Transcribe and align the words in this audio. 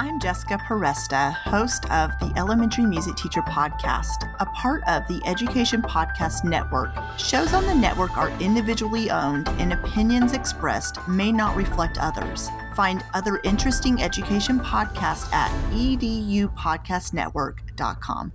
I'm 0.00 0.18
Jessica 0.18 0.56
Peresta, 0.56 1.34
host 1.34 1.84
of 1.90 2.18
the 2.20 2.32
Elementary 2.34 2.86
Music 2.86 3.16
Teacher 3.16 3.42
Podcast, 3.42 4.34
a 4.40 4.46
part 4.46 4.82
of 4.88 5.06
the 5.08 5.20
Education 5.26 5.82
Podcast 5.82 6.42
Network. 6.42 6.88
Shows 7.18 7.52
on 7.52 7.66
the 7.66 7.74
network 7.74 8.16
are 8.16 8.30
individually 8.40 9.10
owned, 9.10 9.50
and 9.58 9.74
opinions 9.74 10.32
expressed 10.32 11.06
may 11.06 11.30
not 11.30 11.54
reflect 11.54 11.98
others. 11.98 12.48
Find 12.74 13.04
other 13.12 13.42
interesting 13.44 14.00
education 14.00 14.58
podcasts 14.58 15.30
at 15.34 15.50
edupodcastnetwork.com. 15.70 18.32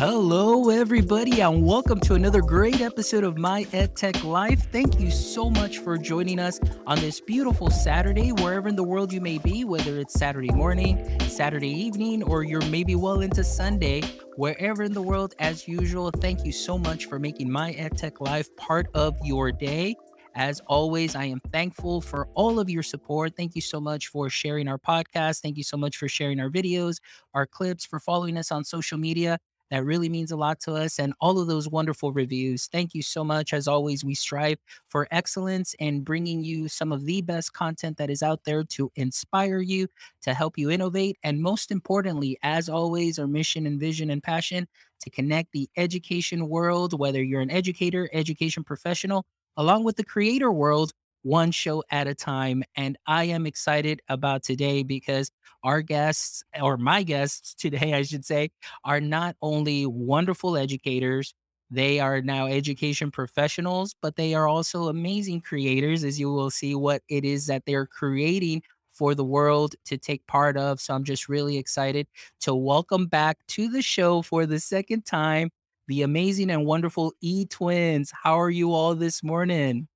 Hello, 0.00 0.70
everybody, 0.70 1.42
and 1.42 1.62
welcome 1.62 2.00
to 2.00 2.14
another 2.14 2.40
great 2.40 2.80
episode 2.80 3.22
of 3.22 3.36
My 3.36 3.64
EdTech 3.64 4.24
Life. 4.24 4.72
Thank 4.72 4.98
you 4.98 5.10
so 5.10 5.50
much 5.50 5.76
for 5.76 5.98
joining 5.98 6.38
us 6.38 6.58
on 6.86 6.98
this 7.00 7.20
beautiful 7.20 7.68
Saturday, 7.68 8.32
wherever 8.32 8.66
in 8.66 8.76
the 8.76 8.82
world 8.82 9.12
you 9.12 9.20
may 9.20 9.36
be, 9.36 9.66
whether 9.66 9.98
it's 9.98 10.14
Saturday 10.14 10.50
morning, 10.52 11.20
Saturday 11.28 11.68
evening, 11.68 12.22
or 12.22 12.44
you're 12.44 12.64
maybe 12.68 12.94
well 12.94 13.20
into 13.20 13.44
Sunday, 13.44 14.00
wherever 14.36 14.84
in 14.84 14.94
the 14.94 15.02
world, 15.02 15.34
as 15.38 15.68
usual. 15.68 16.10
Thank 16.10 16.46
you 16.46 16.52
so 16.52 16.78
much 16.78 17.04
for 17.04 17.18
making 17.18 17.52
My 17.52 17.74
EdTech 17.74 18.26
Life 18.26 18.48
part 18.56 18.86
of 18.94 19.18
your 19.22 19.52
day. 19.52 19.96
As 20.34 20.60
always, 20.66 21.14
I 21.14 21.24
am 21.24 21.40
thankful 21.52 22.00
for 22.00 22.26
all 22.34 22.58
of 22.58 22.70
your 22.70 22.84
support. 22.84 23.36
Thank 23.36 23.54
you 23.54 23.60
so 23.60 23.82
much 23.82 24.06
for 24.06 24.30
sharing 24.30 24.66
our 24.66 24.78
podcast. 24.78 25.42
Thank 25.42 25.58
you 25.58 25.64
so 25.64 25.76
much 25.76 25.98
for 25.98 26.08
sharing 26.08 26.40
our 26.40 26.48
videos, 26.48 27.00
our 27.34 27.46
clips, 27.46 27.84
for 27.84 28.00
following 28.00 28.38
us 28.38 28.50
on 28.50 28.64
social 28.64 28.96
media. 28.96 29.38
That 29.70 29.84
really 29.84 30.08
means 30.08 30.30
a 30.32 30.36
lot 30.36 30.60
to 30.60 30.74
us 30.74 30.98
and 30.98 31.14
all 31.20 31.38
of 31.38 31.46
those 31.46 31.68
wonderful 31.68 32.12
reviews. 32.12 32.66
Thank 32.66 32.94
you 32.94 33.02
so 33.02 33.22
much. 33.24 33.52
As 33.52 33.68
always, 33.68 34.04
we 34.04 34.14
strive 34.14 34.58
for 34.88 35.06
excellence 35.10 35.74
and 35.78 36.04
bringing 36.04 36.42
you 36.42 36.68
some 36.68 36.92
of 36.92 37.04
the 37.04 37.22
best 37.22 37.52
content 37.52 37.96
that 37.98 38.10
is 38.10 38.22
out 38.22 38.44
there 38.44 38.64
to 38.64 38.90
inspire 38.96 39.60
you, 39.60 39.88
to 40.22 40.34
help 40.34 40.58
you 40.58 40.70
innovate, 40.70 41.18
and 41.22 41.40
most 41.40 41.70
importantly, 41.70 42.36
as 42.42 42.68
always, 42.68 43.18
our 43.18 43.26
mission 43.26 43.66
and 43.66 43.78
vision 43.78 44.10
and 44.10 44.22
passion 44.22 44.66
to 45.00 45.10
connect 45.10 45.52
the 45.52 45.68
education 45.76 46.48
world, 46.48 46.98
whether 46.98 47.22
you're 47.22 47.40
an 47.40 47.50
educator, 47.50 48.08
education 48.12 48.64
professional, 48.64 49.24
along 49.56 49.84
with 49.84 49.96
the 49.96 50.04
creator 50.04 50.50
world 50.52 50.92
one 51.22 51.50
show 51.50 51.84
at 51.90 52.06
a 52.06 52.14
time. 52.14 52.62
And 52.76 52.96
I 53.06 53.24
am 53.24 53.46
excited 53.46 54.00
about 54.08 54.42
today 54.42 54.82
because 54.82 55.30
our 55.64 55.82
guests, 55.82 56.42
or 56.60 56.76
my 56.76 57.02
guests 57.02 57.54
today, 57.54 57.94
I 57.94 58.02
should 58.02 58.24
say, 58.24 58.50
are 58.84 59.00
not 59.00 59.36
only 59.42 59.86
wonderful 59.86 60.56
educators, 60.56 61.34
they 61.70 62.00
are 62.00 62.20
now 62.20 62.46
education 62.46 63.10
professionals, 63.10 63.94
but 64.02 64.16
they 64.16 64.34
are 64.34 64.48
also 64.48 64.88
amazing 64.88 65.40
creators, 65.42 66.02
as 66.02 66.18
you 66.18 66.32
will 66.32 66.50
see 66.50 66.74
what 66.74 67.02
it 67.08 67.24
is 67.24 67.46
that 67.46 67.62
they're 67.66 67.86
creating 67.86 68.62
for 68.90 69.14
the 69.14 69.24
world 69.24 69.76
to 69.84 69.96
take 69.96 70.26
part 70.26 70.56
of. 70.56 70.80
So 70.80 70.94
I'm 70.94 71.04
just 71.04 71.28
really 71.28 71.58
excited 71.58 72.08
to 72.40 72.54
welcome 72.54 73.06
back 73.06 73.38
to 73.48 73.68
the 73.68 73.82
show 73.82 74.22
for 74.22 74.46
the 74.46 74.58
second 74.60 75.06
time 75.06 75.50
the 75.86 76.02
amazing 76.02 76.50
and 76.50 76.66
wonderful 76.66 77.12
E 77.20 77.46
Twins. 77.46 78.12
How 78.22 78.40
are 78.40 78.50
you 78.50 78.72
all 78.72 78.94
this 78.94 79.22
morning? 79.22 79.88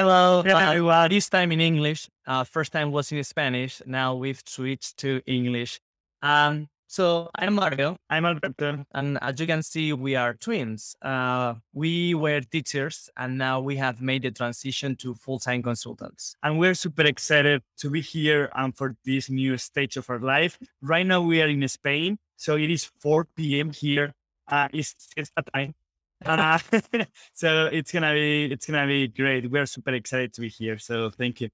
Hello, 0.00 0.40
uh, 0.88 1.08
this 1.08 1.28
time 1.28 1.52
in 1.52 1.60
English. 1.60 2.08
Uh, 2.26 2.42
first 2.42 2.72
time 2.72 2.90
was 2.90 3.12
in 3.12 3.22
Spanish. 3.22 3.82
Now 3.84 4.14
we've 4.14 4.40
switched 4.46 4.96
to 5.00 5.20
English. 5.26 5.78
Um, 6.22 6.70
so 6.86 7.28
I'm 7.34 7.52
Mario. 7.52 7.98
I'm 8.08 8.24
Alberto. 8.24 8.86
And 8.94 9.18
as 9.20 9.38
you 9.38 9.46
can 9.46 9.62
see, 9.62 9.92
we 9.92 10.16
are 10.16 10.32
twins. 10.32 10.96
Uh, 11.02 11.56
we 11.74 12.14
were 12.14 12.40
teachers 12.40 13.10
and 13.18 13.36
now 13.36 13.60
we 13.60 13.76
have 13.76 14.00
made 14.00 14.22
the 14.22 14.30
transition 14.30 14.96
to 14.96 15.14
full-time 15.14 15.62
consultants. 15.62 16.34
And 16.42 16.58
we're 16.58 16.72
super 16.72 17.02
excited 17.02 17.60
to 17.80 17.90
be 17.90 18.00
here 18.00 18.50
and 18.54 18.74
for 18.74 18.96
this 19.04 19.28
new 19.28 19.58
stage 19.58 19.98
of 19.98 20.08
our 20.08 20.18
life. 20.18 20.58
Right 20.80 21.06
now 21.06 21.20
we 21.20 21.42
are 21.42 21.48
in 21.48 21.68
Spain. 21.68 22.16
So 22.38 22.56
it 22.56 22.70
is 22.70 22.90
4 23.00 23.26
p.m. 23.36 23.70
here. 23.70 24.14
Uh, 24.48 24.68
it's, 24.72 24.94
it's 25.14 25.30
that 25.36 25.44
time. 25.52 25.74
Uh, 26.24 26.58
so 27.32 27.66
it's 27.72 27.92
gonna 27.92 28.12
be 28.12 28.44
it's 28.52 28.66
gonna 28.66 28.86
be 28.86 29.08
great. 29.08 29.50
We're 29.50 29.66
super 29.66 29.92
excited 29.94 30.32
to 30.34 30.40
be 30.40 30.48
here. 30.48 30.78
So 30.78 31.10
thank 31.10 31.40
you. 31.40 31.48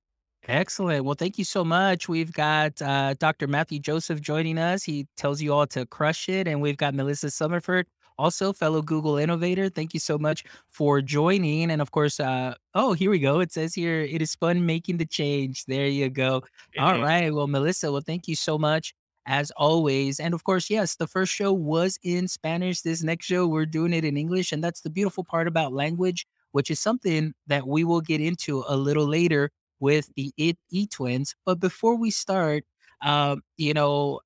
Excellent. 0.48 1.04
Well, 1.04 1.14
thank 1.14 1.38
you 1.38 1.44
so 1.44 1.64
much. 1.64 2.08
We've 2.08 2.32
got 2.32 2.80
uh, 2.80 3.14
Dr. 3.14 3.48
Matthew 3.48 3.80
Joseph 3.80 4.20
joining 4.20 4.58
us. 4.58 4.84
He 4.84 5.08
tells 5.16 5.42
you 5.42 5.52
all 5.52 5.66
to 5.68 5.86
crush 5.86 6.28
it, 6.28 6.46
and 6.46 6.60
we've 6.60 6.76
got 6.76 6.94
Melissa 6.94 7.28
Summerford, 7.28 7.84
also 8.16 8.52
fellow 8.52 8.80
Google 8.80 9.16
innovator. 9.16 9.68
Thank 9.68 9.92
you 9.92 9.98
so 9.98 10.18
much 10.18 10.44
for 10.68 11.02
joining. 11.02 11.70
And 11.72 11.82
of 11.82 11.90
course, 11.90 12.20
uh, 12.20 12.54
oh, 12.74 12.92
here 12.92 13.10
we 13.10 13.18
go. 13.18 13.40
It 13.40 13.52
says 13.52 13.74
here, 13.74 14.02
it 14.02 14.22
is 14.22 14.36
fun 14.36 14.64
making 14.66 14.98
the 14.98 15.06
change. 15.06 15.64
There 15.64 15.88
you 15.88 16.08
go. 16.10 16.44
All 16.78 17.00
right. 17.00 17.34
Well, 17.34 17.48
Melissa, 17.48 17.90
well, 17.90 18.02
thank 18.02 18.28
you 18.28 18.36
so 18.36 18.56
much 18.56 18.94
as 19.26 19.50
always. 19.56 20.20
And 20.20 20.34
of 20.34 20.44
course, 20.44 20.70
yes, 20.70 20.96
the 20.96 21.06
first 21.06 21.32
show 21.32 21.52
was 21.52 21.98
in 22.02 22.28
Spanish. 22.28 22.82
This 22.82 23.02
next 23.02 23.26
show, 23.26 23.46
we're 23.46 23.66
doing 23.66 23.92
it 23.92 24.04
in 24.04 24.16
English. 24.16 24.52
And 24.52 24.62
that's 24.62 24.80
the 24.80 24.90
beautiful 24.90 25.24
part 25.24 25.48
about 25.48 25.72
language, 25.72 26.26
which 26.52 26.70
is 26.70 26.80
something 26.80 27.34
that 27.46 27.66
we 27.66 27.84
will 27.84 28.00
get 28.00 28.20
into 28.20 28.64
a 28.68 28.76
little 28.76 29.06
later 29.06 29.50
with 29.80 30.10
the 30.16 30.32
E 30.38 30.86
twins. 30.86 31.34
But 31.44 31.60
before 31.60 31.96
we 31.96 32.10
start, 32.10 32.64
um, 33.02 33.42
you 33.56 33.74
know, 33.74 34.20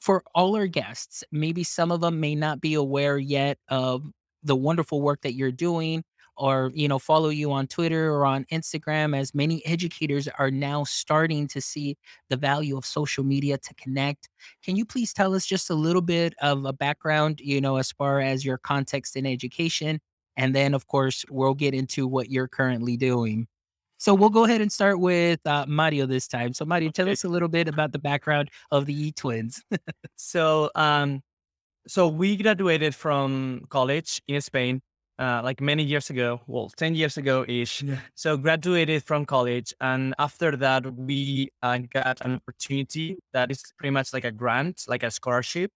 for 0.00 0.22
all 0.34 0.56
our 0.56 0.66
guests, 0.66 1.24
maybe 1.30 1.62
some 1.62 1.90
of 1.92 2.00
them 2.00 2.20
may 2.20 2.34
not 2.34 2.60
be 2.60 2.74
aware 2.74 3.18
yet 3.18 3.58
of 3.68 4.04
the 4.42 4.56
wonderful 4.56 5.02
work 5.02 5.20
that 5.22 5.34
you're 5.34 5.52
doing 5.52 6.02
or 6.40 6.70
you 6.74 6.88
know 6.88 6.98
follow 6.98 7.28
you 7.28 7.52
on 7.52 7.66
twitter 7.66 8.10
or 8.10 8.26
on 8.26 8.44
instagram 8.50 9.16
as 9.16 9.34
many 9.34 9.64
educators 9.66 10.26
are 10.38 10.50
now 10.50 10.82
starting 10.82 11.46
to 11.46 11.60
see 11.60 11.96
the 12.28 12.36
value 12.36 12.76
of 12.76 12.84
social 12.84 13.22
media 13.22 13.56
to 13.58 13.74
connect 13.74 14.28
can 14.64 14.74
you 14.74 14.84
please 14.84 15.12
tell 15.12 15.34
us 15.34 15.46
just 15.46 15.70
a 15.70 15.74
little 15.74 16.02
bit 16.02 16.34
of 16.40 16.64
a 16.64 16.72
background 16.72 17.40
you 17.40 17.60
know 17.60 17.76
as 17.76 17.92
far 17.92 18.20
as 18.20 18.44
your 18.44 18.58
context 18.58 19.14
in 19.16 19.26
education 19.26 20.00
and 20.36 20.54
then 20.54 20.74
of 20.74 20.86
course 20.86 21.24
we'll 21.30 21.54
get 21.54 21.74
into 21.74 22.08
what 22.08 22.30
you're 22.30 22.48
currently 22.48 22.96
doing 22.96 23.46
so 23.98 24.14
we'll 24.14 24.30
go 24.30 24.44
ahead 24.44 24.62
and 24.62 24.72
start 24.72 24.98
with 24.98 25.46
uh, 25.46 25.66
Mario 25.68 26.06
this 26.06 26.26
time. 26.26 26.54
So 26.54 26.64
Mario, 26.64 26.90
tell 26.90 27.06
us 27.10 27.22
a 27.22 27.28
little 27.28 27.48
bit 27.48 27.68
about 27.68 27.92
the 27.92 27.98
background 27.98 28.50
of 28.70 28.86
the 28.86 28.94
E 28.94 29.12
Twins. 29.12 29.62
so, 30.16 30.70
um, 30.74 31.22
so 31.86 32.08
we 32.08 32.38
graduated 32.38 32.94
from 32.94 33.66
college 33.68 34.22
in 34.26 34.40
Spain 34.40 34.80
uh, 35.20 35.42
like 35.44 35.60
many 35.60 35.82
years 35.82 36.08
ago, 36.10 36.40
well, 36.46 36.70
10 36.76 36.94
years 36.94 37.16
ago 37.18 37.44
ish. 37.46 37.82
Yeah. 37.82 37.98
So 38.14 38.36
graduated 38.36 39.04
from 39.04 39.26
college. 39.26 39.74
And 39.80 40.14
after 40.18 40.56
that, 40.56 40.86
we 40.96 41.50
uh, 41.62 41.78
got 41.92 42.20
an 42.22 42.36
opportunity 42.36 43.18
that 43.32 43.50
is 43.50 43.62
pretty 43.78 43.90
much 43.90 44.12
like 44.12 44.24
a 44.24 44.32
grant, 44.32 44.84
like 44.88 45.02
a 45.02 45.10
scholarship 45.10 45.70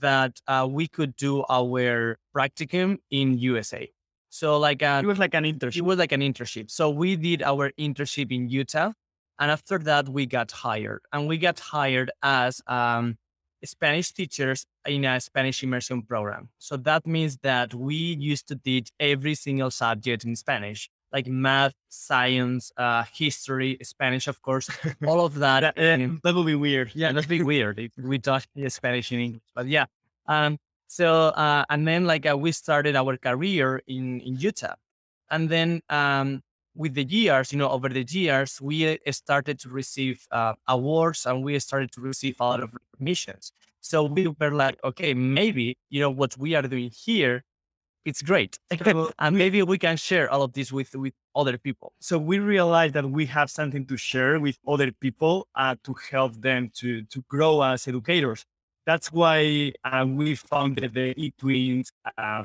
that 0.00 0.40
uh, 0.48 0.66
we 0.68 0.88
could 0.88 1.14
do 1.16 1.44
our 1.50 2.18
practicum 2.34 2.98
in 3.10 3.38
USA. 3.38 3.88
So 4.30 4.58
like 4.58 4.82
a, 4.82 5.00
it 5.00 5.06
was 5.06 5.18
like 5.18 5.34
an 5.34 5.44
internship. 5.44 5.76
It 5.76 5.84
was 5.84 5.98
like 5.98 6.12
an 6.12 6.20
internship. 6.20 6.70
So 6.70 6.90
we 6.90 7.16
did 7.16 7.42
our 7.42 7.70
internship 7.78 8.32
in 8.32 8.48
Utah. 8.48 8.92
And 9.38 9.50
after 9.50 9.78
that, 9.80 10.08
we 10.08 10.24
got 10.24 10.50
hired 10.50 11.02
and 11.12 11.28
we 11.28 11.36
got 11.36 11.60
hired 11.60 12.10
as 12.22 12.62
um, 12.66 13.18
Spanish 13.66 14.12
teachers 14.12 14.66
in 14.86 15.04
a 15.04 15.20
Spanish 15.20 15.62
immersion 15.62 16.02
program. 16.02 16.48
So 16.58 16.76
that 16.78 17.06
means 17.06 17.38
that 17.42 17.74
we 17.74 17.96
used 17.96 18.48
to 18.48 18.56
teach 18.56 18.90
every 18.98 19.34
single 19.34 19.70
subject 19.70 20.24
in 20.24 20.36
Spanish, 20.36 20.88
like 21.12 21.26
math, 21.26 21.74
science, 21.88 22.72
uh, 22.76 23.04
history, 23.12 23.78
Spanish, 23.82 24.28
of 24.28 24.40
course, 24.42 24.70
all 25.06 25.24
of 25.24 25.34
that. 25.36 25.74
that, 25.76 26.00
uh, 26.00 26.14
that 26.22 26.34
would 26.34 26.46
be 26.46 26.54
weird. 26.54 26.90
Yeah, 26.94 27.12
that'd 27.12 27.28
be 27.28 27.42
weird 27.42 27.78
if 27.78 27.92
we 27.96 28.18
taught 28.18 28.46
Spanish 28.68 29.12
in 29.12 29.20
English. 29.20 29.42
But 29.54 29.66
yeah. 29.66 29.86
Um, 30.26 30.58
so, 30.86 31.28
uh, 31.28 31.64
and 31.68 31.86
then 31.86 32.06
like 32.06 32.30
uh, 32.30 32.36
we 32.36 32.52
started 32.52 32.96
our 32.96 33.16
career 33.16 33.82
in, 33.86 34.20
in 34.20 34.36
Utah. 34.36 34.74
And 35.30 35.48
then 35.48 35.82
um, 35.88 36.42
with 36.76 36.94
the 36.94 37.04
years, 37.04 37.52
you 37.52 37.58
know, 37.58 37.70
over 37.70 37.88
the 37.88 38.04
years, 38.08 38.60
we 38.60 38.88
uh, 38.88 39.12
started 39.12 39.58
to 39.60 39.68
receive 39.68 40.26
uh, 40.30 40.52
awards 40.68 41.26
and 41.26 41.42
we 41.42 41.58
started 41.58 41.90
to 41.92 42.00
receive 42.00 42.36
a 42.40 42.44
lot 42.44 42.62
of 42.62 42.74
recognitions. 42.74 43.52
So 43.80 44.04
we 44.04 44.28
were 44.28 44.50
like, 44.50 44.78
okay, 44.84 45.14
maybe, 45.14 45.78
you 45.88 46.00
know, 46.00 46.10
what 46.10 46.36
we 46.36 46.54
are 46.54 46.62
doing 46.62 46.90
here, 46.90 47.44
it's 48.04 48.22
great. 48.22 48.58
and 49.18 49.36
maybe 49.36 49.62
we 49.62 49.78
can 49.78 49.96
share 49.96 50.30
all 50.30 50.42
of 50.42 50.52
this 50.52 50.70
with, 50.70 50.94
with 50.94 51.14
other 51.34 51.56
people. 51.56 51.92
So 52.00 52.18
we 52.18 52.38
realized 52.38 52.94
that 52.94 53.08
we 53.08 53.26
have 53.26 53.50
something 53.50 53.86
to 53.86 53.96
share 53.96 54.38
with 54.38 54.58
other 54.66 54.92
people 54.92 55.48
uh, 55.54 55.76
to 55.84 55.94
help 56.10 56.34
them 56.40 56.70
to, 56.76 57.02
to 57.02 57.24
grow 57.28 57.62
as 57.62 57.88
educators. 57.88 58.44
That's 58.84 59.12
why 59.12 59.72
uh, 59.84 60.04
we 60.06 60.34
founded 60.36 60.94
the 60.94 61.14
eTwins 61.14 61.88
uh, 62.18 62.44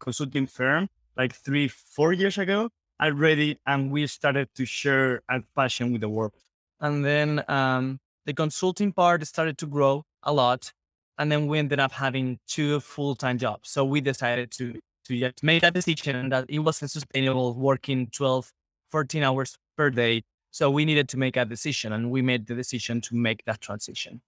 consulting 0.00 0.46
firm 0.46 0.88
like 1.16 1.34
three, 1.34 1.68
four 1.68 2.12
years 2.12 2.38
ago 2.38 2.70
already 3.00 3.58
and 3.66 3.90
we 3.90 4.06
started 4.06 4.48
to 4.54 4.64
share 4.64 5.22
our 5.28 5.42
passion 5.54 5.92
with 5.92 6.00
the 6.00 6.08
world. 6.08 6.32
And 6.80 7.04
then 7.04 7.44
um, 7.48 8.00
the 8.24 8.34
consulting 8.34 8.92
part 8.92 9.26
started 9.26 9.58
to 9.58 9.66
grow 9.66 10.04
a 10.22 10.32
lot. 10.32 10.72
And 11.18 11.32
then 11.32 11.46
we 11.46 11.58
ended 11.58 11.80
up 11.80 11.92
having 11.92 12.38
two 12.46 12.80
full 12.80 13.14
time 13.14 13.38
jobs. 13.38 13.70
So 13.70 13.84
we 13.84 14.00
decided 14.00 14.50
to 14.52 14.78
to 15.04 15.32
make 15.42 15.62
that 15.62 15.72
decision 15.72 16.30
that 16.30 16.46
it 16.48 16.58
wasn't 16.58 16.90
sustainable 16.90 17.54
working 17.54 18.08
12, 18.08 18.52
14 18.90 19.22
hours 19.22 19.56
per 19.76 19.88
day. 19.88 20.22
So 20.50 20.68
we 20.68 20.84
needed 20.84 21.08
to 21.10 21.16
make 21.16 21.36
a 21.36 21.44
decision 21.44 21.92
and 21.92 22.10
we 22.10 22.22
made 22.22 22.46
the 22.46 22.54
decision 22.54 23.00
to 23.02 23.14
make 23.14 23.44
that 23.44 23.60
transition. 23.60 24.20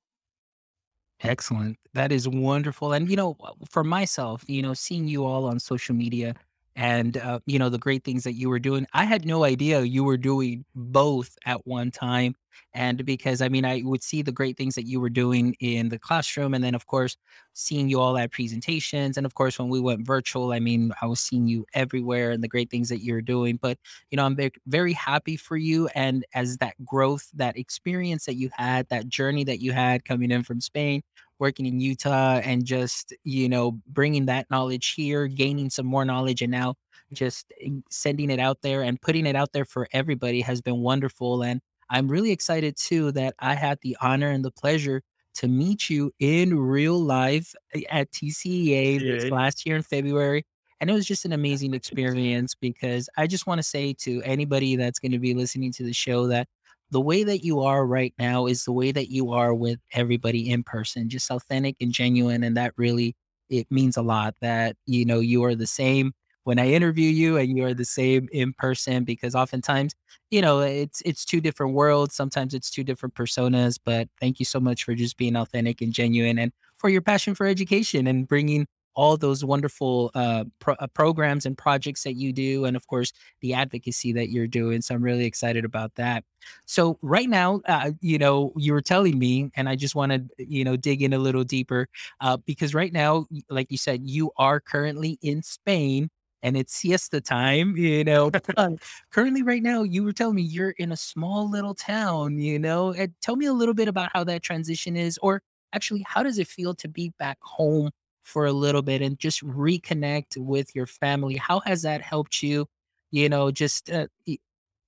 Excellent. 1.21 1.79
That 1.95 2.13
is 2.13 2.29
wonderful. 2.29 2.93
And, 2.93 3.11
you 3.11 3.17
know, 3.17 3.37
for 3.69 3.83
myself, 3.83 4.45
you 4.47 4.63
know, 4.63 4.75
seeing 4.75 5.09
you 5.09 5.25
all 5.25 5.47
on 5.47 5.59
social 5.59 5.95
media 5.95 6.35
and, 6.79 7.17
uh, 7.17 7.41
you 7.45 7.59
know, 7.59 7.69
the 7.69 7.79
great 7.79 8.05
things 8.05 8.23
that 8.23 8.35
you 8.35 8.49
were 8.49 8.61
doing, 8.61 8.87
I 8.95 9.05
had 9.05 9.27
no 9.27 9.43
idea 9.43 9.83
you 9.83 10.05
were 10.05 10.17
doing 10.17 10.65
both 10.77 11.37
at 11.45 11.67
one 11.67 11.91
time. 11.91 12.37
And 12.73 13.05
because, 13.05 13.43
I 13.43 13.49
mean, 13.49 13.65
I 13.65 13.83
would 13.85 14.05
see 14.05 14.23
the 14.23 14.31
great 14.31 14.57
things 14.57 14.77
that 14.77 14.87
you 14.87 15.01
were 15.01 15.11
doing 15.11 15.57
in 15.59 15.89
the 15.89 15.99
classroom. 15.99 16.55
And 16.55 16.63
then, 16.63 16.77
of 16.77 16.87
course, 16.87 17.17
seeing 17.53 17.89
you 17.89 18.01
all 18.01 18.17
at 18.17 18.31
presentations. 18.31 19.17
And 19.17 19.27
of 19.27 19.35
course, 19.35 19.59
when 19.59 19.69
we 19.69 19.81
went 19.81 20.07
virtual, 20.07 20.53
I 20.53 20.61
mean, 20.61 20.93
I 21.03 21.07
was 21.07 21.19
seeing 21.21 21.49
you 21.49 21.67
everywhere 21.75 22.31
and 22.31 22.45
the 22.45 22.49
great 22.49 22.71
things 22.71 22.89
that 22.91 23.03
you're 23.03 23.23
doing. 23.23 23.59
But, 23.61 23.79
you 24.13 24.17
know, 24.17 24.25
I'm 24.25 24.37
very, 24.37 24.53
very 24.67 24.93
happy 24.93 25.37
for 25.37 25.57
you. 25.57 25.89
And 25.97 26.25
as 26.35 26.59
that 26.59 26.75
growth, 26.85 27.29
that 27.35 27.59
experience 27.59 28.27
that 28.27 28.37
you 28.37 28.51
had, 28.57 28.89
that 28.91 29.09
journey 29.09 29.43
that 29.45 29.61
you 29.61 29.73
had 29.73 30.05
coming 30.05 30.31
in 30.31 30.45
from 30.45 30.61
Spain, 30.61 31.03
working 31.39 31.67
in 31.67 31.81
Utah 31.81 32.41
and 32.45 32.65
just, 32.65 33.13
you 33.25 33.49
know, 33.49 33.81
bringing 33.87 34.27
that 34.27 34.51
knowledge 34.51 34.95
here, 34.95 35.27
gaining 35.27 35.71
some 35.71 35.87
more 35.87 36.05
knowledge, 36.05 36.43
and 36.43 36.51
now 36.51 36.75
just 37.13 37.53
eh, 37.61 37.71
sending 37.91 38.31
it 38.31 38.39
out 38.41 38.63
there 38.63 38.83
and 38.83 39.01
putting 39.01 39.27
it 39.27 39.37
out 39.37 39.53
there 39.53 39.65
for 39.65 39.89
everybody 39.93 40.41
has 40.41 40.61
been 40.61 40.79
wonderful. 40.79 41.43
And 41.43 41.61
I'm 41.91 42.09
really 42.09 42.33
excited 42.33 42.77
too 42.77 43.13
that 43.13 43.35
I 43.39 43.55
had 43.55 43.79
the 43.83 43.97
honor 44.01 44.31
and 44.31 44.45
the 44.45 44.51
pleasure 44.51 45.03
to 45.35 45.49
meet 45.49 45.89
you 45.89 46.13
in 46.19 46.59
real 46.59 46.99
life 47.01 47.55
eh, 47.75 47.83
at 47.91 48.11
TCEA 48.13 49.07
this 49.07 49.31
last 49.31 49.65
year 49.67 49.77
in 49.77 49.83
February. 49.83 50.45
And 50.81 50.91
it 50.91 50.93
was 50.93 51.07
just 51.07 51.25
an 51.25 51.33
amazing 51.33 51.75
experience 51.75 52.55
because 52.55 53.09
I 53.17 53.27
just 53.27 53.47
want 53.47 53.59
to 53.59 53.63
say 53.63 53.95
to 54.01 54.23
anybody 54.23 54.77
that's 54.77 54.99
going 54.99 55.13
to 55.13 55.19
be 55.19 55.35
listening 55.35 55.73
to 55.73 55.83
the 55.85 55.93
show 55.93 56.27
that 56.29 56.49
the 56.91 57.01
way 57.01 57.25
that 57.25 57.45
you 57.45 57.61
are 57.61 57.85
right 57.87 58.15
now 58.19 58.47
is 58.47 58.65
the 58.65 58.73
way 58.73 58.93
that 58.93 59.11
you 59.11 59.33
are 59.33 59.55
with 59.55 59.79
everybody 59.93 60.51
in 60.51 60.63
person, 60.63 61.09
just 61.09 61.31
authentic 61.31 61.77
and 61.81 61.93
genuine. 61.93 62.43
And 62.43 62.57
that 62.57 62.73
really, 62.77 63.15
it 63.51 63.67
means 63.71 63.97
a 63.97 64.03
lot 64.03 64.35
that, 64.41 64.77
you 64.87 65.05
know, 65.05 65.21
you 65.21 65.45
are 65.45 65.55
the 65.55 65.67
same 65.67 66.13
when 66.45 66.59
I 66.59 66.71
interview 66.73 67.11
you 67.11 67.37
and 67.37 67.57
you 67.57 67.65
are 67.67 67.75
the 67.75 67.85
same 67.85 68.29
in 68.33 68.55
person 68.55 69.05
because 69.05 69.35
oftentimes, 69.35 69.95
you 70.31 70.41
know, 70.41 70.61
it's 70.61 71.03
it's 71.03 71.25
two 71.25 71.41
different 71.41 71.75
worlds. 71.75 72.15
Sometimes 72.15 72.55
it's 72.55 72.71
two 72.71 72.85
different 72.85 73.15
personas. 73.15 73.79
But 73.83 74.09
thank 74.21 74.39
you 74.39 74.47
so 74.47 74.61
much 74.61 74.85
for 74.85 74.95
just 74.95 75.17
being 75.19 75.37
authentic 75.37 75.83
and 75.83 75.93
genuine 75.93 76.39
and 76.39 76.53
for 76.77 76.89
your 76.89 77.03
passion 77.03 77.35
for 77.35 77.47
education 77.47 78.07
and 78.07 78.27
bringing 78.29 78.67
all 78.99 79.17
those 79.17 79.45
wonderful 79.45 80.11
uh, 80.17 80.45
pro- 80.59 80.75
uh, 80.81 80.89
programs 80.89 81.47
and 81.47 81.57
projects 81.57 82.03
that 82.03 82.15
you 82.15 82.33
do, 82.33 82.65
and 82.65 82.77
of 82.77 82.85
course 82.89 83.13
the 83.43 83.55
advocacy 83.55 84.13
that 84.13 84.31
you're 84.31 84.49
doing. 84.49 84.83
So 84.83 84.95
I'm 84.97 85.03
really 85.03 85.25
excited 85.25 85.65
about 85.65 85.95
that. 85.95 86.25
So 86.67 86.99
right 87.01 87.29
now, 87.29 87.61
uh, 87.67 87.93
you 88.01 88.19
know, 88.19 88.53
you 88.57 88.73
were 88.73 88.81
telling 88.83 89.17
me, 89.19 89.51
and 89.57 89.69
I 89.69 89.77
just 89.77 89.95
want 89.95 90.13
to, 90.13 90.25
you 90.39 90.65
know, 90.65 90.77
dig 90.77 91.03
in 91.03 91.13
a 91.13 91.19
little 91.19 91.45
deeper 91.45 91.89
uh, 92.21 92.39
because 92.45 92.75
right 92.75 92.93
now, 92.93 93.27
like 93.49 93.71
you 93.71 93.79
said, 93.79 94.01
you 94.03 94.33
are 94.37 94.59
currently 94.61 95.17
in 95.23 95.43
Spain 95.43 96.11
and 96.43 96.57
it's 96.57 96.75
siesta 96.75 97.21
time, 97.21 97.77
you 97.77 98.03
know. 98.05 98.31
currently, 99.13 99.43
right 99.43 99.63
now, 99.63 99.83
you 99.85 100.03
were 100.05 100.13
telling 100.13 100.37
me 100.37 100.43
you're 100.43 100.71
in 100.71 100.93
a 100.93 100.97
small 100.97 101.49
little 101.49 101.75
town, 101.75 102.39
you 102.39 102.59
know. 102.59 102.93
And 102.93 103.13
tell 103.23 103.37
me 103.37 103.47
a 103.47 103.53
little 103.53 103.75
bit 103.75 103.89
about 103.89 104.11
how 104.13 104.25
that 104.25 104.43
transition 104.43 104.97
is, 104.97 105.19
or 105.23 105.43
actually, 105.73 106.05
how 106.07 106.23
does 106.23 106.39
it 106.39 106.49
feel 106.49 106.75
to 106.77 106.89
be 106.89 107.13
back 107.19 107.39
home 107.43 107.91
for 108.29 108.45
a 108.47 108.53
little 108.53 108.83
bit 108.83 109.01
and 109.01 109.19
just 109.19 109.45
reconnect 109.45 110.37
with 110.37 110.75
your 110.75 110.87
family. 110.87 111.37
How 111.37 111.61
has 111.61 111.83
that 111.83 112.03
helped 112.03 112.43
you, 112.43 112.67
you 113.11 113.29
know, 113.29 113.51
just 113.51 113.91
uh, 113.91 114.07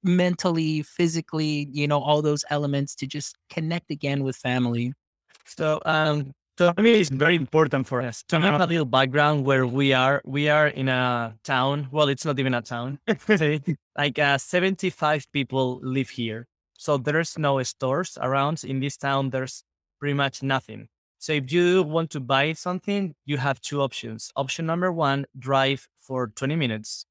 mentally, 0.03 0.83
physically, 0.83 1.69
you 1.73 1.89
know, 1.89 2.01
all 2.01 2.21
those 2.21 2.45
elements 2.51 2.95
to 2.97 3.07
just 3.07 3.37
connect 3.49 3.91
again 3.91 4.23
with 4.23 4.37
family? 4.37 4.93
So, 5.47 5.81
um, 5.87 6.33
so 6.59 6.75
I 6.77 6.83
mean, 6.83 6.97
it's 6.97 7.09
very 7.09 7.37
important 7.37 7.87
for 7.87 8.03
us 8.03 8.23
to 8.29 8.39
have 8.39 8.61
a 8.61 8.67
little 8.67 8.85
background 8.85 9.47
where 9.47 9.67
we 9.67 9.95
are. 9.95 10.21
We 10.27 10.51
are 10.51 10.69
in 10.69 10.91
a 10.91 11.35
town. 11.43 11.89
Well, 11.91 12.09
it's 12.09 12.27
not 12.27 12.39
even 12.39 12.53
a 12.53 12.61
town. 12.61 12.99
like 13.97 14.19
uh, 14.19 14.37
75 14.37 15.33
people 15.33 15.81
live 15.83 16.11
here. 16.11 16.47
So 16.79 16.99
there's 16.99 17.39
no 17.39 17.63
stores 17.63 18.19
around 18.21 18.63
in 18.65 18.81
this 18.81 18.99
town. 18.99 19.31
There's 19.31 19.65
pretty 19.99 20.15
much 20.15 20.43
nothing. 20.43 20.89
So 21.21 21.35
if 21.35 21.53
you 21.53 21.83
want 21.83 22.09
to 22.13 22.21
buy 22.21 22.55
something, 22.55 23.15
you 23.27 23.37
have 23.37 23.61
two 23.61 23.83
options. 23.83 24.33
Option 24.37 24.65
number 24.65 24.91
one, 24.91 25.27
drive 25.39 25.87
for 25.99 26.29
20 26.29 26.57
minutes. 26.57 27.05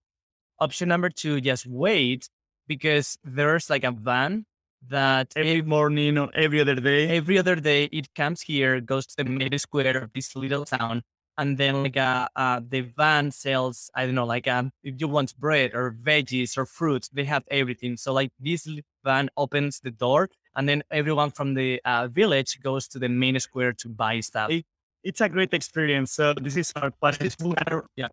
Option 0.59 0.89
number 0.89 1.09
two, 1.09 1.39
just 1.39 1.67
wait 1.67 2.27
because 2.67 3.19
there's 3.23 3.69
like 3.69 3.83
a 3.83 3.91
van 3.91 4.47
that 4.87 5.31
every 5.35 5.61
morning 5.61 6.17
or 6.17 6.31
every 6.33 6.59
other 6.59 6.73
day, 6.73 7.17
every 7.17 7.37
other 7.37 7.55
day 7.55 7.83
it 7.91 8.11
comes 8.15 8.41
here, 8.41 8.81
goes 8.81 9.05
to 9.05 9.23
the 9.23 9.29
main 9.29 9.59
square 9.59 9.99
of 9.99 10.11
this 10.13 10.35
little 10.35 10.65
town, 10.65 11.03
and 11.37 11.59
then 11.59 11.83
like 11.83 11.95
uh, 11.95 12.27
uh, 12.35 12.59
the 12.67 12.81
van 12.81 13.31
sells 13.31 13.89
i 13.95 14.05
don't 14.05 14.13
know 14.13 14.25
like 14.25 14.47
um 14.47 14.71
if 14.83 14.95
you 14.99 15.07
want 15.07 15.33
bread 15.39 15.71
or 15.73 15.95
veggies 16.03 16.57
or 16.57 16.65
fruits 16.65 17.07
they 17.09 17.23
have 17.23 17.43
everything 17.49 17.95
so 17.95 18.11
like 18.11 18.29
this 18.39 18.67
van 19.05 19.29
opens 19.37 19.79
the 19.79 19.89
door 19.89 20.27
and 20.55 20.67
then 20.67 20.83
everyone 20.91 21.31
from 21.31 21.53
the 21.53 21.81
uh, 21.85 22.07
village 22.07 22.59
goes 22.61 22.87
to 22.87 22.99
the 22.99 23.09
main 23.09 23.39
square 23.39 23.73
to 23.73 23.89
buy 23.89 24.19
stuff 24.19 24.49
it, 24.49 24.65
it's 25.03 25.21
a 25.21 25.29
great 25.29 25.53
experience 25.53 26.11
so 26.11 26.33
this 26.33 26.57
is 26.57 26.73
our 26.75 26.91
yeah. 27.95 28.07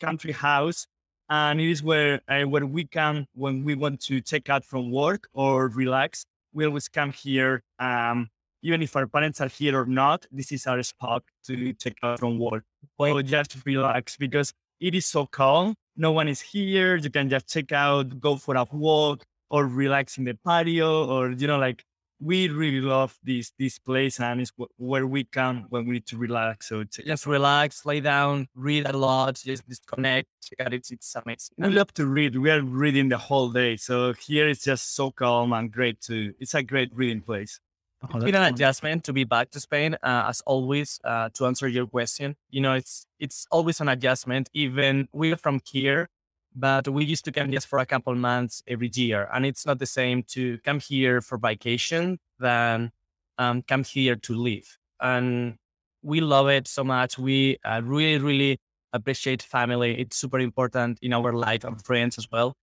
country 0.00 0.32
house 0.32 0.86
and 1.28 1.60
it 1.60 1.70
is 1.70 1.82
where 1.82 2.20
uh, 2.28 2.42
where 2.42 2.66
we 2.66 2.84
can 2.84 3.26
when 3.34 3.64
we 3.64 3.74
want 3.74 4.00
to 4.00 4.20
check 4.20 4.48
out 4.48 4.64
from 4.64 4.90
work 4.90 5.28
or 5.32 5.68
relax 5.68 6.24
we 6.52 6.66
always 6.66 6.88
come 6.88 7.12
here 7.12 7.62
um 7.78 8.28
even 8.64 8.80
if 8.82 8.96
our 8.96 9.06
parents 9.06 9.42
are 9.42 9.48
here 9.48 9.78
or 9.78 9.84
not, 9.84 10.26
this 10.32 10.50
is 10.50 10.66
our 10.66 10.82
spot 10.82 11.22
to 11.44 11.74
take 11.74 11.98
out 12.02 12.18
from 12.18 12.38
work 12.38 12.64
or 12.98 13.22
just 13.22 13.54
relax 13.66 14.16
because 14.16 14.54
it 14.80 14.94
is 14.94 15.04
so 15.04 15.26
calm. 15.26 15.74
No 15.96 16.12
one 16.12 16.28
is 16.28 16.40
here. 16.40 16.96
You 16.96 17.10
can 17.10 17.28
just 17.28 17.46
check 17.46 17.72
out, 17.72 18.18
go 18.18 18.36
for 18.36 18.56
a 18.56 18.66
walk 18.72 19.22
or 19.50 19.66
relax 19.66 20.18
in 20.18 20.24
the 20.24 20.34
patio 20.44 21.06
or, 21.06 21.30
you 21.32 21.46
know, 21.46 21.58
like 21.58 21.84
we 22.20 22.48
really 22.48 22.80
love 22.80 23.18
this 23.22 23.52
this 23.58 23.78
place 23.78 24.20
and 24.20 24.40
it's 24.40 24.52
where 24.76 25.06
we 25.06 25.24
come 25.24 25.66
when 25.68 25.86
we 25.86 25.94
need 25.94 26.06
to 26.06 26.16
relax. 26.16 26.68
So 26.68 26.84
just 26.84 27.26
relax, 27.26 27.84
lay 27.84 28.00
down, 28.00 28.48
read 28.54 28.86
a 28.86 28.96
lot, 28.96 29.34
just 29.34 29.68
disconnect. 29.68 30.28
Check 30.42 30.66
out 30.66 30.72
it's 30.72 30.90
it's 30.90 31.14
amazing. 31.14 31.54
We 31.58 31.68
love 31.68 31.92
to 31.94 32.06
read. 32.06 32.36
We 32.36 32.50
are 32.50 32.62
reading 32.62 33.08
the 33.08 33.18
whole 33.18 33.50
day. 33.50 33.76
So 33.76 34.12
here 34.14 34.48
it's 34.48 34.64
just 34.64 34.94
so 34.94 35.10
calm 35.10 35.52
and 35.52 35.70
great 35.70 36.00
to, 36.02 36.32
It's 36.38 36.54
a 36.54 36.62
great 36.62 36.90
reading 36.94 37.20
place. 37.20 37.60
Oh, 38.02 38.16
it's 38.16 38.24
been 38.24 38.34
an 38.34 38.42
adjustment 38.42 39.04
to 39.04 39.12
be 39.12 39.24
back 39.24 39.50
to 39.50 39.60
Spain. 39.60 39.94
Uh, 40.02 40.26
as 40.28 40.42
always, 40.42 41.00
uh, 41.04 41.30
to 41.34 41.46
answer 41.46 41.66
your 41.68 41.86
question, 41.86 42.36
you 42.50 42.60
know, 42.60 42.74
it's 42.74 43.06
it's 43.18 43.46
always 43.50 43.80
an 43.80 43.88
adjustment. 43.88 44.50
Even 44.52 45.08
we're 45.12 45.36
from 45.36 45.60
here, 45.64 46.08
but 46.54 46.88
we 46.88 47.04
used 47.04 47.24
to 47.24 47.32
come 47.32 47.50
just 47.50 47.66
for 47.66 47.78
a 47.78 47.86
couple 47.86 48.14
months 48.14 48.62
every 48.66 48.90
year, 48.94 49.28
and 49.32 49.44
it's 49.44 49.66
not 49.66 49.78
the 49.78 49.86
same 49.86 50.22
to 50.28 50.58
come 50.58 50.80
here 50.80 51.20
for 51.20 51.38
vacation 51.38 52.18
than 52.38 52.92
um, 53.38 53.62
come 53.62 53.84
here 53.84 54.16
to 54.16 54.34
live. 54.34 54.78
And 55.00 55.56
we 56.02 56.20
love 56.20 56.48
it 56.48 56.68
so 56.68 56.84
much. 56.84 57.18
We 57.18 57.58
uh, 57.64 57.80
really, 57.84 58.18
really 58.18 58.58
appreciate 58.92 59.42
family. 59.42 60.00
It's 60.00 60.16
super 60.16 60.38
important 60.38 60.98
in 61.02 61.12
our 61.12 61.32
life 61.32 61.64
and 61.64 61.82
friends 61.84 62.18
as 62.18 62.30
well. 62.30 62.54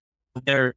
They're 0.46 0.76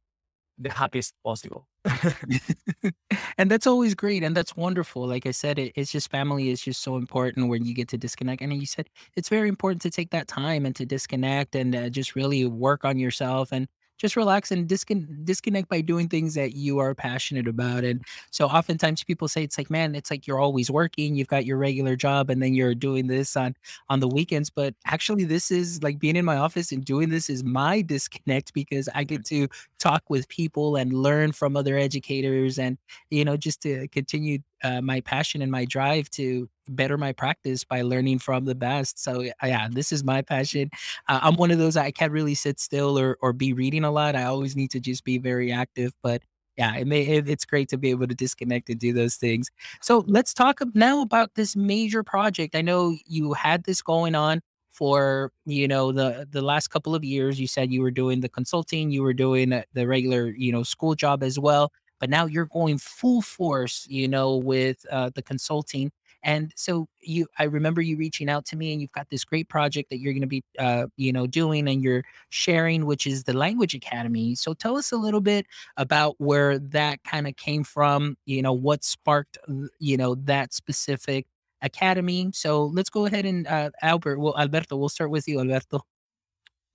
the 0.57 0.71
happiest 0.71 1.13
possible. 1.23 1.67
and 3.37 3.51
that's 3.51 3.67
always 3.67 3.93
great 3.93 4.23
and 4.23 4.35
that's 4.35 4.55
wonderful 4.55 5.07
like 5.07 5.27
i 5.27 5.31
said 5.31 5.59
it, 5.59 5.71
it's 5.75 5.91
just 5.91 6.09
family 6.09 6.49
is 6.49 6.59
just 6.61 6.81
so 6.81 6.95
important 6.97 7.47
when 7.47 7.63
you 7.63 7.73
get 7.75 7.87
to 7.87 7.97
disconnect 7.97 8.41
and 8.41 8.53
you 8.53 8.65
said 8.65 8.87
it's 9.15 9.29
very 9.29 9.47
important 9.49 9.81
to 9.81 9.91
take 9.91 10.09
that 10.09 10.27
time 10.27 10.65
and 10.65 10.75
to 10.75 10.85
disconnect 10.85 11.55
and 11.55 11.75
uh, 11.75 11.89
just 11.89 12.15
really 12.15 12.45
work 12.45 12.83
on 12.85 12.97
yourself 12.97 13.51
and 13.51 13.67
just 13.97 14.15
relax 14.15 14.51
and 14.51 14.67
discon- 14.67 15.23
disconnect 15.25 15.69
by 15.69 15.81
doing 15.81 16.09
things 16.09 16.33
that 16.35 16.53
you 16.55 16.79
are 16.79 16.93
passionate 16.93 17.47
about. 17.47 17.83
And 17.83 18.03
so 18.31 18.47
oftentimes 18.47 19.03
people 19.03 19.27
say 19.27 19.43
it's 19.43 19.57
like, 19.57 19.69
man, 19.69 19.95
it's 19.95 20.11
like 20.11 20.27
you're 20.27 20.39
always 20.39 20.69
working, 20.69 21.15
you've 21.15 21.27
got 21.27 21.45
your 21.45 21.57
regular 21.57 21.95
job, 21.95 22.29
and 22.29 22.41
then 22.41 22.53
you're 22.53 22.75
doing 22.75 23.07
this 23.07 23.35
on 23.35 23.55
on 23.89 23.99
the 23.99 24.07
weekends. 24.07 24.49
But 24.49 24.75
actually, 24.85 25.25
this 25.25 25.51
is 25.51 25.81
like 25.83 25.99
being 25.99 26.15
in 26.15 26.25
my 26.25 26.37
office 26.37 26.71
and 26.71 26.83
doing 26.83 27.09
this 27.09 27.29
is 27.29 27.43
my 27.43 27.81
disconnect 27.95 28.53
because 28.53 28.89
I 28.93 29.03
get 29.03 29.25
to 29.25 29.47
talk 29.79 30.03
with 30.09 30.27
people 30.29 30.75
and 30.75 30.93
learn 30.93 31.31
from 31.31 31.55
other 31.55 31.77
educators, 31.77 32.59
and 32.59 32.77
you 33.09 33.25
know, 33.25 33.37
just 33.37 33.61
to 33.61 33.87
continue 33.89 34.39
uh, 34.63 34.81
my 34.81 35.01
passion 35.01 35.41
and 35.41 35.51
my 35.51 35.65
drive 35.65 36.09
to 36.11 36.49
better 36.69 36.97
my 36.97 37.11
practice 37.11 37.63
by 37.63 37.81
learning 37.81 38.19
from 38.19 38.45
the 38.45 38.55
best. 38.55 39.01
So 39.01 39.21
yeah, 39.43 39.67
this 39.71 39.91
is 39.91 40.03
my 40.03 40.21
passion. 40.21 40.69
Uh, 41.07 41.19
I'm 41.21 41.35
one 41.35 41.51
of 41.51 41.57
those 41.59 41.77
I 41.77 41.91
can't 41.91 42.11
really 42.11 42.35
sit 42.35 42.59
still 42.59 42.97
or 42.97 43.17
or 43.21 43.33
be 43.33 43.53
reading 43.53 43.83
a 43.83 43.91
lot. 43.91 44.15
I 44.15 44.23
always 44.25 44.55
need 44.55 44.71
to 44.71 44.79
just 44.79 45.03
be 45.03 45.17
very 45.17 45.51
active, 45.51 45.93
but 46.01 46.23
yeah, 46.57 46.75
it 46.77 46.87
may 46.87 47.01
it, 47.05 47.29
it's 47.29 47.45
great 47.45 47.69
to 47.69 47.77
be 47.77 47.89
able 47.89 48.07
to 48.07 48.15
disconnect 48.15 48.69
and 48.69 48.79
do 48.79 48.93
those 48.93 49.15
things. 49.15 49.49
So 49.81 50.03
let's 50.07 50.33
talk 50.33 50.61
now 50.73 51.01
about 51.01 51.31
this 51.35 51.55
major 51.55 52.03
project. 52.03 52.55
I 52.55 52.61
know 52.61 52.95
you 53.05 53.33
had 53.33 53.63
this 53.65 53.81
going 53.81 54.15
on 54.15 54.41
for 54.71 55.31
you 55.45 55.67
know 55.67 55.91
the 55.91 56.27
the 56.31 56.41
last 56.41 56.67
couple 56.67 56.93
of 56.93 57.03
years 57.03 57.39
you 57.39 57.47
said 57.47 57.71
you 57.71 57.81
were 57.81 57.91
doing 57.91 58.19
the 58.19 58.27
consulting 58.27 58.91
you 58.91 59.01
were 59.01 59.13
doing 59.13 59.63
the 59.73 59.87
regular 59.87 60.33
you 60.35 60.51
know 60.51 60.63
school 60.63 60.95
job 60.95 61.23
as 61.23 61.39
well 61.39 61.71
but 61.99 62.09
now 62.09 62.25
you're 62.25 62.45
going 62.45 62.77
full 62.77 63.21
force 63.21 63.85
you 63.89 64.07
know 64.07 64.35
with 64.35 64.85
uh, 64.91 65.09
the 65.15 65.21
consulting 65.21 65.91
and 66.23 66.51
so 66.55 66.87
you 67.01 67.27
i 67.37 67.43
remember 67.43 67.81
you 67.81 67.97
reaching 67.97 68.29
out 68.29 68.45
to 68.45 68.55
me 68.55 68.71
and 68.71 68.81
you've 68.81 68.91
got 68.91 69.09
this 69.09 69.23
great 69.23 69.47
project 69.49 69.89
that 69.89 69.99
you're 69.99 70.13
going 70.13 70.21
to 70.21 70.27
be 70.27 70.43
uh, 70.59 70.87
you 70.97 71.11
know 71.11 71.27
doing 71.27 71.67
and 71.67 71.83
you're 71.83 72.03
sharing 72.29 72.85
which 72.85 73.07
is 73.07 73.23
the 73.23 73.33
language 73.33 73.73
academy. 73.73 74.35
So 74.35 74.53
tell 74.53 74.77
us 74.77 74.91
a 74.91 74.97
little 74.97 75.21
bit 75.21 75.45
about 75.77 76.15
where 76.19 76.59
that 76.59 77.03
kind 77.03 77.27
of 77.27 77.35
came 77.35 77.63
from 77.63 78.17
you 78.25 78.41
know 78.41 78.53
what 78.53 78.83
sparked 78.83 79.37
you 79.79 79.97
know 79.97 80.15
that 80.15 80.53
specific 80.53 81.25
academy. 81.61 82.29
So 82.33 82.65
let's 82.65 82.89
go 82.89 83.05
ahead 83.05 83.25
and 83.25 83.47
uh, 83.47 83.71
albert 83.81 84.19
well 84.19 84.37
alberto 84.37 84.75
we'll 84.75 84.89
start 84.89 85.11
with 85.11 85.27
you 85.27 85.39
alberto. 85.39 85.81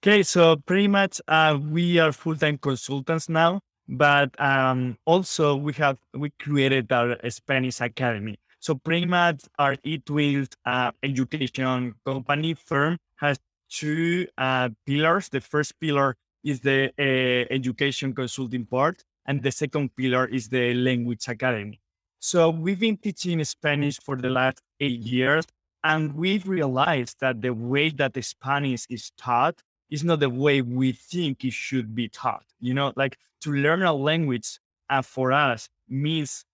Okay 0.03 0.23
so 0.23 0.57
pretty 0.57 0.89
much 0.89 1.21
uh, 1.29 1.59
we 1.61 1.99
are 1.99 2.13
full-time 2.13 2.59
consultants 2.59 3.29
now 3.29 3.61
but 3.91 4.31
um, 4.41 4.97
also 5.05 5.57
we 5.57 5.73
have 5.73 5.99
we 6.15 6.31
created 6.39 6.91
our 6.93 7.17
spanish 7.29 7.81
academy 7.81 8.37
so 8.61 8.79
much 9.07 9.43
our 9.59 9.77
eTwins 9.77 10.49
uh, 10.65 10.91
education 11.03 11.95
company 12.05 12.55
firm 12.55 12.97
has 13.17 13.39
two 13.71 14.27
uh, 14.37 14.69
pillars. 14.85 15.29
The 15.29 15.41
first 15.41 15.79
pillar 15.81 16.17
is 16.45 16.61
the 16.61 16.93
uh, 16.99 17.55
education 17.55 18.13
consulting 18.13 18.67
part, 18.67 19.03
and 19.27 19.43
the 19.43 19.53
second 19.53 19.95
pillar 19.97 20.27
is 20.27 20.49
the 20.49 20.75
language 20.75 21.29
academy. 21.29 21.81
So 22.19 22.51
we've 22.51 22.81
been 22.81 22.99
teaching 22.99 23.43
Spanish 23.45 23.99
for 24.01 24.17
the 24.17 24.29
last 24.29 24.61
eight 24.81 25.01
years, 25.01 25.47
and 25.85 26.15
we've 26.15 26.47
realized 26.47 27.17
that 27.21 27.41
the 27.41 27.55
way 27.55 27.91
that 27.91 28.13
the 28.13 28.23
Spanish 28.23 28.87
is 28.91 29.11
taught 29.17 29.63
is 29.91 30.05
not 30.05 30.21
the 30.21 30.31
way 30.31 30.63
we 30.63 30.93
think 30.93 31.45
it 31.45 31.53
should 31.53 31.95
be 31.95 32.09
taught. 32.09 32.45
You 32.61 32.75
know, 32.75 32.93
like 32.97 33.19
to 33.43 33.53
learn 33.53 33.83
a 33.83 33.93
language 33.93 34.59
uh, 34.89 35.03
for 35.03 35.33
us 35.33 35.69
means 35.89 36.45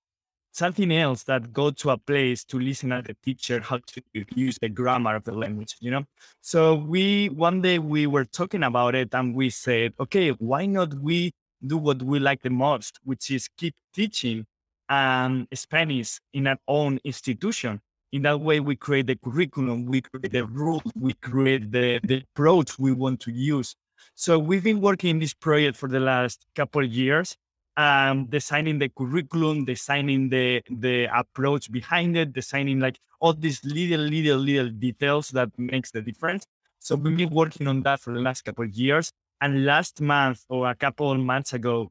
something 0.57 0.91
else 0.91 1.25
that 1.25 1.53
go 1.53 1.71
to 1.71 1.91
a 1.91 1.99
place 1.99 2.43
to 2.43 2.59
listen 2.59 2.91
at 2.91 3.05
the 3.05 3.15
teacher 3.23 3.61
how 3.61 3.79
to 3.87 4.03
use 4.35 4.59
the 4.61 4.71
grammar 4.71 5.15
of 5.15 5.25
the 5.25 5.33
language 5.33 5.77
you 5.81 5.91
know 5.91 6.03
so 6.41 6.75
we 6.75 7.29
one 7.29 7.61
day 7.61 7.79
we 7.79 8.07
were 8.07 8.25
talking 8.25 8.63
about 8.63 8.95
it 8.95 9.13
and 9.13 9.35
we 9.35 9.51
said 9.51 9.93
okay 10.01 10.31
why 10.31 10.65
not 10.65 10.95
we 10.95 11.31
do 11.67 11.77
what 11.77 12.03
we 12.03 12.19
like 12.19 12.41
the 12.41 12.49
most 12.49 12.99
which 13.05 13.31
is 13.31 13.49
keep 13.59 13.75
teaching 13.93 14.47
um, 14.89 15.47
spanish 15.53 16.21
in 16.33 16.47
our 16.47 16.59
own 16.69 16.99
institution 17.05 17.79
in 18.17 18.23
that 18.23 18.41
way 18.41 18.61
we 18.61 18.75
create 18.77 19.07
the 19.07 19.17
curriculum 19.17 19.87
we 19.87 20.01
create 20.01 20.33
the 20.33 20.45
rules 20.45 20.83
we 20.99 21.13
create 21.15 21.71
the, 21.71 22.01
the 22.05 22.23
approach 22.23 22.79
we 22.79 22.93
want 22.93 23.21
to 23.21 23.31
use 23.31 23.77
so 24.15 24.39
we've 24.39 24.65
been 24.65 24.81
working 24.81 25.11
in 25.11 25.19
this 25.19 25.35
project 25.35 25.77
for 25.77 25.89
the 25.89 26.01
last 26.01 26.47
couple 26.55 26.83
of 26.83 26.91
years 26.91 27.37
um, 27.77 28.27
designing 28.27 28.79
the 28.79 28.89
curriculum, 28.89 29.65
designing 29.65 30.29
the 30.29 30.63
the 30.71 31.05
approach 31.15 31.71
behind 31.71 32.17
it, 32.17 32.33
designing 32.33 32.81
like 32.81 32.99
all 33.21 33.33
these 33.35 33.65
little, 33.65 34.01
little, 34.01 34.39
little 34.39 34.71
details 34.71 35.29
that 35.31 35.51
makes 35.59 35.91
the 35.91 36.03
difference. 36.03 36.47
So 36.79 36.95
we've 36.97 37.17
been 37.17 37.31
working 37.31 37.67
on 37.67 37.83
that 37.83 38.01
for 38.01 38.13
the 38.15 38.21
last 38.21 38.45
couple 38.45 38.65
of 38.65 38.73
years. 38.75 39.13
And 39.41 39.67
last 39.67 40.01
month 40.01 40.45
or 40.49 40.71
a 40.71 40.75
couple 40.75 41.13
of 41.13 41.19
months 41.19 41.53
ago, 41.53 41.91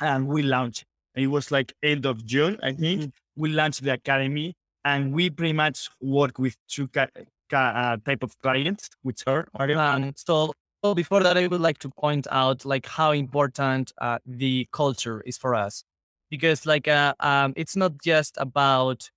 and 0.00 0.24
um, 0.24 0.26
we 0.26 0.42
launched. 0.42 0.84
It 1.14 1.26
was 1.26 1.50
like 1.50 1.74
end 1.82 2.06
of 2.06 2.24
June, 2.24 2.58
I 2.62 2.72
think. 2.72 3.00
Mm-hmm. 3.00 3.08
We 3.36 3.50
launched 3.50 3.82
the 3.82 3.92
academy, 3.92 4.56
and 4.84 5.12
we 5.12 5.30
pretty 5.30 5.52
much 5.52 5.90
work 6.00 6.38
with 6.38 6.56
two 6.68 6.88
ca- 6.88 7.08
ca- 7.50 7.72
uh, 7.74 7.96
type 8.04 8.22
of 8.22 8.38
clients, 8.42 8.90
which 9.02 9.22
are. 9.26 9.46
Um, 9.74 10.12
so 10.16 10.52
well, 10.82 10.94
before 10.94 11.22
that, 11.22 11.36
I 11.38 11.46
would 11.46 11.60
like 11.60 11.78
to 11.78 11.90
point 11.90 12.26
out 12.30 12.64
like 12.64 12.86
how 12.86 13.12
important 13.12 13.92
uh, 14.00 14.18
the 14.26 14.68
culture 14.72 15.22
is 15.22 15.38
for 15.38 15.54
us, 15.54 15.84
because 16.30 16.66
like 16.66 16.88
uh, 16.88 17.14
um, 17.20 17.54
it's 17.56 17.76
not 17.76 17.92
just 18.02 18.36
about 18.38 19.10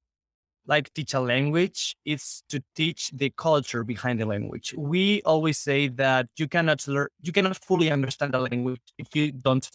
like 0.65 0.93
teach 0.93 1.13
a 1.13 1.19
language; 1.19 1.95
it's 2.05 2.43
to 2.49 2.61
teach 2.75 3.11
the 3.11 3.31
culture 3.37 3.83
behind 3.83 4.19
the 4.19 4.25
language. 4.25 4.73
We 4.77 5.21
always 5.23 5.57
say 5.57 5.87
that 5.89 6.27
you 6.37 6.47
cannot 6.47 6.87
learn, 6.87 7.07
you 7.21 7.31
cannot 7.31 7.57
fully 7.57 7.91
understand 7.91 8.33
the 8.33 8.39
language 8.39 8.81
if 8.97 9.15
you 9.15 9.31
don't 9.31 9.69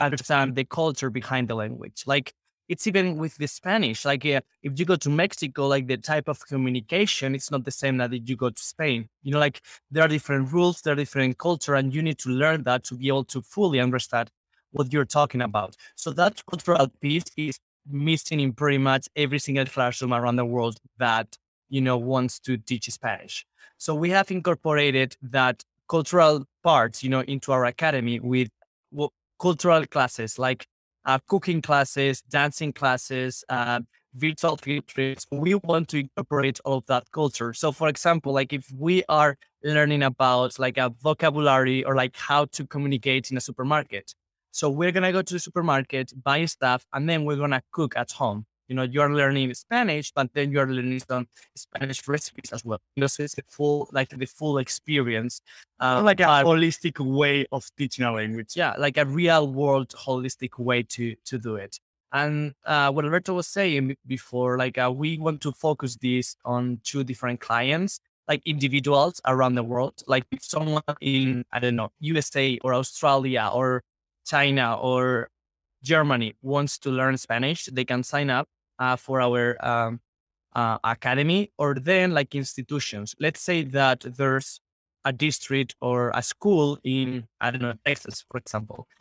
understand 0.00 0.54
the 0.56 0.64
culture 0.64 1.10
behind 1.10 1.48
the 1.48 1.54
language. 1.54 2.04
Like 2.06 2.34
it's 2.72 2.86
even 2.86 3.18
with 3.18 3.36
the 3.36 3.46
Spanish. 3.46 4.06
Like 4.06 4.24
uh, 4.24 4.40
if 4.62 4.78
you 4.78 4.86
go 4.86 4.96
to 4.96 5.10
Mexico, 5.10 5.68
like 5.68 5.86
the 5.86 5.98
type 5.98 6.26
of 6.26 6.40
communication, 6.46 7.34
it's 7.34 7.50
not 7.50 7.64
the 7.64 7.70
same 7.70 7.98
that 7.98 8.14
if 8.14 8.26
you 8.30 8.34
go 8.34 8.48
to 8.48 8.62
Spain. 8.62 9.10
You 9.22 9.32
know, 9.32 9.38
like 9.38 9.60
there 9.90 10.02
are 10.02 10.08
different 10.08 10.50
rules, 10.50 10.80
there 10.80 10.94
are 10.94 10.96
different 10.96 11.36
culture, 11.36 11.74
and 11.74 11.94
you 11.94 12.00
need 12.00 12.18
to 12.20 12.30
learn 12.30 12.62
that 12.62 12.84
to 12.84 12.94
be 12.94 13.08
able 13.08 13.24
to 13.24 13.42
fully 13.42 13.78
understand 13.78 14.30
what 14.70 14.90
you're 14.90 15.04
talking 15.04 15.42
about. 15.42 15.76
So 15.96 16.12
that 16.12 16.42
cultural 16.48 16.88
piece 17.02 17.24
is 17.36 17.58
missing 17.86 18.40
in 18.40 18.54
pretty 18.54 18.78
much 18.78 19.06
every 19.16 19.38
single 19.38 19.66
classroom 19.66 20.14
around 20.14 20.36
the 20.36 20.46
world 20.46 20.78
that 20.98 21.36
you 21.68 21.82
know 21.82 21.98
wants 21.98 22.38
to 22.46 22.56
teach 22.56 22.88
Spanish. 22.90 23.44
So 23.76 23.94
we 23.94 24.08
have 24.10 24.30
incorporated 24.30 25.14
that 25.20 25.62
cultural 25.90 26.46
part, 26.62 27.02
you 27.02 27.10
know, 27.10 27.20
into 27.20 27.52
our 27.52 27.66
academy 27.66 28.18
with 28.18 28.48
well, 28.92 29.12
cultural 29.38 29.84
classes 29.86 30.38
like 30.38 30.66
uh, 31.04 31.18
cooking 31.28 31.62
classes, 31.62 32.22
dancing 32.22 32.72
classes, 32.72 33.44
uh, 33.48 33.80
virtual 34.14 34.56
field 34.56 34.86
trips. 34.86 35.26
We 35.30 35.54
want 35.54 35.88
to 35.88 36.00
incorporate 36.00 36.60
all 36.64 36.78
of 36.78 36.86
that 36.86 37.10
culture. 37.12 37.54
So, 37.54 37.72
for 37.72 37.88
example, 37.88 38.32
like 38.32 38.52
if 38.52 38.70
we 38.76 39.02
are 39.08 39.36
learning 39.64 40.02
about 40.02 40.58
like 40.58 40.78
a 40.78 40.90
vocabulary 41.02 41.84
or 41.84 41.94
like 41.94 42.16
how 42.16 42.46
to 42.46 42.66
communicate 42.66 43.30
in 43.30 43.36
a 43.36 43.40
supermarket, 43.40 44.14
so 44.50 44.68
we're 44.68 44.92
gonna 44.92 45.12
go 45.12 45.22
to 45.22 45.34
the 45.34 45.40
supermarket, 45.40 46.12
buy 46.22 46.44
stuff, 46.44 46.84
and 46.92 47.08
then 47.08 47.24
we're 47.24 47.36
gonna 47.36 47.62
cook 47.72 47.96
at 47.96 48.12
home 48.12 48.44
you 48.72 48.76
know, 48.76 48.84
you're 48.84 49.14
learning 49.14 49.52
Spanish, 49.52 50.12
but 50.12 50.32
then 50.32 50.50
you're 50.50 50.66
learning 50.66 51.00
some 51.06 51.28
Spanish 51.54 52.08
recipes 52.08 52.50
as 52.52 52.64
well. 52.64 52.80
You 52.96 53.02
know, 53.02 53.06
so 53.06 53.22
it's 53.22 53.34
the 53.34 53.44
full, 53.46 53.90
like 53.92 54.08
the 54.08 54.24
full 54.24 54.56
experience. 54.56 55.42
Uh, 55.78 56.00
like 56.02 56.20
a 56.20 56.28
uh, 56.28 56.42
holistic 56.42 56.98
way 56.98 57.44
of 57.52 57.68
teaching 57.76 58.06
a 58.06 58.12
language. 58.12 58.56
Yeah, 58.56 58.72
like 58.78 58.96
a 58.96 59.04
real 59.04 59.46
world 59.52 59.90
holistic 59.90 60.58
way 60.58 60.84
to 60.84 61.14
to 61.26 61.38
do 61.38 61.56
it. 61.56 61.78
And 62.14 62.54
uh, 62.64 62.90
what 62.92 63.04
Alberto 63.04 63.34
was 63.34 63.46
saying 63.46 63.96
before, 64.06 64.56
like 64.56 64.78
uh, 64.78 64.90
we 64.90 65.18
want 65.18 65.42
to 65.42 65.52
focus 65.52 65.96
this 65.96 66.36
on 66.46 66.80
two 66.82 67.04
different 67.04 67.40
clients, 67.40 68.00
like 68.26 68.40
individuals 68.46 69.20
around 69.26 69.54
the 69.56 69.64
world. 69.64 70.02
Like 70.06 70.24
if 70.32 70.42
someone 70.42 70.82
in 71.02 71.44
I 71.52 71.58
don't 71.60 71.76
know 71.76 71.90
USA 72.00 72.58
or 72.64 72.72
Australia 72.72 73.50
or 73.52 73.82
China 74.24 74.76
or 74.80 75.28
Germany 75.82 76.36
wants 76.40 76.78
to 76.78 76.90
learn 76.90 77.18
Spanish, 77.18 77.66
they 77.66 77.84
can 77.84 78.02
sign 78.02 78.30
up 78.30 78.48
uh, 78.82 78.96
for 78.96 79.20
our 79.20 79.44
um, 79.64 80.00
uh, 80.54 80.78
academy 80.82 81.52
or 81.56 81.74
then 81.74 82.12
like 82.12 82.34
institutions. 82.34 83.14
Let's 83.20 83.40
say 83.40 83.62
that 83.78 84.00
there's 84.00 84.60
a 85.04 85.12
district 85.12 85.74
or 85.80 86.10
a 86.14 86.22
school 86.22 86.78
in 86.84 87.26
I 87.40 87.50
don't 87.50 87.62
know 87.62 87.74
Texas, 87.86 88.24
for 88.28 88.38
example. 88.38 88.86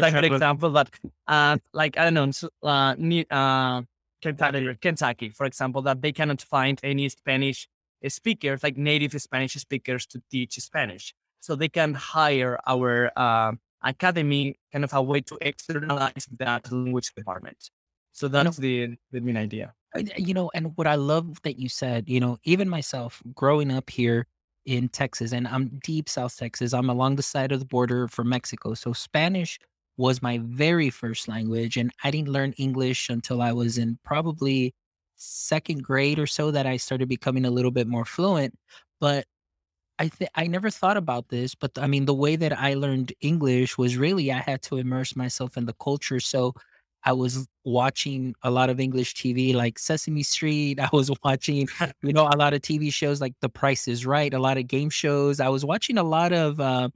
like 0.00 0.14
an 0.14 0.24
example 0.24 0.70
that, 0.70 0.88
uh, 1.26 1.56
like 1.72 1.98
I 1.98 2.10
don't 2.10 2.14
know, 2.14 2.48
uh, 2.62 2.94
uh, 3.30 3.82
Kentucky, 4.22 4.78
Kentucky, 4.80 5.28
for 5.30 5.46
example, 5.46 5.82
that 5.82 6.00
they 6.00 6.12
cannot 6.12 6.42
find 6.42 6.78
any 6.84 7.08
Spanish 7.08 7.68
speakers, 8.08 8.62
like 8.62 8.76
native 8.76 9.20
Spanish 9.20 9.54
speakers, 9.54 10.06
to 10.06 10.22
teach 10.30 10.54
Spanish. 10.54 11.14
So 11.40 11.56
they 11.56 11.68
can 11.68 11.94
hire 11.94 12.58
our 12.66 13.10
uh, 13.16 13.52
academy 13.82 14.54
kind 14.72 14.84
of 14.84 14.92
a 14.92 15.02
way 15.02 15.20
to 15.22 15.38
externalize 15.40 16.28
that 16.38 16.70
language 16.70 17.12
department. 17.14 17.70
So 18.12 18.28
that's 18.28 18.56
the 18.56 18.96
the 19.10 19.20
main 19.20 19.36
idea. 19.36 19.74
Uh, 19.96 20.02
you 20.16 20.34
know, 20.34 20.50
and 20.54 20.72
what 20.76 20.86
I 20.86 20.94
love 20.94 21.40
that 21.42 21.58
you 21.58 21.68
said, 21.68 22.08
you 22.08 22.20
know, 22.20 22.38
even 22.44 22.68
myself 22.68 23.22
growing 23.34 23.70
up 23.70 23.90
here 23.90 24.26
in 24.64 24.88
Texas, 24.88 25.32
and 25.32 25.46
I'm 25.48 25.80
deep 25.82 26.08
South 26.08 26.36
Texas, 26.36 26.72
I'm 26.72 26.88
along 26.90 27.16
the 27.16 27.22
side 27.22 27.52
of 27.52 27.58
the 27.60 27.66
border 27.66 28.08
from 28.08 28.28
Mexico. 28.28 28.74
So 28.74 28.92
Spanish 28.92 29.58
was 29.96 30.22
my 30.22 30.38
very 30.42 30.88
first 30.90 31.28
language, 31.28 31.76
and 31.76 31.90
I 32.04 32.10
didn't 32.10 32.28
learn 32.28 32.52
English 32.54 33.08
until 33.10 33.42
I 33.42 33.52
was 33.52 33.78
in 33.78 33.98
probably 34.04 34.74
second 35.16 35.82
grade 35.84 36.18
or 36.18 36.26
so 36.26 36.50
that 36.50 36.66
I 36.66 36.76
started 36.76 37.08
becoming 37.08 37.44
a 37.44 37.50
little 37.50 37.70
bit 37.70 37.86
more 37.86 38.04
fluent. 38.04 38.54
But 39.00 39.26
I 39.98 40.08
th- 40.08 40.30
I 40.34 40.46
never 40.46 40.70
thought 40.70 40.96
about 40.96 41.28
this, 41.28 41.54
but 41.54 41.72
I 41.78 41.86
mean, 41.86 42.06
the 42.06 42.14
way 42.14 42.36
that 42.36 42.58
I 42.58 42.74
learned 42.74 43.12
English 43.20 43.78
was 43.78 43.96
really 43.96 44.32
I 44.32 44.38
had 44.40 44.62
to 44.62 44.76
immerse 44.78 45.14
myself 45.16 45.56
in 45.56 45.66
the 45.66 45.74
culture. 45.74 46.18
So 46.20 46.54
I 47.04 47.12
was 47.12 47.46
watching 47.64 48.34
a 48.42 48.50
lot 48.50 48.70
of 48.70 48.80
English 48.80 49.14
TV, 49.14 49.54
like 49.54 49.78
Sesame 49.78 50.22
Street. 50.22 50.78
I 50.80 50.88
was 50.92 51.10
watching, 51.24 51.68
you 52.02 52.12
know, 52.12 52.28
a 52.32 52.36
lot 52.36 52.54
of 52.54 52.62
TV 52.62 52.92
shows 52.92 53.20
like 53.20 53.34
The 53.40 53.48
Price 53.48 53.88
is 53.88 54.06
Right, 54.06 54.32
a 54.32 54.38
lot 54.38 54.58
of 54.58 54.66
game 54.66 54.90
shows. 54.90 55.40
I 55.40 55.48
was 55.48 55.64
watching 55.64 55.98
a 55.98 56.02
lot 56.02 56.32
of 56.32 56.60
uh, 56.60 56.88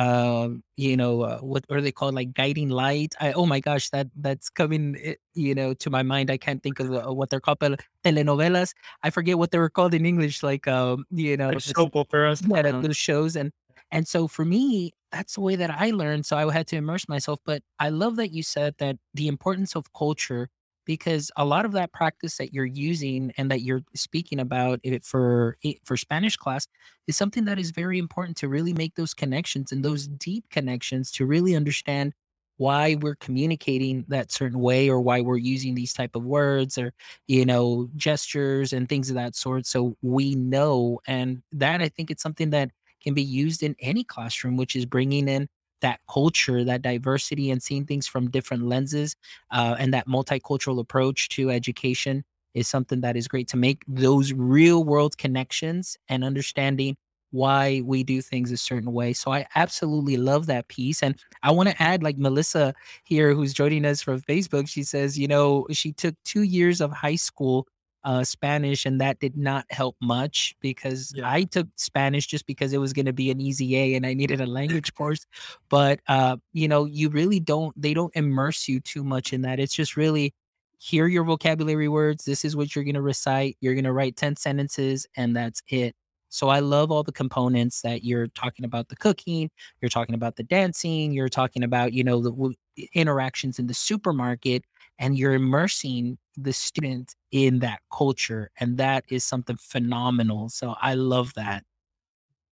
um, 0.00 0.62
you 0.76 0.96
know, 0.96 1.22
uh, 1.22 1.38
what 1.40 1.64
are 1.70 1.82
they 1.82 1.92
called? 1.92 2.14
Like 2.14 2.32
guiding 2.32 2.70
light. 2.70 3.14
I, 3.20 3.32
oh 3.32 3.44
my 3.44 3.60
gosh, 3.60 3.90
that 3.90 4.06
that's 4.16 4.48
coming, 4.48 4.96
eh, 5.02 5.14
you 5.34 5.54
know, 5.54 5.74
to 5.74 5.90
my 5.90 6.02
mind. 6.02 6.30
I 6.30 6.38
can't 6.38 6.62
think 6.62 6.80
of 6.80 6.90
uh, 6.90 7.12
what 7.12 7.28
they're 7.28 7.40
called. 7.40 7.58
But 7.58 7.80
telenovelas. 8.02 8.72
I 9.02 9.10
forget 9.10 9.36
what 9.36 9.50
they 9.50 9.58
were 9.58 9.68
called 9.68 9.92
in 9.92 10.06
English. 10.06 10.42
Like, 10.42 10.66
um, 10.66 11.04
you 11.10 11.36
know, 11.36 11.50
Like 11.50 11.60
soap 11.60 11.96
operas. 11.96 12.42
yeah, 12.48 12.60
Uh, 12.60 12.80
those 12.80 12.96
shows. 12.96 13.36
And 13.36 13.52
and 13.92 14.06
so 14.06 14.28
for 14.28 14.44
me, 14.44 14.92
that's 15.12 15.34
the 15.34 15.40
way 15.40 15.56
that 15.56 15.70
I 15.70 15.90
learned. 15.90 16.26
So 16.26 16.36
I 16.36 16.52
had 16.52 16.66
to 16.68 16.76
immerse 16.76 17.08
myself. 17.08 17.40
But 17.44 17.62
I 17.80 17.88
love 17.90 18.16
that 18.16 18.32
you 18.32 18.42
said 18.42 18.74
that 18.78 18.96
the 19.14 19.28
importance 19.28 19.74
of 19.74 19.92
culture 19.92 20.48
because 20.86 21.30
a 21.36 21.44
lot 21.44 21.64
of 21.64 21.72
that 21.72 21.92
practice 21.92 22.36
that 22.38 22.52
you're 22.54 22.64
using 22.64 23.32
and 23.36 23.50
that 23.50 23.62
you're 23.62 23.82
speaking 23.94 24.40
about 24.40 24.80
it 24.82 25.04
for 25.04 25.56
for 25.84 25.96
Spanish 25.96 26.36
class 26.36 26.66
is 27.06 27.16
something 27.16 27.44
that 27.44 27.58
is 27.58 27.70
very 27.70 27.98
important 27.98 28.36
to 28.38 28.48
really 28.48 28.72
make 28.72 28.94
those 28.94 29.14
connections 29.14 29.72
and 29.72 29.84
those 29.84 30.08
deep 30.08 30.44
connections 30.50 31.10
to 31.12 31.26
really 31.26 31.54
understand 31.54 32.12
why 32.56 32.96
we're 33.00 33.14
communicating 33.16 34.04
that 34.08 34.30
certain 34.30 34.58
way 34.60 34.88
or 34.90 35.00
why 35.00 35.20
we're 35.22 35.38
using 35.38 35.74
these 35.74 35.94
type 35.94 36.14
of 36.14 36.24
words 36.24 36.76
or 36.76 36.92
you 37.26 37.44
know 37.46 37.88
gestures 37.96 38.72
and 38.72 38.88
things 38.88 39.08
of 39.10 39.16
that 39.16 39.34
sort 39.34 39.66
so 39.66 39.96
we 40.02 40.34
know 40.34 41.00
and 41.06 41.42
that 41.52 41.80
i 41.80 41.88
think 41.88 42.10
it's 42.10 42.22
something 42.22 42.50
that 42.50 42.70
can 43.02 43.14
be 43.14 43.22
used 43.22 43.62
in 43.62 43.74
any 43.80 44.04
classroom 44.04 44.56
which 44.56 44.76
is 44.76 44.86
bringing 44.86 45.28
in 45.28 45.48
that 45.80 46.00
culture 46.10 46.64
that 46.64 46.82
diversity 46.82 47.50
and 47.50 47.62
seeing 47.62 47.84
things 47.84 48.06
from 48.06 48.30
different 48.30 48.66
lenses 48.66 49.16
uh, 49.50 49.76
and 49.78 49.94
that 49.94 50.06
multicultural 50.06 50.78
approach 50.78 51.28
to 51.30 51.50
education 51.50 52.22
is 52.54 52.68
something 52.68 53.00
that 53.00 53.16
is 53.16 53.28
great 53.28 53.48
to 53.48 53.56
make 53.56 53.82
those 53.86 54.32
real 54.32 54.84
world 54.84 55.16
connections 55.16 55.96
and 56.08 56.24
understanding 56.24 56.96
why 57.32 57.80
we 57.84 58.02
do 58.02 58.20
things 58.20 58.50
a 58.50 58.56
certain 58.56 58.92
way. 58.92 59.12
So 59.12 59.32
I 59.32 59.46
absolutely 59.54 60.16
love 60.16 60.46
that 60.46 60.66
piece. 60.66 61.00
And 61.02 61.14
I 61.42 61.52
want 61.52 61.68
to 61.68 61.80
add, 61.80 62.02
like 62.02 62.18
Melissa 62.18 62.74
here, 63.04 63.34
who's 63.34 63.54
joining 63.54 63.84
us 63.84 64.02
from 64.02 64.20
Facebook, 64.22 64.68
she 64.68 64.82
says, 64.82 65.16
you 65.16 65.28
know, 65.28 65.66
she 65.70 65.92
took 65.92 66.16
two 66.24 66.42
years 66.42 66.80
of 66.80 66.90
high 66.90 67.14
school 67.14 67.68
uh, 68.04 68.24
Spanish, 68.24 68.86
and 68.86 69.00
that 69.00 69.18
did 69.20 69.36
not 69.36 69.64
help 69.70 69.96
much 70.00 70.54
because 70.60 71.12
Yeah. 71.16 71.30
I 71.30 71.44
took 71.44 71.68
Spanish 71.76 72.26
just 72.26 72.46
because 72.46 72.72
it 72.72 72.78
was 72.78 72.92
going 72.92 73.06
to 73.06 73.12
be 73.12 73.30
an 73.30 73.40
easy 73.40 73.76
A 73.76 73.94
and 73.94 74.06
I 74.06 74.14
needed 74.14 74.40
a 74.40 74.46
language 74.46 74.94
course. 74.94 75.26
But 75.68 76.00
uh, 76.08 76.36
you 76.52 76.68
know, 76.68 76.84
you 76.86 77.08
really 77.10 77.40
don't. 77.40 77.80
They 77.80 77.94
don't 77.94 78.14
immerse 78.16 78.68
you 78.68 78.80
too 78.80 79.04
much 79.04 79.32
in 79.32 79.42
that. 79.42 79.60
It's 79.60 79.74
just 79.74 79.96
really 79.96 80.34
hear 80.78 81.06
your 81.06 81.24
vocabulary 81.24 81.88
words. 81.88 82.24
This 82.24 82.44
is 82.44 82.56
what 82.56 82.74
you're 82.74 82.84
going 82.84 82.94
to 82.94 83.02
recite. 83.02 83.56
You're 83.60 83.74
going 83.74 83.84
to 83.84 83.92
write 83.92 84.16
10 84.16 84.36
sentences, 84.36 85.06
and 85.16 85.36
that's 85.36 85.62
it. 85.68 85.94
So 86.30 86.48
I 86.48 86.60
love 86.60 86.90
all 86.92 87.02
the 87.02 87.12
components 87.12 87.82
that 87.82 88.04
you're 88.04 88.28
talking 88.28 88.64
about 88.64 88.88
the 88.88 88.96
cooking, 88.96 89.50
you're 89.82 89.88
talking 89.88 90.14
about 90.14 90.36
the 90.36 90.44
dancing, 90.44 91.12
you're 91.12 91.28
talking 91.28 91.64
about, 91.64 91.92
you 91.92 92.04
know, 92.04 92.20
the 92.22 92.30
w- 92.30 92.54
interactions 92.94 93.58
in 93.58 93.66
the 93.66 93.74
supermarket, 93.74 94.64
and 95.00 95.18
you're 95.18 95.34
immersing 95.34 96.18
the 96.36 96.52
student 96.52 97.16
in 97.32 97.58
that 97.60 97.80
culture. 97.92 98.50
And 98.60 98.78
that 98.78 99.04
is 99.08 99.24
something 99.24 99.56
phenomenal. 99.56 100.48
So 100.50 100.76
I 100.80 100.94
love 100.94 101.34
that. 101.34 101.64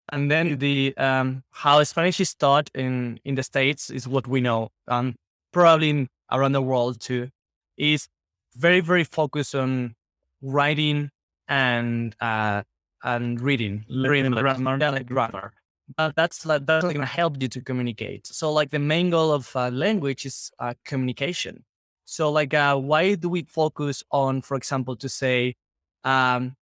And 0.09 0.31
then 0.31 0.57
the 0.57 0.95
um, 0.97 1.43
how 1.51 1.83
Spanish 1.83 2.19
is 2.21 2.33
taught 2.33 2.71
in 2.73 3.19
in 3.25 3.35
the 3.35 3.43
states 3.43 3.89
is 3.89 4.07
what 4.07 4.25
we 4.25 4.39
know, 4.39 4.69
um, 4.87 5.15
probably 5.51 5.89
in, 5.89 6.09
around 6.31 6.53
the 6.53 6.61
world 6.61 7.01
too, 7.01 7.29
is 7.77 8.07
very 8.55 8.79
very 8.79 9.03
focused 9.03 9.53
on 9.53 9.95
writing 10.41 11.11
and 11.49 12.15
uh, 12.21 12.63
and 13.03 13.41
reading, 13.41 13.85
Learning 13.89 14.31
like- 14.31 14.43
grammar. 14.43 15.03
grammar. 15.03 15.53
But 15.95 16.15
that's 16.15 16.45
like, 16.45 16.65
that's 16.65 16.83
not 16.83 16.93
going 16.93 17.05
to 17.05 17.13
help 17.21 17.41
you 17.41 17.47
to 17.47 17.61
communicate. 17.61 18.27
So 18.27 18.51
like 18.51 18.71
the 18.71 18.79
main 18.79 19.09
goal 19.09 19.31
of 19.31 19.55
uh, 19.55 19.69
language 19.69 20.25
is 20.25 20.51
uh, 20.59 20.73
communication. 20.83 21.63
So 22.09 22.31
like 22.31 22.53
uh, 22.53 22.77
why 22.77 23.15
do 23.15 23.27
we 23.27 23.43
focus 23.43 24.01
on, 24.11 24.41
for 24.41 24.55
example, 24.55 24.95
to 24.95 25.09
say, 25.09 25.55
um, 26.05 26.55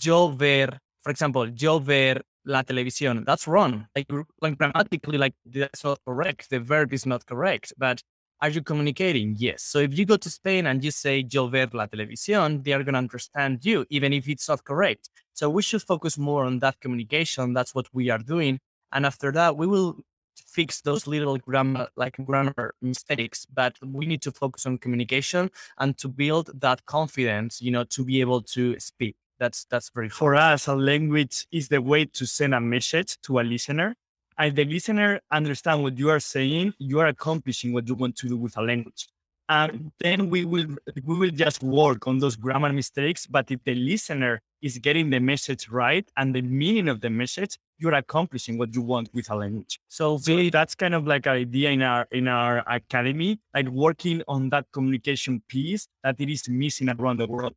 yo 0.00 0.28
ver, 0.28 0.78
for 1.00 1.10
example, 1.10 1.48
yo 1.48 1.80
ver 1.80 2.22
la 2.44 2.62
televisión. 2.62 3.24
That's 3.26 3.48
wrong. 3.48 3.88
Like, 3.96 4.06
like 4.40 4.56
grammatically, 4.56 5.18
like 5.18 5.34
that's 5.44 5.82
not 5.82 5.98
correct. 6.06 6.50
The 6.50 6.60
verb 6.60 6.92
is 6.92 7.04
not 7.04 7.26
correct. 7.26 7.72
But 7.76 8.00
are 8.40 8.48
you 8.48 8.62
communicating? 8.62 9.34
Yes. 9.36 9.64
So 9.64 9.80
if 9.80 9.98
you 9.98 10.06
go 10.06 10.16
to 10.18 10.30
Spain 10.30 10.68
and 10.68 10.84
you 10.84 10.92
say 10.92 11.26
yo 11.28 11.48
ver 11.48 11.66
la 11.72 11.86
televisión, 11.88 12.62
they 12.62 12.72
are 12.72 12.84
going 12.84 12.92
to 12.92 12.98
understand 12.98 13.64
you, 13.64 13.86
even 13.90 14.12
if 14.12 14.28
it's 14.28 14.48
not 14.48 14.62
correct. 14.62 15.10
So 15.32 15.50
we 15.50 15.62
should 15.62 15.82
focus 15.82 16.16
more 16.16 16.44
on 16.44 16.60
that 16.60 16.78
communication. 16.78 17.54
That's 17.54 17.74
what 17.74 17.88
we 17.92 18.08
are 18.08 18.18
doing. 18.18 18.60
And 18.92 19.04
after 19.04 19.32
that, 19.32 19.56
we 19.56 19.66
will 19.66 19.96
fix 20.46 20.80
those 20.80 21.06
little 21.06 21.38
grammar, 21.38 21.88
like 21.96 22.16
grammar 22.24 22.74
mistakes. 22.82 23.46
But 23.46 23.76
we 23.82 24.06
need 24.06 24.22
to 24.22 24.32
focus 24.32 24.66
on 24.66 24.78
communication 24.78 25.50
and 25.78 25.96
to 25.98 26.08
build 26.08 26.50
that 26.60 26.84
confidence, 26.86 27.60
you 27.60 27.70
know, 27.70 27.84
to 27.84 28.04
be 28.04 28.20
able 28.20 28.42
to 28.42 28.78
speak. 28.78 29.16
That's 29.38 29.66
that's 29.66 29.90
very 29.90 30.08
For 30.08 30.34
us, 30.34 30.66
a 30.66 30.74
language 30.74 31.46
is 31.52 31.68
the 31.68 31.82
way 31.82 32.06
to 32.06 32.26
send 32.26 32.54
a 32.54 32.60
message 32.60 33.20
to 33.22 33.40
a 33.40 33.42
listener. 33.42 33.94
And 34.38 34.54
the 34.54 34.64
listener 34.64 35.20
understand 35.30 35.82
what 35.82 35.98
you 35.98 36.10
are 36.10 36.20
saying, 36.20 36.74
you 36.78 37.00
are 37.00 37.06
accomplishing 37.06 37.72
what 37.72 37.88
you 37.88 37.94
want 37.94 38.16
to 38.16 38.28
do 38.28 38.36
with 38.36 38.56
a 38.56 38.62
language. 38.62 39.08
And 39.48 39.92
then 40.00 40.28
we 40.28 40.44
will 40.44 40.66
we 41.04 41.16
will 41.16 41.30
just 41.30 41.62
work 41.62 42.06
on 42.06 42.18
those 42.18 42.36
grammar 42.36 42.72
mistakes. 42.72 43.26
But 43.26 43.50
if 43.50 43.62
the 43.64 43.74
listener 43.74 44.42
is 44.60 44.78
getting 44.78 45.10
the 45.10 45.20
message 45.20 45.68
right 45.68 46.10
and 46.16 46.34
the 46.34 46.42
meaning 46.42 46.88
of 46.88 47.00
the 47.00 47.10
message, 47.10 47.56
you're 47.78 47.94
accomplishing 47.94 48.58
what 48.58 48.74
you 48.74 48.82
want 48.82 49.08
with 49.12 49.30
a 49.30 49.34
language. 49.34 49.80
So 49.88 50.18
So 50.18 50.50
that's 50.50 50.74
kind 50.74 50.94
of 50.94 51.06
like 51.06 51.26
an 51.26 51.32
idea 51.32 51.70
in 51.70 51.82
our 51.82 52.06
in 52.10 52.28
our 52.28 52.64
academy, 52.68 53.40
like 53.54 53.68
working 53.68 54.22
on 54.28 54.50
that 54.50 54.66
communication 54.72 55.42
piece 55.48 55.88
that 56.02 56.16
it 56.18 56.30
is 56.30 56.48
missing 56.48 56.88
around 56.88 57.18
the 57.18 57.26
world. 57.26 57.54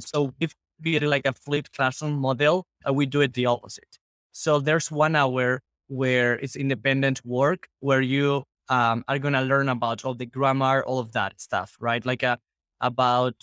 So 0.00 0.34
if 0.40 0.54
we 0.82 0.98
like 1.00 1.26
a 1.26 1.32
flipped 1.32 1.74
classroom 1.76 2.18
model, 2.18 2.66
uh, 2.88 2.92
we 2.92 3.06
do 3.06 3.20
it 3.20 3.34
the 3.34 3.46
opposite. 3.46 3.98
So 4.32 4.60
there's 4.60 4.90
one 4.90 5.16
hour 5.16 5.60
where 5.88 6.34
it's 6.38 6.54
independent 6.54 7.24
work 7.24 7.68
where 7.80 8.00
you 8.00 8.44
um, 8.68 9.04
are 9.08 9.18
gonna 9.18 9.42
learn 9.42 9.68
about 9.68 10.04
all 10.04 10.14
the 10.14 10.26
grammar, 10.26 10.82
all 10.84 10.98
of 10.98 11.12
that 11.12 11.40
stuff, 11.40 11.76
right? 11.80 12.04
Like 12.04 12.22
uh, 12.22 12.36
about 12.80 13.34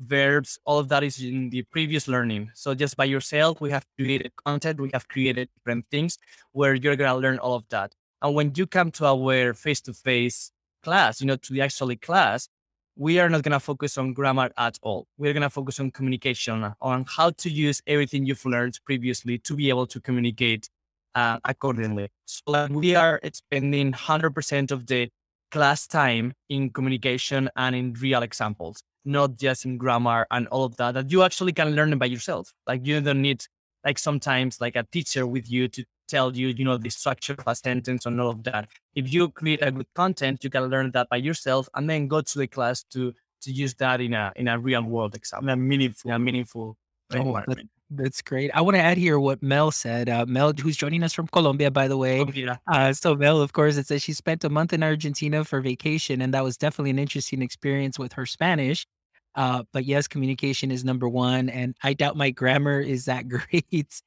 verbs, 0.00 0.58
all 0.64 0.78
of 0.78 0.88
that 0.88 1.02
is 1.02 1.22
in 1.22 1.50
the 1.50 1.62
previous 1.62 2.08
learning. 2.08 2.50
So 2.54 2.74
just 2.74 2.96
by 2.96 3.04
yourself, 3.04 3.60
we 3.60 3.70
have 3.70 3.86
created 3.96 4.32
content, 4.44 4.80
we 4.80 4.90
have 4.92 5.08
created 5.08 5.48
different 5.56 5.86
things 5.90 6.18
where 6.52 6.74
you're 6.74 6.96
gonna 6.96 7.16
learn 7.16 7.38
all 7.38 7.54
of 7.54 7.64
that. 7.70 7.94
And 8.20 8.34
when 8.34 8.52
you 8.54 8.66
come 8.66 8.90
to 8.92 9.06
our 9.06 9.54
face-to-face 9.54 10.52
class, 10.82 11.20
you 11.20 11.26
know, 11.26 11.36
to 11.36 11.52
the 11.52 11.60
actually 11.60 11.96
class, 11.96 12.48
we 12.96 13.18
are 13.18 13.28
not 13.28 13.44
to 13.44 13.60
focus 13.60 13.96
on 13.96 14.12
grammar 14.12 14.50
at 14.56 14.78
all. 14.82 15.06
We're 15.16 15.32
to 15.32 15.50
focus 15.50 15.80
on 15.80 15.90
communication, 15.90 16.74
on 16.80 17.04
how 17.08 17.30
to 17.30 17.50
use 17.50 17.80
everything 17.86 18.26
you've 18.26 18.44
learned 18.44 18.78
previously 18.84 19.38
to 19.38 19.56
be 19.56 19.70
able 19.70 19.86
to 19.86 20.00
communicate 20.00 20.68
uh, 21.14 21.38
accordingly. 21.44 22.08
So 22.26 22.42
like, 22.46 22.70
we 22.70 22.94
are 22.94 23.20
spending 23.32 23.92
100% 23.92 24.70
of 24.70 24.86
the 24.86 25.10
class 25.52 25.86
time 25.86 26.32
in 26.48 26.70
communication 26.70 27.48
and 27.56 27.76
in 27.76 27.92
real 27.94 28.22
examples, 28.22 28.82
not 29.04 29.36
just 29.36 29.64
in 29.66 29.78
grammar 29.78 30.26
and 30.32 30.48
all 30.48 30.64
of 30.64 30.76
that, 30.78 30.94
that 30.94 31.12
you 31.12 31.22
actually 31.22 31.52
can 31.52 31.76
learn 31.76 31.96
by 31.98 32.06
yourself. 32.06 32.52
Like 32.66 32.86
you 32.86 33.00
don't 33.00 33.22
need 33.22 33.44
like 33.84 33.98
sometimes 33.98 34.60
like 34.60 34.76
a 34.76 34.84
teacher 34.90 35.26
with 35.26 35.50
you 35.50 35.68
to 35.68 35.84
tell 36.08 36.36
you, 36.36 36.48
you 36.48 36.64
know, 36.64 36.78
the 36.78 36.90
structure 36.90 37.34
of 37.38 37.46
a 37.46 37.54
sentence 37.54 38.06
and 38.06 38.20
all 38.20 38.30
of 38.30 38.42
that. 38.44 38.68
If 38.94 39.12
you 39.12 39.28
create 39.30 39.62
a 39.62 39.70
good 39.70 39.86
content, 39.94 40.44
you 40.44 40.50
can 40.50 40.64
learn 40.64 40.90
that 40.92 41.08
by 41.08 41.16
yourself 41.16 41.68
and 41.74 41.88
then 41.88 42.08
go 42.08 42.20
to 42.22 42.38
the 42.38 42.46
class 42.46 42.82
to 42.94 43.14
to 43.42 43.52
use 43.52 43.74
that 43.74 44.00
in 44.00 44.14
a 44.14 44.32
in 44.36 44.48
a 44.48 44.58
real 44.58 44.82
world 44.82 45.14
example, 45.14 45.48
In 45.48 45.52
a 45.52 45.56
meaningful 45.56 46.10
in 46.10 46.14
a 46.14 46.18
meaningful 46.18 46.76
Oh, 47.14 47.18
environment. 47.18 47.70
That's 47.94 48.22
great. 48.22 48.50
I 48.54 48.62
want 48.62 48.76
to 48.76 48.80
add 48.80 48.96
here 48.96 49.18
what 49.20 49.42
Mel 49.42 49.70
said. 49.70 50.08
Uh, 50.08 50.24
Mel, 50.26 50.52
who's 50.54 50.76
joining 50.76 51.02
us 51.02 51.12
from 51.12 51.26
Colombia, 51.26 51.70
by 51.70 51.88
the 51.88 51.96
way. 51.96 52.24
Yeah. 52.32 52.56
Uh, 52.66 52.92
so 52.94 53.14
Mel, 53.14 53.40
of 53.42 53.52
course, 53.52 53.76
it 53.76 53.86
says 53.86 54.02
she 54.02 54.14
spent 54.14 54.44
a 54.44 54.48
month 54.48 54.72
in 54.72 54.82
Argentina 54.82 55.44
for 55.44 55.60
vacation, 55.60 56.22
and 56.22 56.32
that 56.32 56.42
was 56.42 56.56
definitely 56.56 56.90
an 56.90 56.98
interesting 56.98 57.42
experience 57.42 57.98
with 57.98 58.14
her 58.14 58.24
Spanish. 58.24 58.86
Uh, 59.34 59.64
but 59.72 59.84
yes, 59.84 60.08
communication 60.08 60.70
is 60.70 60.84
number 60.84 61.08
one, 61.08 61.50
and 61.50 61.76
I 61.82 61.92
doubt 61.92 62.16
my 62.16 62.30
grammar 62.30 62.80
is 62.80 63.04
that 63.06 63.28
great. 63.28 64.02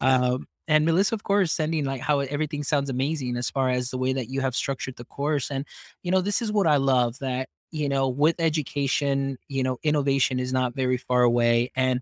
um, 0.00 0.46
and 0.68 0.84
Melissa, 0.86 1.14
of 1.14 1.22
course, 1.22 1.52
sending 1.52 1.84
like 1.84 2.00
how 2.00 2.20
everything 2.20 2.62
sounds 2.62 2.88
amazing 2.88 3.36
as 3.36 3.50
far 3.50 3.68
as 3.70 3.90
the 3.90 3.98
way 3.98 4.14
that 4.14 4.28
you 4.28 4.40
have 4.40 4.54
structured 4.56 4.96
the 4.96 5.04
course, 5.04 5.50
and 5.50 5.66
you 6.02 6.10
know, 6.10 6.20
this 6.22 6.40
is 6.40 6.52
what 6.52 6.66
I 6.66 6.76
love 6.76 7.18
that 7.18 7.48
you 7.70 7.88
know 7.88 8.08
with 8.08 8.36
education, 8.38 9.36
you 9.48 9.62
know, 9.62 9.78
innovation 9.82 10.40
is 10.40 10.52
not 10.52 10.74
very 10.74 10.96
far 10.96 11.22
away, 11.22 11.70
and 11.76 12.00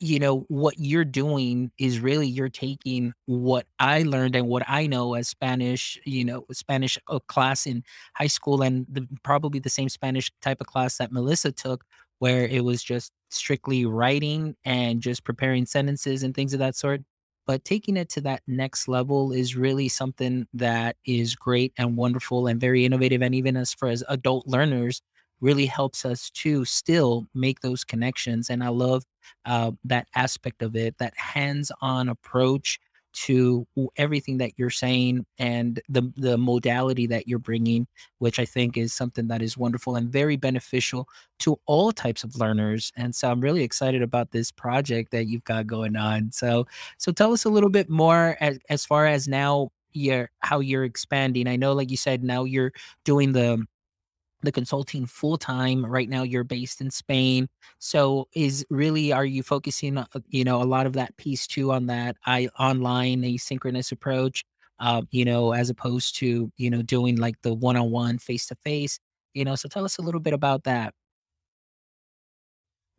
you 0.00 0.18
know 0.18 0.40
what 0.48 0.74
you're 0.78 1.04
doing 1.04 1.70
is 1.78 2.00
really 2.00 2.26
you're 2.26 2.48
taking 2.48 3.12
what 3.26 3.66
i 3.78 4.02
learned 4.02 4.34
and 4.36 4.48
what 4.48 4.62
i 4.68 4.86
know 4.86 5.14
as 5.14 5.28
spanish 5.28 5.98
you 6.04 6.24
know 6.24 6.44
spanish 6.52 6.98
uh, 7.08 7.18
class 7.28 7.66
in 7.66 7.82
high 8.14 8.26
school 8.26 8.62
and 8.62 8.86
the, 8.90 9.06
probably 9.22 9.60
the 9.60 9.70
same 9.70 9.88
spanish 9.88 10.30
type 10.42 10.60
of 10.60 10.66
class 10.66 10.98
that 10.98 11.12
melissa 11.12 11.52
took 11.52 11.84
where 12.18 12.46
it 12.46 12.64
was 12.64 12.82
just 12.82 13.12
strictly 13.30 13.84
writing 13.86 14.54
and 14.64 15.00
just 15.00 15.24
preparing 15.24 15.66
sentences 15.66 16.22
and 16.22 16.34
things 16.34 16.52
of 16.54 16.60
that 16.60 16.76
sort. 16.76 17.02
But 17.46 17.64
taking 17.64 17.96
it 17.96 18.08
to 18.10 18.20
that 18.22 18.42
next 18.46 18.88
level 18.88 19.32
is 19.32 19.56
really 19.56 19.88
something 19.88 20.46
that 20.54 20.96
is 21.04 21.34
great 21.34 21.72
and 21.76 21.96
wonderful 21.96 22.46
and 22.46 22.58
very 22.60 22.84
innovative 22.86 23.20
and 23.20 23.34
even 23.34 23.56
as 23.56 23.74
for 23.74 23.88
as 23.88 24.02
adult 24.08 24.46
learners 24.46 25.02
really 25.44 25.66
helps 25.66 26.04
us 26.04 26.30
to 26.30 26.64
still 26.64 27.26
make 27.34 27.60
those 27.60 27.84
connections 27.84 28.50
and 28.50 28.64
i 28.64 28.68
love 28.68 29.04
uh, 29.46 29.70
that 29.84 30.06
aspect 30.14 30.62
of 30.62 30.74
it 30.76 30.96
that 30.98 31.14
hands-on 31.16 32.08
approach 32.08 32.78
to 33.12 33.64
everything 33.96 34.38
that 34.38 34.50
you're 34.56 34.70
saying 34.70 35.24
and 35.38 35.80
the 35.88 36.02
the 36.16 36.36
modality 36.36 37.06
that 37.06 37.28
you're 37.28 37.38
bringing 37.38 37.86
which 38.18 38.38
i 38.40 38.44
think 38.44 38.76
is 38.76 38.92
something 38.92 39.28
that 39.28 39.40
is 39.42 39.56
wonderful 39.56 39.94
and 39.96 40.08
very 40.10 40.36
beneficial 40.36 41.06
to 41.38 41.56
all 41.66 41.92
types 41.92 42.24
of 42.24 42.34
learners 42.36 42.90
and 42.96 43.14
so 43.14 43.30
i'm 43.30 43.40
really 43.40 43.62
excited 43.62 44.02
about 44.02 44.32
this 44.32 44.50
project 44.50 45.12
that 45.12 45.26
you've 45.26 45.44
got 45.44 45.66
going 45.66 45.96
on. 45.96 46.30
So 46.32 46.66
so 46.98 47.12
tell 47.12 47.32
us 47.32 47.44
a 47.44 47.50
little 47.50 47.70
bit 47.70 47.88
more 47.88 48.36
as, 48.40 48.58
as 48.68 48.84
far 48.84 49.06
as 49.06 49.28
now 49.28 49.70
you're 49.92 50.30
how 50.40 50.60
you're 50.60 50.84
expanding. 50.84 51.46
I 51.48 51.56
know 51.56 51.72
like 51.72 51.90
you 51.90 51.96
said 51.96 52.22
now 52.24 52.44
you're 52.44 52.72
doing 53.04 53.32
the 53.32 53.64
the 54.44 54.52
consulting 54.52 55.06
full 55.06 55.36
time. 55.36 55.84
Right 55.84 56.08
now, 56.08 56.22
you're 56.22 56.44
based 56.44 56.80
in 56.80 56.90
Spain. 56.90 57.48
So, 57.78 58.28
is 58.34 58.64
really 58.70 59.12
are 59.12 59.24
you 59.24 59.42
focusing, 59.42 59.98
uh, 59.98 60.06
you 60.28 60.44
know, 60.44 60.62
a 60.62 60.64
lot 60.64 60.86
of 60.86 60.94
that 60.94 61.16
piece 61.16 61.46
too 61.46 61.72
on 61.72 61.86
that 61.86 62.16
I 62.26 62.48
online 62.58 63.22
asynchronous 63.22 63.92
approach, 63.92 64.44
uh, 64.78 65.02
you 65.10 65.24
know, 65.24 65.52
as 65.52 65.70
opposed 65.70 66.16
to 66.16 66.50
you 66.56 66.70
know 66.70 66.82
doing 66.82 67.16
like 67.16 67.40
the 67.42 67.54
one 67.54 67.76
on 67.76 67.90
one 67.90 68.18
face 68.18 68.46
to 68.46 68.54
face. 68.56 68.98
You 69.34 69.44
know, 69.44 69.56
so 69.56 69.68
tell 69.68 69.84
us 69.84 69.98
a 69.98 70.02
little 70.02 70.20
bit 70.20 70.32
about 70.32 70.64
that. 70.64 70.94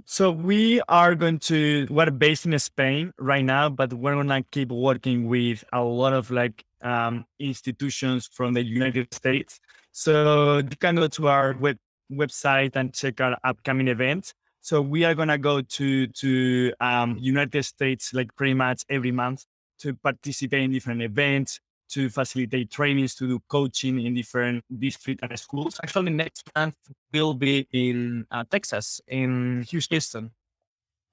So 0.07 0.29
we 0.29 0.81
are 0.87 1.15
going 1.15 1.39
to 1.49 1.87
we're 1.89 2.11
based 2.11 2.45
in 2.45 2.57
Spain 2.59 3.11
right 3.17 3.43
now, 3.43 3.69
but 3.69 3.91
we're 3.93 4.15
gonna 4.15 4.43
keep 4.51 4.71
working 4.71 5.27
with 5.27 5.63
a 5.73 5.81
lot 5.81 6.13
of 6.13 6.29
like 6.29 6.63
um, 6.83 7.25
institutions 7.39 8.29
from 8.31 8.53
the 8.53 8.63
United 8.63 9.11
States 9.13 9.59
so 9.97 10.57
you 10.57 10.75
can 10.77 10.95
go 10.95 11.07
to 11.07 11.29
our 11.29 11.55
web 11.57 11.77
website 12.11 12.75
and 12.75 12.93
check 12.93 13.21
our 13.21 13.37
upcoming 13.45 13.87
events. 13.87 14.33
So 14.59 14.81
we 14.81 15.05
are 15.05 15.15
gonna 15.15 15.37
go 15.37 15.61
to 15.61 16.07
to 16.07 16.73
um, 16.81 17.15
United 17.17 17.63
States 17.63 18.13
like 18.13 18.35
pretty 18.35 18.55
much 18.55 18.83
every 18.89 19.13
month 19.13 19.45
to 19.79 19.93
participate 19.93 20.63
in 20.63 20.73
different 20.73 21.01
events, 21.01 21.61
to 21.91 22.09
facilitate 22.09 22.71
trainings, 22.71 23.15
to 23.15 23.27
do 23.27 23.39
coaching 23.47 24.05
in 24.05 24.13
different 24.15 24.65
districts 24.79 25.23
and 25.23 25.39
schools. 25.39 25.79
Actually, 25.81 26.11
next 26.11 26.43
month 26.53 26.75
we'll 27.13 27.33
be 27.33 27.65
in 27.71 28.25
uh, 28.31 28.43
Texas, 28.51 28.99
in 29.07 29.63
Houston. 29.69 30.31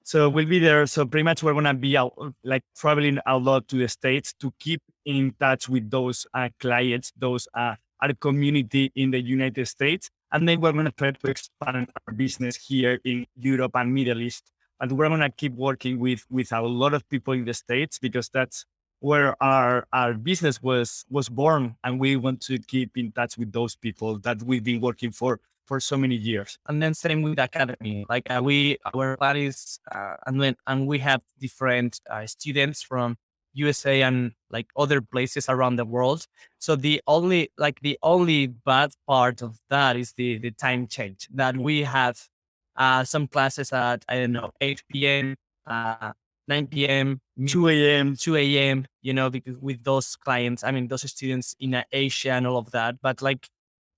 So 0.03 0.27
we'll 0.27 0.45
be 0.45 0.59
there. 0.59 0.85
So 0.87 1.05
pretty 1.05 1.23
much 1.23 1.41
we're 1.41 1.53
gonna 1.53 1.73
be 1.73 1.95
out, 1.95 2.11
like 2.43 2.63
traveling 2.75 3.19
a 3.25 3.37
lot 3.37 3.69
to 3.69 3.77
the 3.77 3.87
states 3.87 4.33
to 4.41 4.51
keep 4.59 4.81
in 5.05 5.33
touch 5.39 5.69
with 5.69 5.89
those 5.89 6.27
uh, 6.33 6.49
clients, 6.59 7.13
those 7.17 7.47
uh, 7.53 7.75
our 8.03 8.13
community 8.13 8.91
in 8.95 9.11
the 9.11 9.21
United 9.21 9.65
States. 9.65 10.09
And 10.31 10.47
then 10.47 10.59
we're 10.59 10.73
going 10.73 10.85
to 10.85 10.91
try 10.91 11.11
to 11.11 11.27
expand 11.27 11.87
our 12.07 12.13
business 12.13 12.57
here 12.57 12.99
in 13.05 13.25
Europe 13.37 13.71
and 13.75 13.93
Middle 13.93 14.21
East. 14.21 14.51
And 14.79 14.91
we're 14.91 15.07
going 15.07 15.21
to 15.21 15.29
keep 15.29 15.53
working 15.53 15.99
with, 15.99 16.25
with 16.29 16.51
a 16.51 16.61
lot 16.61 16.93
of 16.93 17.07
people 17.07 17.33
in 17.33 17.45
the 17.45 17.53
States 17.53 17.99
because 17.99 18.29
that's 18.29 18.65
where 18.99 19.41
our, 19.41 19.87
our 19.93 20.13
business 20.13 20.61
was, 20.61 21.05
was 21.09 21.29
born. 21.29 21.75
And 21.83 21.99
we 21.99 22.17
want 22.17 22.41
to 22.41 22.57
keep 22.59 22.97
in 22.97 23.11
touch 23.11 23.37
with 23.37 23.51
those 23.53 23.75
people 23.75 24.19
that 24.19 24.43
we've 24.43 24.63
been 24.63 24.81
working 24.81 25.11
for 25.11 25.39
for 25.65 25.79
so 25.79 25.95
many 25.95 26.15
years. 26.15 26.57
And 26.67 26.83
then 26.83 26.93
same 26.93 27.21
with 27.21 27.39
academy. 27.39 28.05
Like 28.09 28.29
uh, 28.29 28.41
we, 28.43 28.77
our 28.93 29.15
plan 29.15 29.37
is, 29.37 29.79
uh, 29.89 30.15
and 30.27 30.41
then, 30.41 30.55
and 30.67 30.87
we 30.87 30.99
have 30.99 31.21
different 31.39 32.01
uh, 32.09 32.25
students 32.25 32.81
from 32.81 33.17
USA 33.53 34.01
and 34.01 34.33
like 34.49 34.67
other 34.77 35.01
places 35.01 35.49
around 35.49 35.77
the 35.77 35.85
world. 35.85 36.25
So 36.59 36.75
the 36.75 37.01
only 37.07 37.51
like 37.57 37.79
the 37.81 37.97
only 38.03 38.47
bad 38.47 38.91
part 39.07 39.41
of 39.41 39.59
that 39.69 39.97
is 39.97 40.13
the 40.13 40.37
the 40.39 40.51
time 40.51 40.87
change 40.87 41.27
that 41.33 41.57
we 41.57 41.83
have 41.83 42.27
uh, 42.75 43.03
some 43.03 43.27
classes 43.27 43.71
at 43.73 44.03
I 44.09 44.15
don't 44.21 44.31
know 44.33 44.51
8 44.61 45.05
p.m., 45.07 45.35
uh, 45.67 46.13
9 46.47 46.67
p.m., 46.67 47.21
2 47.47 47.69
a.m., 47.69 48.15
2 48.15 48.35
a.m. 48.35 48.85
You 49.01 49.13
know, 49.13 49.29
because 49.29 49.57
with 49.59 49.83
those 49.83 50.15
clients, 50.15 50.63
I 50.63 50.71
mean 50.71 50.87
those 50.87 51.09
students 51.09 51.55
in 51.59 51.75
uh, 51.75 51.83
Asia 51.91 52.31
and 52.31 52.47
all 52.47 52.57
of 52.57 52.71
that. 52.71 53.01
But 53.01 53.21
like, 53.21 53.47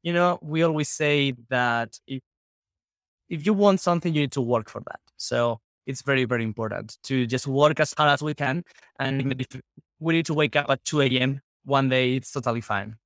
you 0.03 0.13
know, 0.13 0.39
we 0.41 0.63
always 0.63 0.89
say 0.89 1.33
that 1.49 1.99
if 2.07 2.21
if 3.29 3.45
you 3.45 3.53
want 3.53 3.79
something, 3.79 4.13
you 4.13 4.21
need 4.21 4.31
to 4.33 4.41
work 4.41 4.69
for 4.69 4.81
that. 4.81 4.99
So 5.17 5.59
it's 5.85 6.01
very, 6.01 6.25
very 6.25 6.43
important 6.43 6.97
to 7.03 7.25
just 7.27 7.47
work 7.47 7.79
as 7.79 7.93
hard 7.97 8.11
as 8.11 8.21
we 8.21 8.33
can. 8.33 8.63
And 8.99 9.39
if 9.39 9.61
we 9.99 10.13
need 10.13 10.25
to 10.27 10.33
wake 10.33 10.55
up 10.55 10.69
at 10.69 10.83
2 10.85 11.01
a.m. 11.01 11.41
one 11.63 11.89
day, 11.89 12.15
it's 12.15 12.31
totally 12.31 12.61
fine. 12.61 12.97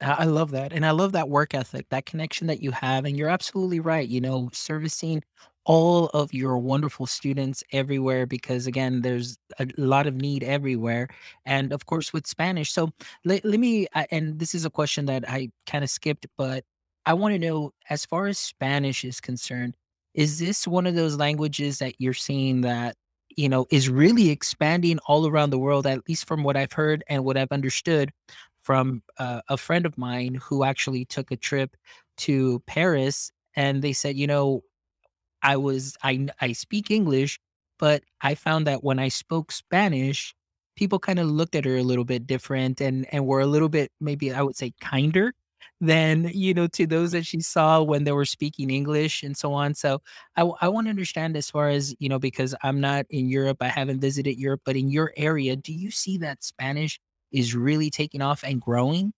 I 0.00 0.24
love 0.24 0.50
that. 0.50 0.72
And 0.72 0.84
I 0.84 0.90
love 0.90 1.12
that 1.12 1.28
work 1.30 1.54
ethic, 1.54 1.86
that 1.88 2.04
connection 2.04 2.48
that 2.48 2.62
you 2.62 2.70
have. 2.70 3.06
And 3.06 3.16
you're 3.16 3.30
absolutely 3.30 3.80
right. 3.80 4.06
You 4.06 4.20
know, 4.20 4.50
servicing 4.52 5.22
all 5.64 6.06
of 6.06 6.32
your 6.32 6.58
wonderful 6.58 7.06
students 7.06 7.64
everywhere 7.72 8.26
because, 8.26 8.66
again, 8.66 9.00
there's 9.00 9.36
a 9.58 9.66
lot 9.76 10.06
of 10.06 10.14
need 10.14 10.44
everywhere. 10.44 11.08
And 11.44 11.72
of 11.72 11.86
course, 11.86 12.12
with 12.12 12.26
Spanish. 12.26 12.72
So 12.72 12.90
let, 13.24 13.44
let 13.44 13.58
me, 13.58 13.86
uh, 13.94 14.04
and 14.10 14.38
this 14.38 14.54
is 14.54 14.64
a 14.64 14.70
question 14.70 15.06
that 15.06 15.28
I 15.28 15.50
kind 15.66 15.82
of 15.82 15.90
skipped, 15.90 16.26
but 16.36 16.62
I 17.04 17.14
want 17.14 17.34
to 17.34 17.38
know 17.38 17.72
as 17.90 18.04
far 18.04 18.26
as 18.26 18.38
Spanish 18.38 19.04
is 19.04 19.20
concerned, 19.20 19.76
is 20.16 20.40
this 20.40 20.66
one 20.68 20.86
of 20.88 20.96
those 20.96 21.16
languages 21.18 21.78
that 21.80 21.94
you're 22.00 22.14
seeing 22.14 22.62
that, 22.62 22.96
you 23.36 23.48
know, 23.50 23.66
is 23.70 23.90
really 23.90 24.30
expanding 24.30 24.98
all 25.06 25.28
around 25.28 25.50
the 25.50 25.58
world, 25.60 25.86
at 25.86 26.08
least 26.08 26.26
from 26.28 26.42
what 26.44 26.56
I've 26.56 26.72
heard 26.72 27.04
and 27.08 27.24
what 27.24 27.38
I've 27.38 27.52
understood 27.52 28.12
from 28.62 29.02
uh, 29.18 29.42
a 29.48 29.58
friend 29.58 29.86
of 29.86 29.98
mine 29.98 30.36
who 30.42 30.64
actually 30.64 31.04
took 31.04 31.30
a 31.30 31.36
trip 31.36 31.76
to 32.18 32.62
Paris 32.66 33.30
and 33.56 33.82
they 33.82 33.92
said, 33.94 34.16
you 34.16 34.26
know, 34.26 34.62
I 35.42 35.56
was 35.56 35.96
I 36.02 36.28
I 36.40 36.52
speak 36.52 36.90
English, 36.90 37.38
but 37.78 38.02
I 38.22 38.34
found 38.34 38.66
that 38.66 38.84
when 38.84 38.98
I 38.98 39.08
spoke 39.08 39.52
Spanish, 39.52 40.34
people 40.76 40.98
kind 40.98 41.18
of 41.18 41.28
looked 41.28 41.54
at 41.54 41.64
her 41.64 41.76
a 41.76 41.82
little 41.82 42.04
bit 42.04 42.26
different 42.26 42.80
and 42.80 43.06
and 43.12 43.26
were 43.26 43.40
a 43.40 43.46
little 43.46 43.68
bit 43.68 43.92
maybe 44.00 44.32
I 44.32 44.42
would 44.42 44.56
say 44.56 44.72
kinder 44.80 45.34
than, 45.80 46.30
you 46.32 46.54
know, 46.54 46.66
to 46.68 46.86
those 46.86 47.12
that 47.12 47.26
she 47.26 47.40
saw 47.40 47.82
when 47.82 48.04
they 48.04 48.12
were 48.12 48.24
speaking 48.24 48.70
English 48.70 49.22
and 49.22 49.36
so 49.36 49.52
on. 49.52 49.74
So 49.74 50.00
I, 50.36 50.42
I 50.60 50.68
want 50.68 50.86
to 50.86 50.90
understand 50.90 51.36
as 51.36 51.50
far 51.50 51.68
as, 51.68 51.94
you 51.98 52.08
know, 52.08 52.18
because 52.18 52.54
I'm 52.62 52.80
not 52.80 53.06
in 53.10 53.28
Europe, 53.28 53.58
I 53.60 53.68
haven't 53.68 54.00
visited 54.00 54.38
Europe, 54.38 54.62
but 54.64 54.76
in 54.76 54.90
your 54.90 55.12
area, 55.16 55.56
do 55.56 55.72
you 55.72 55.90
see 55.90 56.18
that 56.18 56.42
Spanish 56.42 56.98
is 57.30 57.54
really 57.54 57.90
taking 57.90 58.22
off 58.22 58.42
and 58.42 58.60
growing? 58.60 59.12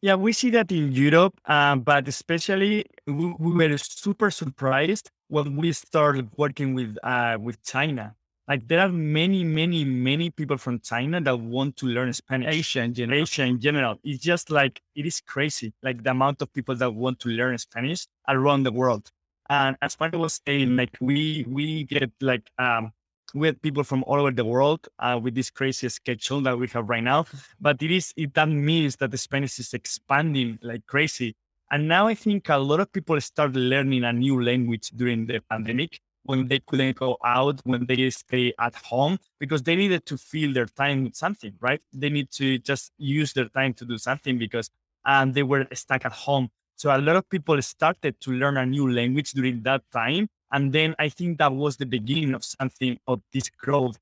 Yeah, 0.00 0.14
we 0.14 0.32
see 0.32 0.50
that 0.50 0.70
in 0.70 0.92
Europe, 0.92 1.40
uh, 1.44 1.74
but 1.74 2.06
especially 2.06 2.84
we, 3.06 3.34
we, 3.38 3.68
were 3.68 3.78
super 3.78 4.30
surprised 4.30 5.10
when 5.26 5.56
we 5.56 5.72
started 5.72 6.30
working 6.36 6.74
with 6.74 6.96
uh, 7.02 7.36
with 7.40 7.60
China. 7.64 8.14
Like 8.48 8.66
there 8.66 8.80
are 8.80 8.88
many, 8.88 9.44
many, 9.44 9.84
many 9.84 10.30
people 10.30 10.56
from 10.56 10.80
China 10.80 11.20
that 11.20 11.38
want 11.38 11.76
to 11.76 11.86
learn 11.86 12.10
Spanish. 12.14 12.54
Asia 12.54 12.80
in 12.82 12.94
general. 12.94 13.20
Asia 13.20 13.44
in 13.44 13.60
general. 13.60 13.98
It's 14.02 14.22
just 14.22 14.50
like 14.50 14.80
it 14.96 15.04
is 15.04 15.20
crazy. 15.20 15.74
Like 15.82 16.02
the 16.02 16.12
amount 16.12 16.40
of 16.40 16.50
people 16.54 16.74
that 16.76 16.90
want 16.90 17.20
to 17.20 17.28
learn 17.28 17.58
Spanish 17.58 18.06
around 18.26 18.62
the 18.62 18.72
world. 18.72 19.10
And 19.50 19.76
as 19.82 20.00
Mario 20.00 20.20
was 20.20 20.40
saying, 20.46 20.76
like 20.76 20.96
we 20.98 21.44
we 21.46 21.84
get 21.84 22.10
like 22.22 22.50
um 22.58 22.92
we 23.34 23.48
have 23.48 23.60
people 23.60 23.84
from 23.84 24.02
all 24.04 24.18
over 24.18 24.30
the 24.30 24.46
world 24.46 24.88
uh, 24.98 25.20
with 25.22 25.34
this 25.34 25.50
crazy 25.50 25.90
schedule 25.90 26.40
that 26.40 26.58
we 26.58 26.68
have 26.68 26.88
right 26.88 27.04
now. 27.04 27.26
But 27.60 27.82
it 27.82 27.90
is 27.90 28.14
it 28.16 28.32
that 28.32 28.48
means 28.48 28.96
that 28.96 29.10
the 29.10 29.18
Spanish 29.18 29.58
is 29.58 29.74
expanding 29.74 30.58
like 30.62 30.86
crazy. 30.86 31.36
And 31.70 31.86
now 31.86 32.06
I 32.06 32.14
think 32.14 32.48
a 32.48 32.56
lot 32.56 32.80
of 32.80 32.90
people 32.90 33.20
start 33.20 33.52
learning 33.52 34.04
a 34.04 34.12
new 34.14 34.42
language 34.42 34.88
during 34.96 35.26
the 35.26 35.40
pandemic 35.50 36.00
when 36.28 36.46
they 36.46 36.60
couldn't 36.60 36.96
go 36.96 37.16
out, 37.24 37.58
when 37.64 37.86
they 37.86 38.10
stay 38.10 38.52
at 38.58 38.74
home, 38.74 39.18
because 39.40 39.62
they 39.62 39.74
needed 39.74 40.04
to 40.04 40.18
fill 40.18 40.52
their 40.52 40.66
time 40.66 41.04
with 41.04 41.16
something, 41.16 41.54
right? 41.58 41.80
They 41.90 42.10
need 42.10 42.30
to 42.32 42.58
just 42.58 42.92
use 42.98 43.32
their 43.32 43.48
time 43.48 43.72
to 43.74 43.86
do 43.86 43.96
something 43.96 44.36
because 44.36 44.68
um, 45.06 45.32
they 45.32 45.42
were 45.42 45.66
stuck 45.72 46.04
at 46.04 46.12
home. 46.12 46.50
So 46.76 46.94
a 46.94 47.00
lot 47.00 47.16
of 47.16 47.28
people 47.30 47.60
started 47.62 48.20
to 48.20 48.32
learn 48.32 48.58
a 48.58 48.66
new 48.66 48.92
language 48.92 49.32
during 49.32 49.62
that 49.62 49.82
time. 49.90 50.28
And 50.52 50.70
then 50.70 50.94
I 50.98 51.08
think 51.08 51.38
that 51.38 51.52
was 51.52 51.78
the 51.78 51.86
beginning 51.86 52.34
of 52.34 52.44
something 52.44 52.98
of 53.06 53.22
this 53.32 53.48
growth 53.48 53.98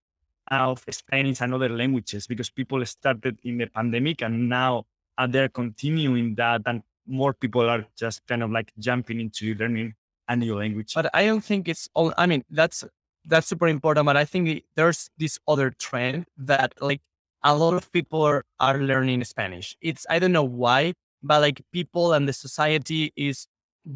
of 0.50 0.84
Spanish 0.90 1.40
and 1.40 1.54
other 1.54 1.68
languages 1.68 2.26
because 2.26 2.50
people 2.50 2.84
started 2.86 3.38
in 3.44 3.58
the 3.58 3.66
pandemic 3.66 4.22
and 4.22 4.48
now 4.48 4.84
they're 5.28 5.48
continuing 5.48 6.34
that 6.34 6.62
and 6.66 6.82
more 7.06 7.32
people 7.32 7.70
are 7.70 7.84
just 7.96 8.26
kind 8.26 8.42
of 8.42 8.50
like 8.50 8.72
jumping 8.80 9.20
into 9.20 9.54
learning 9.54 9.94
a 10.28 10.36
new 10.36 10.56
language. 10.56 10.94
But 10.94 11.10
I 11.14 11.26
don't 11.26 11.44
think 11.44 11.68
it's 11.68 11.88
all. 11.94 12.12
I 12.16 12.26
mean, 12.26 12.44
that's 12.50 12.84
that's 13.24 13.46
super 13.46 13.68
important. 13.68 14.06
But 14.06 14.16
I 14.16 14.24
think 14.24 14.62
there's 14.76 15.10
this 15.18 15.38
other 15.48 15.70
trend 15.70 16.26
that 16.36 16.74
like 16.80 17.00
a 17.42 17.54
lot 17.56 17.74
of 17.74 17.90
people 17.92 18.22
are, 18.22 18.44
are 18.60 18.78
learning 18.78 19.24
Spanish. 19.24 19.76
It's 19.80 20.06
I 20.10 20.18
don't 20.18 20.32
know 20.32 20.44
why, 20.44 20.94
but 21.22 21.40
like 21.40 21.62
people 21.72 22.12
and 22.12 22.28
the 22.28 22.32
society 22.32 23.12
is 23.16 23.46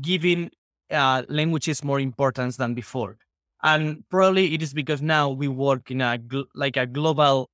giving 0.01 0.51
uh, 0.91 1.23
languages 1.29 1.83
more 1.83 2.01
importance 2.01 2.57
than 2.57 2.75
before. 2.75 3.17
And 3.63 4.05
probably 4.09 4.55
it 4.55 4.63
is 4.63 4.73
because 4.73 5.03
now 5.03 5.29
we 5.29 5.49
work 5.49 5.91
in 5.91 6.01
a 6.01 6.19
like 6.55 6.77
a 6.77 6.87
global 6.87 7.51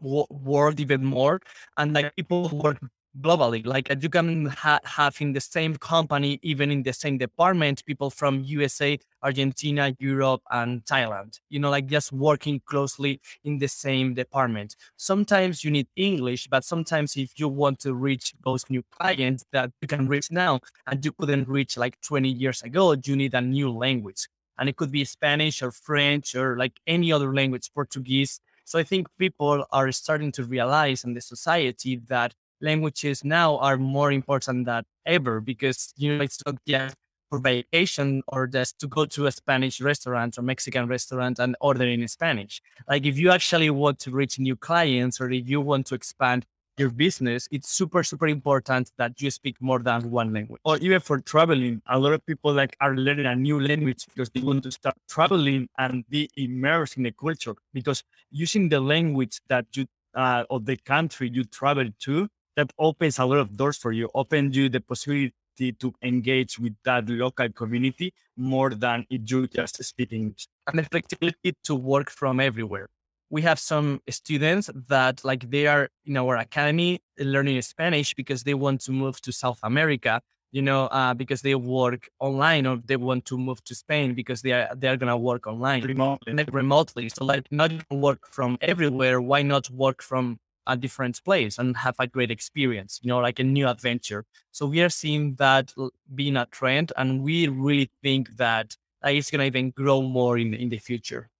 world 0.00 0.80
even 0.80 1.04
more, 1.04 1.40
and 1.76 1.92
like 1.92 2.14
people 2.16 2.48
work 2.52 2.78
globally. 3.18 3.64
Like 3.66 3.90
you 4.02 4.08
can 4.08 4.46
ha- 4.46 4.80
have 4.84 5.16
in 5.20 5.32
the 5.32 5.40
same 5.40 5.76
company, 5.76 6.38
even 6.42 6.70
in 6.70 6.82
the 6.82 6.92
same 6.92 7.18
department, 7.18 7.84
people 7.84 8.10
from 8.10 8.42
USA, 8.44 8.98
Argentina, 9.22 9.94
Europe, 9.98 10.42
and 10.50 10.84
Thailand. 10.84 11.40
You 11.48 11.60
know, 11.60 11.70
like 11.70 11.86
just 11.86 12.12
working 12.12 12.60
closely 12.64 13.20
in 13.44 13.58
the 13.58 13.68
same 13.68 14.14
department. 14.14 14.76
Sometimes 14.96 15.64
you 15.64 15.70
need 15.70 15.88
English, 15.96 16.46
but 16.48 16.64
sometimes 16.64 17.16
if 17.16 17.38
you 17.38 17.48
want 17.48 17.80
to 17.80 17.94
reach 17.94 18.34
those 18.44 18.64
new 18.70 18.82
clients 18.90 19.44
that 19.52 19.70
you 19.80 19.88
can 19.88 20.06
reach 20.08 20.30
now 20.30 20.60
and 20.86 21.04
you 21.04 21.12
couldn't 21.12 21.48
reach 21.48 21.76
like 21.76 22.00
20 22.02 22.28
years 22.28 22.62
ago, 22.62 22.94
you 23.04 23.16
need 23.16 23.34
a 23.34 23.40
new 23.40 23.70
language. 23.70 24.28
And 24.58 24.68
it 24.68 24.76
could 24.76 24.92
be 24.92 25.04
Spanish 25.04 25.62
or 25.62 25.70
French 25.70 26.34
or 26.34 26.56
like 26.56 26.78
any 26.86 27.12
other 27.12 27.34
language, 27.34 27.70
Portuguese. 27.74 28.40
So 28.66 28.78
I 28.78 28.82
think 28.84 29.08
people 29.18 29.64
are 29.72 29.90
starting 29.90 30.30
to 30.32 30.44
realize 30.44 31.02
in 31.02 31.14
the 31.14 31.20
society 31.20 31.96
that 32.08 32.34
languages 32.60 33.24
now 33.24 33.58
are 33.58 33.76
more 33.76 34.12
important 34.12 34.66
than 34.66 34.84
ever 35.06 35.40
because 35.40 35.92
you 35.96 36.16
know 36.16 36.22
it's 36.22 36.38
not 36.46 36.56
just 36.66 36.96
for 37.30 37.38
vacation 37.38 38.22
or 38.28 38.46
just 38.46 38.78
to 38.80 38.88
go 38.88 39.06
to 39.06 39.26
a 39.26 39.32
Spanish 39.32 39.80
restaurant 39.80 40.36
or 40.36 40.42
Mexican 40.42 40.86
restaurant 40.88 41.38
and 41.38 41.56
order 41.60 41.84
in 41.84 42.06
Spanish. 42.08 42.60
Like 42.88 43.06
if 43.06 43.18
you 43.18 43.30
actually 43.30 43.70
want 43.70 44.00
to 44.00 44.10
reach 44.10 44.38
new 44.38 44.56
clients 44.56 45.20
or 45.20 45.30
if 45.30 45.48
you 45.48 45.60
want 45.60 45.86
to 45.86 45.94
expand 45.94 46.44
your 46.76 46.90
business, 46.90 47.46
it's 47.52 47.68
super, 47.68 48.02
super 48.02 48.26
important 48.26 48.90
that 48.96 49.20
you 49.20 49.30
speak 49.30 49.56
more 49.60 49.78
than 49.78 50.10
one 50.10 50.32
language. 50.32 50.60
Or 50.64 50.78
even 50.78 50.98
for 51.00 51.20
traveling, 51.20 51.82
a 51.86 51.98
lot 51.98 52.14
of 52.14 52.24
people 52.26 52.52
like 52.52 52.76
are 52.80 52.96
learning 52.96 53.26
a 53.26 53.36
new 53.36 53.60
language 53.60 54.06
because 54.08 54.30
they 54.30 54.40
want 54.40 54.64
to 54.64 54.70
start 54.72 54.96
traveling 55.08 55.68
and 55.78 56.08
be 56.08 56.28
immersed 56.36 56.96
in 56.96 57.04
the 57.04 57.12
culture. 57.12 57.54
Because 57.72 58.02
using 58.30 58.68
the 58.68 58.80
language 58.80 59.40
that 59.48 59.66
you 59.74 59.86
uh, 60.14 60.44
or 60.50 60.58
the 60.58 60.76
country 60.76 61.30
you 61.32 61.44
travel 61.44 61.88
to 62.00 62.28
that 62.56 62.72
opens 62.78 63.18
a 63.18 63.24
lot 63.24 63.38
of 63.38 63.56
doors 63.56 63.76
for 63.76 63.92
you, 63.92 64.08
opens 64.14 64.56
you 64.56 64.68
the 64.68 64.80
possibility 64.80 65.32
to 65.58 65.92
engage 66.02 66.58
with 66.58 66.74
that 66.84 67.08
local 67.08 67.48
community 67.50 68.12
more 68.36 68.70
than 68.70 69.06
if 69.10 69.30
you 69.30 69.46
just 69.46 69.82
speak 69.84 70.12
English. 70.12 70.46
And 70.66 70.78
the 70.78 70.84
flexibility 70.84 71.54
to 71.64 71.74
work 71.74 72.10
from 72.10 72.40
everywhere. 72.40 72.88
We 73.28 73.42
have 73.42 73.60
some 73.60 74.00
students 74.08 74.70
that 74.88 75.24
like 75.24 75.50
they 75.50 75.66
are 75.66 75.88
in 76.04 76.16
our 76.16 76.36
academy 76.36 77.00
learning 77.18 77.62
Spanish 77.62 78.14
because 78.14 78.42
they 78.42 78.54
want 78.54 78.80
to 78.82 78.92
move 78.92 79.20
to 79.20 79.32
South 79.32 79.60
America, 79.62 80.20
you 80.50 80.62
know, 80.62 80.86
uh, 80.86 81.14
because 81.14 81.40
they 81.42 81.54
work 81.54 82.08
online 82.18 82.66
or 82.66 82.78
they 82.84 82.96
want 82.96 83.24
to 83.26 83.38
move 83.38 83.62
to 83.64 83.74
Spain 83.74 84.14
because 84.14 84.42
they 84.42 84.52
are 84.52 84.74
they 84.74 84.88
are 84.88 84.96
gonna 84.96 85.16
work 85.16 85.46
online 85.46 85.82
remotely. 85.82 86.44
remotely. 86.50 87.08
So 87.08 87.24
like 87.24 87.46
not 87.52 87.70
work 87.90 88.26
from 88.26 88.58
everywhere. 88.60 89.20
Why 89.20 89.42
not 89.42 89.70
work 89.70 90.02
from 90.02 90.40
a 90.66 90.76
different 90.76 91.22
place 91.24 91.58
and 91.58 91.76
have 91.76 91.96
a 91.98 92.06
great 92.06 92.30
experience, 92.30 93.00
you 93.02 93.08
know, 93.08 93.18
like 93.18 93.38
a 93.38 93.44
new 93.44 93.66
adventure. 93.68 94.24
So 94.50 94.66
we 94.66 94.80
are 94.82 94.90
seeing 94.90 95.34
that 95.36 95.72
being 96.14 96.36
a 96.36 96.46
trend, 96.46 96.92
and 96.96 97.22
we 97.22 97.48
really 97.48 97.90
think 98.02 98.36
that 98.36 98.76
it's 99.04 99.30
going 99.30 99.40
to 99.40 99.46
even 99.46 99.70
grow 99.70 100.02
more 100.02 100.38
in 100.38 100.54
in 100.54 100.68
the 100.68 100.78
future. 100.78 101.30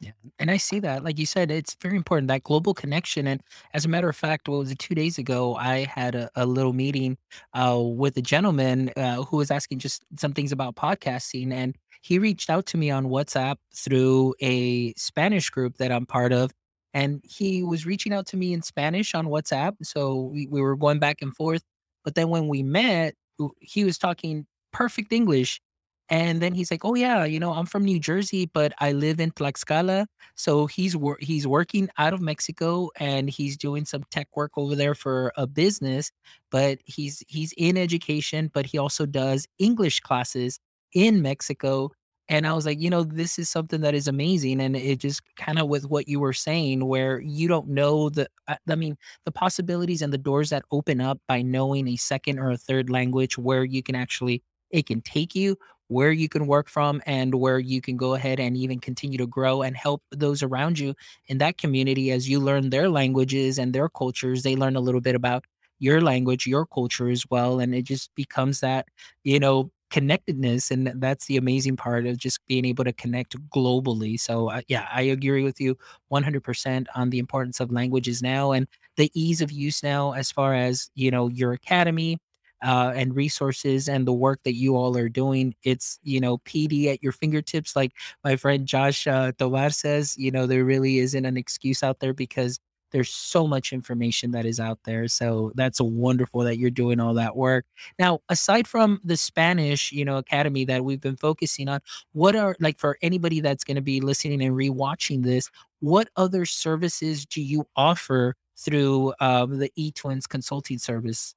Yeah. 0.00 0.12
And 0.38 0.50
I 0.50 0.58
see 0.58 0.78
that. 0.80 1.04
Like 1.04 1.18
you 1.18 1.24
said, 1.24 1.50
it's 1.50 1.74
very 1.80 1.96
important 1.96 2.28
that 2.28 2.42
global 2.42 2.74
connection. 2.74 3.26
And 3.26 3.40
as 3.72 3.86
a 3.86 3.88
matter 3.88 4.08
of 4.10 4.16
fact, 4.16 4.46
was 4.48 4.74
two 4.78 4.94
days 4.94 5.16
ago, 5.16 5.56
I 5.56 5.84
had 5.84 6.14
a, 6.14 6.30
a 6.34 6.44
little 6.44 6.74
meeting 6.74 7.16
uh, 7.54 7.80
with 7.82 8.16
a 8.18 8.22
gentleman 8.22 8.90
uh, 8.96 9.22
who 9.22 9.38
was 9.38 9.50
asking 9.50 9.78
just 9.78 10.04
some 10.18 10.34
things 10.34 10.52
about 10.52 10.76
podcasting. 10.76 11.50
And 11.50 11.76
he 12.02 12.18
reached 12.18 12.50
out 12.50 12.66
to 12.66 12.76
me 12.76 12.90
on 12.90 13.06
WhatsApp 13.06 13.56
through 13.74 14.34
a 14.40 14.92
Spanish 14.94 15.48
group 15.48 15.78
that 15.78 15.90
I'm 15.90 16.04
part 16.04 16.32
of 16.32 16.52
and 16.96 17.20
he 17.24 17.62
was 17.62 17.84
reaching 17.86 18.12
out 18.14 18.26
to 18.28 18.38
me 18.38 18.54
in 18.54 18.62
Spanish 18.62 19.14
on 19.14 19.26
WhatsApp. 19.26 19.74
So 19.82 20.14
we, 20.32 20.46
we 20.46 20.62
were 20.62 20.76
going 20.76 20.98
back 20.98 21.18
and 21.20 21.36
forth. 21.36 21.62
But 22.04 22.14
then 22.14 22.30
when 22.30 22.48
we 22.48 22.62
met, 22.62 23.14
he 23.60 23.84
was 23.84 23.98
talking 23.98 24.46
perfect 24.72 25.12
English. 25.12 25.60
And 26.08 26.40
then 26.40 26.54
he's 26.54 26.70
like, 26.70 26.84
"Oh 26.84 26.94
yeah, 26.94 27.24
you 27.24 27.40
know, 27.40 27.52
I'm 27.52 27.66
from 27.66 27.84
New 27.84 27.98
Jersey, 27.98 28.46
but 28.46 28.72
I 28.78 28.92
live 28.92 29.18
in 29.20 29.32
Tlaxcala." 29.32 30.06
So 30.36 30.66
he's 30.68 30.96
wor- 30.96 31.18
he's 31.20 31.48
working 31.48 31.88
out 31.98 32.12
of 32.14 32.20
Mexico 32.20 32.90
and 32.98 33.28
he's 33.28 33.56
doing 33.56 33.84
some 33.84 34.04
tech 34.10 34.28
work 34.36 34.52
over 34.56 34.76
there 34.76 34.94
for 34.94 35.32
a 35.36 35.46
business. 35.48 36.12
But 36.52 36.78
he's 36.84 37.24
he's 37.28 37.52
in 37.58 37.76
education, 37.76 38.50
but 38.54 38.66
he 38.66 38.78
also 38.78 39.04
does 39.06 39.46
English 39.58 40.00
classes 40.00 40.60
in 40.94 41.22
Mexico 41.22 41.90
and 42.28 42.46
I 42.46 42.52
was 42.54 42.66
like, 42.66 42.80
you 42.80 42.90
know, 42.90 43.04
this 43.04 43.38
is 43.38 43.48
something 43.48 43.82
that 43.82 43.94
is 43.94 44.08
amazing. 44.08 44.60
And 44.60 44.76
it 44.76 44.98
just 44.98 45.22
kind 45.36 45.58
of 45.58 45.68
with 45.68 45.86
what 45.86 46.08
you 46.08 46.18
were 46.20 46.32
saying, 46.32 46.84
where 46.86 47.20
you 47.20 47.46
don't 47.48 47.68
know 47.68 48.08
the, 48.10 48.28
uh, 48.48 48.56
I 48.68 48.74
mean, 48.74 48.96
the 49.24 49.32
possibilities 49.32 50.02
and 50.02 50.12
the 50.12 50.18
doors 50.18 50.50
that 50.50 50.64
open 50.72 51.00
up 51.00 51.20
by 51.28 51.42
knowing 51.42 51.86
a 51.88 51.96
second 51.96 52.38
or 52.40 52.50
a 52.50 52.56
third 52.56 52.90
language 52.90 53.38
where 53.38 53.64
you 53.64 53.82
can 53.82 53.94
actually, 53.94 54.42
it 54.70 54.86
can 54.86 55.00
take 55.02 55.34
you 55.34 55.56
where 55.88 56.10
you 56.10 56.28
can 56.28 56.48
work 56.48 56.68
from 56.68 57.00
and 57.06 57.36
where 57.36 57.60
you 57.60 57.80
can 57.80 57.96
go 57.96 58.14
ahead 58.14 58.40
and 58.40 58.56
even 58.56 58.80
continue 58.80 59.16
to 59.18 59.26
grow 59.26 59.62
and 59.62 59.76
help 59.76 60.02
those 60.10 60.42
around 60.42 60.78
you 60.80 60.94
in 61.28 61.38
that 61.38 61.58
community 61.58 62.10
as 62.10 62.28
you 62.28 62.40
learn 62.40 62.70
their 62.70 62.88
languages 62.88 63.56
and 63.58 63.72
their 63.72 63.88
cultures. 63.88 64.42
They 64.42 64.56
learn 64.56 64.74
a 64.74 64.80
little 64.80 65.00
bit 65.00 65.14
about 65.14 65.44
your 65.78 66.00
language, 66.00 66.46
your 66.46 66.66
culture 66.66 67.08
as 67.08 67.24
well. 67.30 67.60
And 67.60 67.74
it 67.74 67.82
just 67.82 68.12
becomes 68.16 68.60
that, 68.60 68.86
you 69.22 69.38
know, 69.38 69.70
connectedness 69.96 70.70
and 70.70 70.88
that's 71.02 71.26
the 71.26 71.36
amazing 71.38 71.76
part 71.76 72.06
of 72.06 72.18
just 72.18 72.38
being 72.46 72.64
able 72.66 72.84
to 72.84 72.92
connect 72.92 73.34
globally 73.50 74.18
so 74.20 74.50
uh, 74.50 74.60
yeah 74.68 74.86
i 74.92 75.02
agree 75.02 75.42
with 75.44 75.60
you 75.60 75.76
100% 76.08 76.88
on 76.94 77.10
the 77.10 77.18
importance 77.18 77.60
of 77.60 77.72
languages 77.72 78.22
now 78.22 78.52
and 78.52 78.66
the 78.96 79.10
ease 79.14 79.40
of 79.40 79.50
use 79.50 79.82
now 79.82 80.12
as 80.12 80.30
far 80.30 80.54
as 80.54 80.90
you 80.94 81.10
know 81.10 81.28
your 81.28 81.52
academy 81.52 82.18
uh, 82.64 82.92
and 82.94 83.14
resources 83.14 83.88
and 83.88 84.06
the 84.06 84.12
work 84.12 84.40
that 84.44 84.54
you 84.54 84.76
all 84.76 84.96
are 84.96 85.08
doing. 85.08 85.54
It's 85.62 85.98
you 86.02 86.20
know 86.20 86.38
pd 86.38 86.86
at 86.92 87.02
your 87.02 87.12
fingertips 87.12 87.76
like 87.76 87.92
my 88.24 88.36
friend 88.36 88.66
josh 88.66 89.06
uh, 89.06 89.32
tovar 89.38 89.70
says 89.70 90.16
you 90.18 90.30
know 90.30 90.46
there 90.46 90.64
really 90.64 90.98
isn't 90.98 91.24
an 91.24 91.36
excuse 91.36 91.82
out 91.82 92.00
there 92.00 92.14
because 92.14 92.58
there's 92.92 93.10
so 93.10 93.46
much 93.46 93.72
information 93.72 94.30
that 94.32 94.46
is 94.46 94.60
out 94.60 94.78
there. 94.84 95.08
So 95.08 95.52
that's 95.54 95.80
wonderful 95.80 96.40
that 96.42 96.58
you're 96.58 96.70
doing 96.70 97.00
all 97.00 97.14
that 97.14 97.36
work. 97.36 97.66
Now, 97.98 98.20
aside 98.28 98.66
from 98.68 99.00
the 99.04 99.16
Spanish, 99.16 99.92
you 99.92 100.04
know, 100.04 100.16
academy 100.16 100.64
that 100.66 100.84
we've 100.84 101.00
been 101.00 101.16
focusing 101.16 101.68
on, 101.68 101.80
what 102.12 102.36
are 102.36 102.56
like 102.60 102.78
for 102.78 102.98
anybody 103.02 103.40
that's 103.40 103.64
going 103.64 103.76
to 103.76 103.82
be 103.82 104.00
listening 104.00 104.42
and 104.42 104.54
rewatching 104.54 105.22
this, 105.22 105.50
what 105.80 106.08
other 106.16 106.44
services 106.46 107.26
do 107.26 107.42
you 107.42 107.66
offer 107.76 108.34
through 108.56 109.12
um, 109.20 109.58
the 109.58 109.70
eTwins 109.78 110.28
consulting 110.28 110.78
service? 110.78 111.34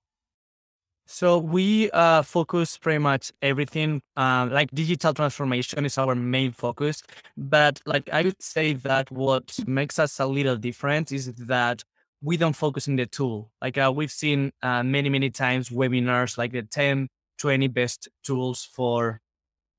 So 1.12 1.40
we 1.40 1.90
uh, 1.90 2.22
focus 2.22 2.78
pretty 2.78 3.00
much 3.00 3.32
everything. 3.42 4.02
Uh, 4.16 4.48
like 4.52 4.70
digital 4.72 5.12
transformation 5.12 5.84
is 5.84 5.98
our 5.98 6.14
main 6.14 6.52
focus, 6.52 7.02
but 7.36 7.82
like 7.88 8.08
I 8.14 8.22
would 8.22 8.40
say 8.40 8.74
that 8.74 9.10
what 9.10 9.58
makes 9.66 9.98
us 9.98 10.20
a 10.20 10.28
little 10.28 10.56
different 10.56 11.12
is 11.12 11.34
that 11.34 11.84
we 12.22 12.38
don't 12.38 12.56
focus 12.56 12.88
in 12.88 12.96
the 12.96 13.08
tool. 13.08 13.52
Like 13.60 13.76
uh, 13.80 13.92
we've 13.94 14.12
seen 14.12 14.52
uh, 14.62 14.84
many 14.84 15.10
many 15.10 15.32
times 15.32 15.70
webinars 15.70 16.38
like 16.38 16.52
the 16.52 16.62
10, 16.62 17.08
20 17.40 17.68
best 17.68 18.08
tools 18.24 18.64
for 18.72 19.20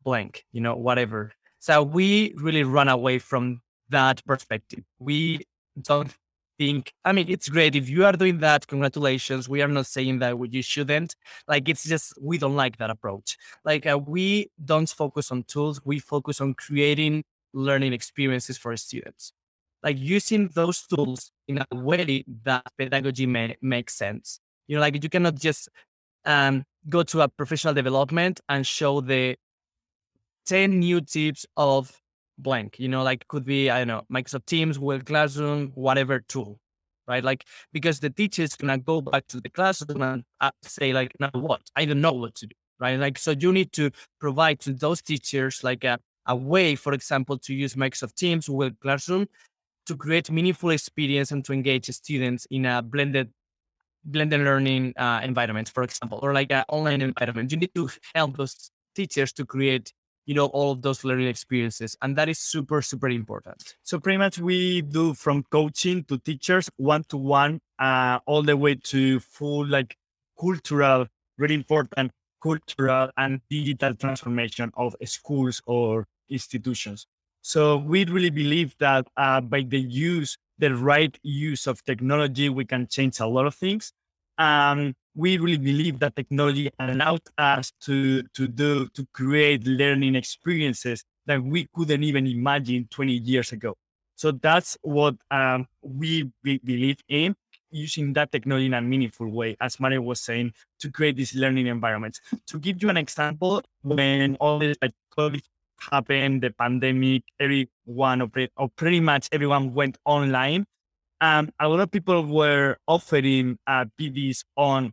blank, 0.02 0.44
you 0.52 0.60
know, 0.60 0.74
whatever. 0.76 1.32
So 1.60 1.82
we 1.82 2.34
really 2.36 2.64
run 2.64 2.88
away 2.88 3.20
from 3.20 3.60
that 3.90 4.24
perspective. 4.26 4.84
We 4.98 5.46
don't 5.80 6.12
think, 6.60 6.92
I 7.06 7.12
mean, 7.12 7.24
it's 7.30 7.48
great. 7.48 7.74
If 7.74 7.88
you 7.88 8.04
are 8.04 8.12
doing 8.12 8.38
that, 8.40 8.66
congratulations. 8.66 9.48
We 9.48 9.62
are 9.62 9.68
not 9.68 9.86
saying 9.86 10.18
that 10.18 10.36
you 10.52 10.62
shouldn't. 10.62 11.16
Like, 11.48 11.70
it's 11.70 11.84
just, 11.84 12.12
we 12.20 12.36
don't 12.36 12.54
like 12.54 12.76
that 12.76 12.90
approach. 12.90 13.38
Like, 13.64 13.86
uh, 13.86 13.98
we 13.98 14.50
don't 14.62 14.90
focus 14.90 15.30
on 15.30 15.44
tools, 15.44 15.80
we 15.86 15.98
focus 15.98 16.38
on 16.38 16.52
creating 16.52 17.24
learning 17.54 17.94
experiences 17.94 18.58
for 18.58 18.76
students. 18.76 19.32
Like, 19.82 19.98
using 19.98 20.48
those 20.48 20.86
tools 20.86 21.32
in 21.48 21.64
a 21.64 21.66
way 21.74 22.26
that 22.44 22.66
pedagogy 22.76 23.24
may, 23.24 23.56
makes 23.62 23.94
sense. 23.94 24.38
You 24.68 24.76
know, 24.76 24.82
like, 24.82 25.02
you 25.02 25.08
cannot 25.08 25.36
just 25.36 25.70
um, 26.26 26.64
go 26.90 27.02
to 27.04 27.22
a 27.22 27.28
professional 27.28 27.72
development 27.72 28.38
and 28.50 28.66
show 28.66 29.00
the 29.00 29.36
10 30.44 30.78
new 30.78 31.00
tips 31.00 31.46
of 31.56 31.98
blank, 32.42 32.78
you 32.78 32.88
know, 32.88 33.02
like 33.02 33.26
could 33.28 33.44
be, 33.44 33.70
I 33.70 33.84
don't 33.84 33.88
know, 33.88 34.02
Microsoft 34.12 34.46
Teams, 34.46 34.78
Google 34.78 35.00
Classroom, 35.00 35.72
whatever 35.74 36.20
tool, 36.20 36.58
right? 37.06 37.22
Like, 37.22 37.44
because 37.72 38.00
the 38.00 38.10
teacher 38.10 38.42
is 38.42 38.56
to 38.56 38.78
go 38.78 39.00
back 39.00 39.26
to 39.28 39.40
the 39.40 39.50
classroom 39.50 40.02
and 40.02 40.24
uh, 40.40 40.50
say 40.62 40.92
like, 40.92 41.12
now 41.20 41.30
what? 41.32 41.62
I 41.76 41.84
don't 41.84 42.00
know 42.00 42.12
what 42.12 42.34
to 42.36 42.46
do, 42.46 42.54
right? 42.78 42.98
Like, 42.98 43.18
so 43.18 43.32
you 43.32 43.52
need 43.52 43.72
to 43.72 43.90
provide 44.20 44.60
to 44.60 44.72
those 44.72 45.02
teachers 45.02 45.62
like 45.62 45.84
a, 45.84 45.98
a 46.26 46.36
way, 46.36 46.74
for 46.74 46.92
example, 46.92 47.38
to 47.38 47.54
use 47.54 47.74
Microsoft 47.74 48.14
Teams, 48.14 48.48
Google 48.48 48.70
Classroom 48.80 49.26
to 49.86 49.96
create 49.96 50.30
meaningful 50.30 50.70
experience 50.70 51.32
and 51.32 51.44
to 51.44 51.52
engage 51.52 51.86
students 51.86 52.46
in 52.50 52.66
a 52.66 52.82
blended 52.82 53.30
blended 54.04 54.40
learning 54.40 54.94
uh, 54.96 55.20
environment, 55.22 55.68
for 55.68 55.82
example, 55.82 56.18
or 56.22 56.32
like 56.32 56.50
an 56.50 56.64
online 56.68 57.02
environment. 57.02 57.52
You 57.52 57.58
need 57.58 57.74
to 57.74 57.90
help 58.14 58.36
those 58.36 58.70
teachers 58.94 59.32
to 59.34 59.44
create 59.44 59.92
you 60.30 60.34
know, 60.34 60.46
all 60.46 60.70
of 60.70 60.80
those 60.80 61.02
learning 61.02 61.26
experiences. 61.26 61.96
And 62.02 62.14
that 62.14 62.28
is 62.28 62.38
super, 62.38 62.82
super 62.82 63.08
important. 63.08 63.74
So 63.82 63.98
pretty 63.98 64.16
much 64.16 64.38
we 64.38 64.80
do 64.80 65.12
from 65.12 65.42
coaching 65.50 66.04
to 66.04 66.18
teachers, 66.18 66.70
one 66.76 67.02
to 67.08 67.16
one, 67.16 67.58
all 67.80 68.44
the 68.44 68.56
way 68.56 68.76
to 68.76 69.18
full 69.18 69.66
like 69.66 69.96
cultural, 70.38 71.08
really 71.36 71.56
important 71.56 72.12
cultural 72.40 73.10
and 73.16 73.40
digital 73.50 73.92
transformation 73.94 74.70
of 74.76 74.94
schools 75.04 75.60
or 75.66 76.06
institutions. 76.28 77.08
So 77.42 77.78
we 77.78 78.04
really 78.04 78.30
believe 78.30 78.76
that 78.78 79.08
uh, 79.16 79.40
by 79.40 79.62
the 79.62 79.80
use, 79.80 80.38
the 80.58 80.76
right 80.76 81.18
use 81.24 81.66
of 81.66 81.84
technology, 81.84 82.48
we 82.48 82.64
can 82.64 82.86
change 82.86 83.18
a 83.18 83.26
lot 83.26 83.46
of 83.46 83.56
things. 83.56 83.92
Um, 84.40 84.94
we 85.14 85.36
really 85.38 85.58
believe 85.58 85.98
that 86.00 86.16
technology 86.16 86.70
allowed 86.78 87.22
us 87.36 87.72
to 87.82 88.22
to 88.34 88.48
do 88.48 88.88
to 88.94 89.06
create 89.12 89.66
learning 89.66 90.14
experiences 90.16 91.04
that 91.26 91.42
we 91.42 91.68
couldn't 91.74 92.02
even 92.02 92.26
imagine 92.26 92.88
20 92.90 93.12
years 93.12 93.52
ago. 93.52 93.76
So 94.16 94.32
that's 94.32 94.76
what 94.82 95.14
um, 95.30 95.66
we, 95.82 96.30
we 96.44 96.58
believe 96.58 96.98
in 97.08 97.34
using 97.70 98.12
that 98.14 98.30
technology 98.32 98.66
in 98.66 98.74
a 98.74 98.80
meaningful 98.82 99.28
way, 99.28 99.56
as 99.60 99.80
Mario 99.80 100.02
was 100.02 100.20
saying, 100.20 100.52
to 100.80 100.90
create 100.90 101.16
these 101.16 101.34
learning 101.34 101.68
environments. 101.68 102.20
To 102.48 102.58
give 102.58 102.82
you 102.82 102.90
an 102.90 102.96
example, 102.96 103.62
when 103.82 104.36
all 104.36 104.58
this 104.58 104.76
like 104.82 104.92
COVID 105.16 105.40
happened, 105.90 106.42
the 106.42 106.50
pandemic, 106.50 107.22
everyone 107.38 108.20
or 108.56 108.68
pretty 108.76 109.00
much 109.00 109.28
everyone 109.32 109.72
went 109.72 109.96
online. 110.04 110.66
Um, 111.20 111.50
a 111.60 111.68
lot 111.68 111.80
of 111.80 111.90
people 111.90 112.24
were 112.24 112.76
offering 112.86 113.58
uh, 113.66 113.84
PDs 114.00 114.44
on 114.56 114.92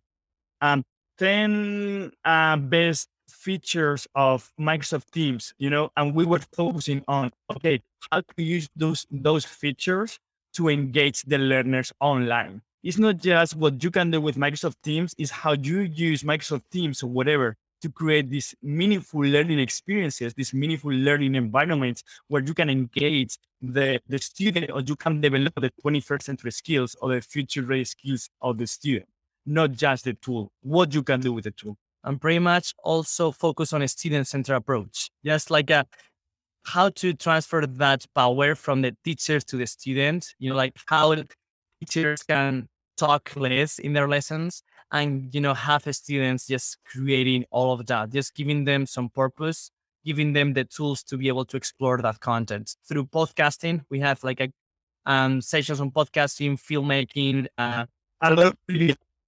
um, 0.61 0.83
10 1.17 2.11
uh, 2.25 2.57
best 2.57 3.07
features 3.29 4.07
of 4.15 4.51
Microsoft 4.59 5.11
Teams, 5.11 5.53
you 5.57 5.69
know, 5.69 5.89
and 5.95 6.13
we 6.13 6.25
were 6.25 6.39
focusing 6.53 7.03
on, 7.07 7.31
okay, 7.55 7.81
how 8.11 8.21
to 8.21 8.43
use 8.43 8.69
those, 8.75 9.05
those 9.09 9.45
features 9.45 10.19
to 10.53 10.69
engage 10.69 11.23
the 11.23 11.37
learners 11.37 11.93
online. 11.99 12.61
It's 12.83 12.97
not 12.97 13.17
just 13.17 13.55
what 13.55 13.83
you 13.83 13.91
can 13.91 14.11
do 14.11 14.21
with 14.21 14.35
Microsoft 14.35 14.75
Teams, 14.83 15.13
it's 15.17 15.31
how 15.31 15.53
you 15.53 15.81
use 15.81 16.23
Microsoft 16.23 16.63
Teams 16.71 17.03
or 17.03 17.07
whatever 17.07 17.55
to 17.81 17.89
create 17.89 18.29
these 18.29 18.55
meaningful 18.61 19.21
learning 19.21 19.59
experiences, 19.59 20.33
these 20.33 20.53
meaningful 20.53 20.91
learning 20.91 21.35
environments 21.35 22.03
where 22.27 22.43
you 22.43 22.53
can 22.53 22.69
engage 22.69 23.37
the, 23.61 23.99
the 24.07 24.17
student 24.19 24.71
or 24.71 24.81
you 24.81 24.95
can 24.95 25.21
develop 25.21 25.53
the 25.55 25.71
21st 25.83 26.23
century 26.23 26.51
skills 26.51 26.95
or 27.01 27.13
the 27.13 27.21
future 27.21 27.63
ready 27.63 27.85
skills 27.85 28.29
of 28.41 28.57
the 28.57 28.67
student, 28.67 29.07
not 29.45 29.71
just 29.71 30.05
the 30.05 30.13
tool, 30.13 30.51
what 30.61 30.93
you 30.93 31.03
can 31.03 31.19
do 31.19 31.33
with 31.33 31.43
the 31.43 31.51
tool. 31.51 31.77
And 32.03 32.21
pretty 32.21 32.39
much 32.39 32.73
also 32.83 33.31
focus 33.31 33.73
on 33.73 33.81
a 33.81 33.87
student 33.87 34.27
centered 34.27 34.55
approach, 34.55 35.09
just 35.25 35.51
like 35.51 35.69
a, 35.69 35.85
how 36.63 36.89
to 36.89 37.13
transfer 37.13 37.65
that 37.65 38.05
power 38.13 38.55
from 38.55 38.81
the 38.81 38.95
teachers 39.03 39.43
to 39.45 39.57
the 39.57 39.67
student, 39.67 40.33
you 40.39 40.49
know, 40.49 40.55
like 40.55 40.73
how 40.87 41.15
teachers 41.79 42.23
can 42.23 42.67
talk 42.97 43.35
less 43.35 43.79
in 43.79 43.93
their 43.93 44.07
lessons 44.07 44.63
and 44.91 45.33
you 45.33 45.41
know 45.41 45.53
have 45.53 45.83
students 45.95 46.47
just 46.47 46.77
creating 46.85 47.45
all 47.51 47.73
of 47.73 47.85
that 47.85 48.09
just 48.09 48.35
giving 48.35 48.63
them 48.65 48.85
some 48.85 49.09
purpose 49.09 49.71
giving 50.05 50.33
them 50.33 50.53
the 50.53 50.63
tools 50.63 51.03
to 51.03 51.17
be 51.17 51.27
able 51.27 51.45
to 51.45 51.57
explore 51.57 52.01
that 52.01 52.19
content 52.19 52.75
through 52.87 53.05
podcasting 53.05 53.83
we 53.89 53.99
have 53.99 54.23
like 54.23 54.39
a 54.39 54.51
um, 55.05 55.41
sessions 55.41 55.79
on 55.79 55.89
podcasting 55.91 56.59
filmmaking 56.59 57.47
uh, 57.57 57.85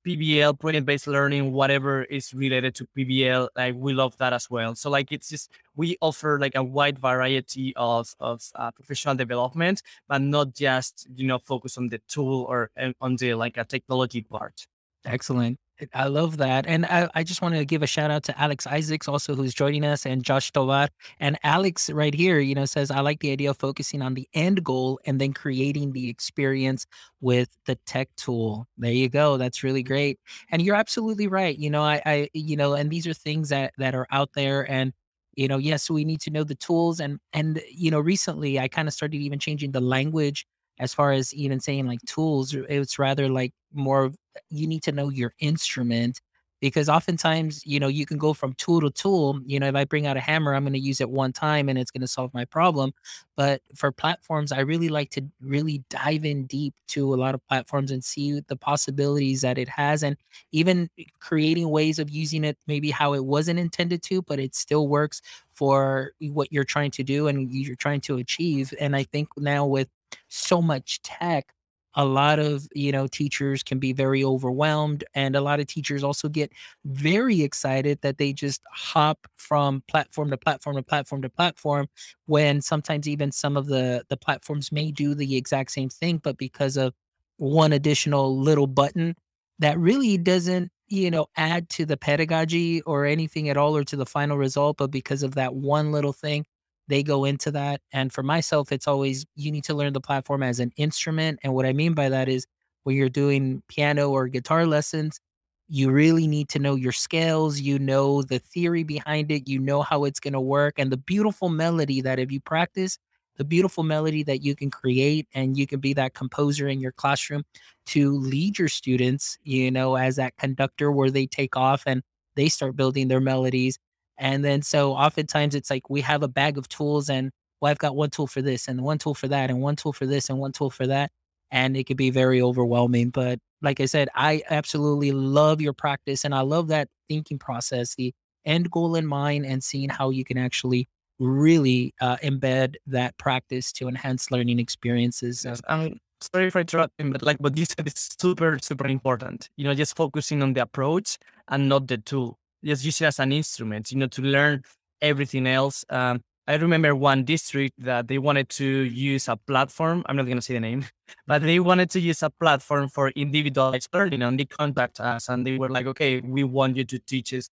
PBL, 0.06 0.60
project 0.60 0.86
based 0.86 1.08
learning, 1.08 1.52
whatever 1.52 2.04
is 2.04 2.34
related 2.34 2.74
to 2.76 2.88
PBL, 2.98 3.50
like 3.56 3.76
we 3.76 3.94
love 3.94 4.18
that 4.18 4.34
as 4.34 4.50
well. 4.50 4.74
So 4.76 4.90
like 4.90 5.12
it's 5.12 5.30
just 5.30 5.52
we 5.76 5.98
offer 6.02 6.40
like 6.40 6.56
a 6.56 6.64
wide 6.64 6.98
variety 7.00 7.74
of 7.76 8.16
of 8.20 8.42
uh, 8.56 8.72
professional 8.72 9.16
development, 9.16 9.82
but 10.08 10.22
not 10.22 10.54
just 10.54 11.08
you 11.16 11.28
know 11.28 11.38
focus 11.38 11.78
on 11.78 11.90
the 11.90 12.00
tool 12.08 12.46
or 12.50 12.72
uh, 12.80 12.92
on 13.02 13.18
the 13.18 13.34
like 13.34 13.58
a 13.58 13.66
technology 13.66 14.22
part. 14.22 14.66
Excellent. 15.10 15.58
I 15.94 16.08
love 16.08 16.38
that. 16.38 16.68
And 16.68 16.86
I, 16.86 17.10
I 17.16 17.24
just 17.24 17.42
want 17.42 17.56
to 17.56 17.64
give 17.66 17.82
a 17.82 17.88
shout 17.88 18.12
out 18.12 18.24
to 18.26 18.40
Alex 18.40 18.68
Isaacs, 18.68 19.08
also 19.08 19.34
who's 19.34 19.54
joining 19.54 19.86
us, 19.86 20.06
and 20.06 20.24
Josh 20.24 20.52
Tovar. 20.52 20.90
And 21.22 21.40
Alex, 21.44 21.90
right 21.90 22.14
here, 22.14 22.40
you 22.40 22.54
know, 22.54 22.66
says, 22.66 22.92
I 22.92 23.00
like 23.00 23.22
the 23.22 23.32
idea 23.32 23.50
of 23.50 23.58
focusing 23.58 24.02
on 24.02 24.14
the 24.14 24.28
end 24.34 24.64
goal 24.64 25.00
and 25.06 25.20
then 25.22 25.34
creating 25.34 25.94
the 25.94 26.10
experience 26.10 26.86
with 27.22 27.50
the 27.66 27.76
tech 27.86 28.10
tool. 28.18 28.68
There 28.78 28.92
you 28.92 29.10
go. 29.10 29.38
That's 29.38 29.64
really 29.64 29.84
great. 29.84 30.20
And 30.52 30.62
you're 30.62 30.76
absolutely 30.76 31.28
right. 31.28 31.58
You 31.58 31.70
know, 31.70 31.82
I, 31.82 32.02
I 32.06 32.30
you 32.34 32.58
know, 32.58 32.74
and 32.74 32.92
these 32.92 33.08
are 33.08 33.14
things 33.14 33.50
that 33.50 33.74
that 33.78 33.96
are 33.96 34.08
out 34.12 34.32
there. 34.36 34.70
And 34.70 34.94
you 35.34 35.48
know, 35.48 35.58
yes, 35.58 35.90
we 35.90 36.04
need 36.06 36.22
to 36.22 36.30
know 36.32 36.44
the 36.44 36.56
tools. 36.56 37.00
And 37.00 37.20
and 37.34 37.62
you 37.72 37.90
know, 37.90 38.02
recently 38.02 38.60
I 38.60 38.68
kind 38.68 38.88
of 38.90 38.94
started 38.94 39.18
even 39.18 39.40
changing 39.40 39.72
the 39.72 39.82
language 39.82 40.46
as 40.80 40.94
far 40.94 41.12
as 41.12 41.34
even 41.34 41.60
saying 41.60 41.88
like 41.88 42.00
tools. 42.06 42.54
It's 42.54 43.00
rather 43.00 43.30
like 43.30 43.54
more 43.74 44.12
you 44.50 44.68
need 44.68 44.84
to 44.84 44.92
know 44.92 45.10
your 45.10 45.34
instrument 45.40 46.22
because 46.62 46.90
oftentimes 46.90 47.66
you 47.66 47.80
know 47.80 47.88
you 47.88 48.06
can 48.06 48.18
go 48.18 48.34
from 48.34 48.54
tool 48.54 48.82
to 48.82 48.90
tool 48.92 49.40
you 49.46 49.60
know 49.60 49.68
if 49.68 49.76
i 49.76 49.84
bring 49.86 50.06
out 50.08 50.18
a 50.18 50.20
hammer 50.20 50.54
i'm 50.54 50.64
going 50.64 50.74
to 50.74 50.80
use 50.80 51.02
it 51.02 51.10
one 51.10 51.32
time 51.32 51.70
and 51.70 51.78
it's 51.80 51.92
going 51.92 52.02
to 52.02 52.08
solve 52.08 52.34
my 52.34 52.46
problem 52.46 52.92
but 53.36 53.62
for 53.76 53.92
platforms 53.92 54.52
i 54.52 54.60
really 54.60 54.90
like 54.90 55.10
to 55.10 55.22
really 55.42 55.84
dive 55.90 56.26
in 56.26 56.46
deep 56.46 56.74
to 56.88 57.14
a 57.14 57.18
lot 57.18 57.34
of 57.34 57.46
platforms 57.48 57.92
and 57.92 58.04
see 58.04 58.40
the 58.48 58.56
possibilities 58.56 59.42
that 59.42 59.58
it 59.58 59.70
has 59.70 60.04
and 60.04 60.18
even 60.52 60.90
creating 61.20 61.70
ways 61.70 62.00
of 62.00 62.10
using 62.10 62.44
it 62.44 62.58
maybe 62.68 62.92
how 62.92 63.14
it 63.14 63.26
wasn't 63.26 63.58
intended 63.60 64.02
to 64.04 64.22
but 64.24 64.40
it 64.40 64.56
still 64.56 64.88
works 64.88 65.22
for 65.54 66.12
what 66.22 66.52
you're 66.52 66.64
trying 66.64 66.92
to 66.92 67.04
do 67.04 67.28
and 67.28 67.52
you're 67.52 67.76
trying 67.76 68.02
to 68.02 68.18
achieve 68.18 68.74
and 68.80 68.96
i 68.96 69.04
think 69.04 69.30
now 69.38 69.66
with 69.66 69.88
so 70.28 70.62
much 70.62 71.02
tech 71.04 71.54
a 71.96 72.06
lot 72.06 72.40
of 72.40 72.68
you 72.74 72.92
know 72.92 73.08
teachers 73.08 73.64
can 73.64 73.80
be 73.80 73.94
very 73.94 74.24
overwhelmed 74.24 75.04
and 75.16 75.36
a 75.36 75.42
lot 75.42 75.60
of 75.60 75.68
teachers 75.68 76.04
also 76.04 76.30
get 76.30 76.52
very 76.86 77.42
excited 77.42 78.00
that 78.02 78.18
they 78.18 78.32
just 78.32 78.62
hop 78.72 79.28
from 79.36 79.84
platform 79.88 80.30
to 80.30 80.38
platform 80.38 80.76
to 80.76 80.84
platform 80.84 81.22
to 81.22 81.30
platform 81.30 81.88
when 82.28 82.62
sometimes 82.62 83.08
even 83.08 83.32
some 83.32 83.58
of 83.58 83.68
the 83.68 84.04
the 84.10 84.18
platforms 84.18 84.72
may 84.72 84.92
do 84.92 85.16
the 85.16 85.36
exact 85.36 85.72
same 85.72 85.90
thing 85.90 86.18
but 86.24 86.38
because 86.38 86.78
of 86.78 86.94
one 87.38 87.74
additional 87.74 88.38
little 88.38 88.68
button 88.68 89.16
that 89.60 89.78
really 89.80 90.18
doesn't 90.18 90.72
you 90.88 91.10
know 91.12 91.28
add 91.38 91.70
to 91.70 91.86
the 91.86 91.98
pedagogy 91.98 92.82
or 92.82 93.06
anything 93.06 93.50
at 93.50 93.58
all 93.58 93.76
or 93.76 93.84
to 93.84 93.96
the 93.96 94.06
final 94.06 94.38
result 94.38 94.78
but 94.78 94.92
because 94.92 95.24
of 95.24 95.36
that 95.36 95.54
one 95.56 95.92
little 95.92 96.14
thing 96.14 96.46
they 96.90 97.04
go 97.04 97.24
into 97.24 97.52
that. 97.52 97.82
And 97.94 98.12
for 98.12 98.24
myself, 98.24 98.72
it's 98.72 98.88
always 98.88 99.26
you 99.36 99.52
need 99.52 99.64
to 99.66 99.76
learn 99.76 99.94
the 99.94 100.02
platform 100.02 100.44
as 100.44 100.60
an 100.60 100.72
instrument. 100.76 101.40
And 101.44 101.54
what 101.54 101.66
I 101.66 101.74
mean 101.74 101.94
by 101.94 102.10
that 102.10 102.28
is 102.28 102.48
when 102.84 102.96
you're 102.96 103.10
doing 103.10 103.62
piano 103.70 104.10
or 104.10 104.28
guitar 104.28 104.66
lessons, 104.66 105.22
you 105.68 105.92
really 105.92 106.26
need 106.28 106.50
to 106.50 106.60
know 106.60 106.74
your 106.74 106.92
scales, 106.92 107.60
you 107.60 107.78
know 107.78 108.24
the 108.24 108.40
theory 108.40 108.84
behind 108.84 109.32
it, 109.32 109.48
you 109.48 109.60
know 109.60 109.84
how 109.84 110.04
it's 110.04 110.20
going 110.20 110.34
to 110.34 110.42
work, 110.42 110.80
and 110.80 110.92
the 110.92 110.98
beautiful 110.98 111.48
melody 111.48 112.02
that 112.02 112.18
if 112.18 112.32
you 112.32 112.40
practice, 112.42 112.98
the 113.38 113.44
beautiful 113.44 113.84
melody 113.84 114.24
that 114.24 114.42
you 114.44 114.56
can 114.56 114.72
create, 114.72 115.28
and 115.36 115.58
you 115.58 115.68
can 115.68 115.80
be 115.80 115.94
that 115.94 116.16
composer 116.16 116.68
in 116.68 116.82
your 116.82 116.92
classroom 116.92 117.44
to 117.86 118.18
lead 118.18 118.58
your 118.58 118.68
students, 118.68 119.38
you 119.44 119.70
know, 119.70 119.96
as 119.96 120.16
that 120.16 120.36
conductor 120.38 120.92
where 120.92 121.12
they 121.12 121.28
take 121.28 121.56
off 121.56 121.84
and 121.86 122.02
they 122.36 122.50
start 122.50 122.76
building 122.76 123.08
their 123.08 123.22
melodies 123.22 123.78
and 124.20 124.44
then 124.46 124.62
so 124.62 124.94
oftentimes 124.94 125.56
it's 125.56 125.70
like 125.70 125.90
we 125.90 126.02
have 126.02 126.22
a 126.22 126.28
bag 126.28 126.58
of 126.58 126.68
tools 126.68 127.10
and 127.10 127.32
well, 127.62 127.72
I've 127.72 127.80
got 127.80 127.96
one 127.96 128.10
tool 128.10 128.28
for 128.28 128.42
this 128.42 128.68
and 128.68 128.82
one 128.82 128.98
tool 128.98 129.14
for 129.14 129.28
that 129.28 129.50
and 129.50 129.62
one 129.62 129.76
tool 129.76 129.94
for 129.94 130.06
this 130.06 130.30
and 130.30 130.40
one 130.40 130.52
tool 130.52 130.70
for 130.70 130.88
that. 130.88 131.12
And 131.52 131.76
it 131.76 131.86
could 131.86 131.98
be 131.98 132.10
very 132.10 132.42
overwhelming. 132.42 133.10
But 133.10 133.40
like 133.62 133.80
I 133.80 133.86
said, 133.86 134.08
I 134.16 134.44
absolutely 134.50 135.12
love 135.12 135.60
your 135.62 135.74
practice 135.74 136.24
and 136.24 136.34
I 136.34 136.42
love 136.42 136.68
that 136.68 136.88
thinking 137.10 137.40
process, 137.40 137.96
the 137.96 138.14
end 138.46 138.72
goal 138.72 138.96
in 138.96 139.06
mind 139.06 139.46
and 139.46 139.64
seeing 139.64 139.90
how 139.90 140.10
you 140.10 140.24
can 140.24 140.38
actually 140.38 140.88
really 141.20 141.94
uh, 142.00 142.18
embed 142.18 142.76
that 142.88 143.18
practice 143.18 143.74
to 143.74 143.88
enhance 143.88 144.32
learning 144.32 144.60
experiences. 144.60 145.44
Yes, 145.44 145.62
I'm 145.68 146.00
sorry 146.22 146.50
for 146.50 146.62
interrupting, 146.62 147.12
but 147.12 147.24
like 147.24 147.38
what 147.38 147.58
you 147.58 147.66
said 147.66 147.88
is 147.88 148.10
super, 148.20 148.58
super 148.62 148.88
important. 148.88 149.50
You 149.58 149.66
know, 149.66 149.74
just 149.74 149.98
focusing 149.98 150.42
on 150.42 150.54
the 150.54 150.62
approach 150.62 151.18
and 151.50 151.68
not 151.68 151.88
the 151.88 151.98
tool 151.98 152.40
just 152.64 152.86
use 152.86 153.02
it 153.02 153.06
as 153.06 153.20
an 153.20 153.32
instrument, 153.32 153.92
you 153.92 153.98
know, 153.98 154.08
to 154.08 154.22
learn 154.22 154.64
everything 155.02 155.48
else. 155.48 155.86
Um, 155.90 156.22
I 156.48 156.56
remember 156.56 156.96
one 156.96 157.26
district 157.26 157.76
that 157.84 158.08
they 158.08 158.18
wanted 158.18 158.50
to 158.50 158.66
use 158.66 159.28
a 159.28 159.38
platform. 159.38 160.04
I'm 160.08 160.16
not 160.16 160.26
going 160.26 160.38
to 160.38 160.42
say 160.42 160.56
the 160.56 160.60
name, 160.60 160.86
but 161.28 161.44
they 161.44 161.60
wanted 161.60 161.92
to 161.92 162.00
use 162.00 162.24
a 162.24 162.32
platform 162.32 162.90
for 162.90 163.10
individualized 163.10 163.90
learning. 163.94 164.24
And 164.24 164.40
they 164.40 164.46
contact 164.46 165.00
us 165.00 165.30
and 165.30 165.46
they 165.46 165.58
were 165.58 165.70
like, 165.70 165.86
okay, 165.86 166.22
we 166.22 166.44
want 166.44 166.76
you 166.76 166.86
to 166.86 166.98
teach 166.98 167.34
us 167.34 167.50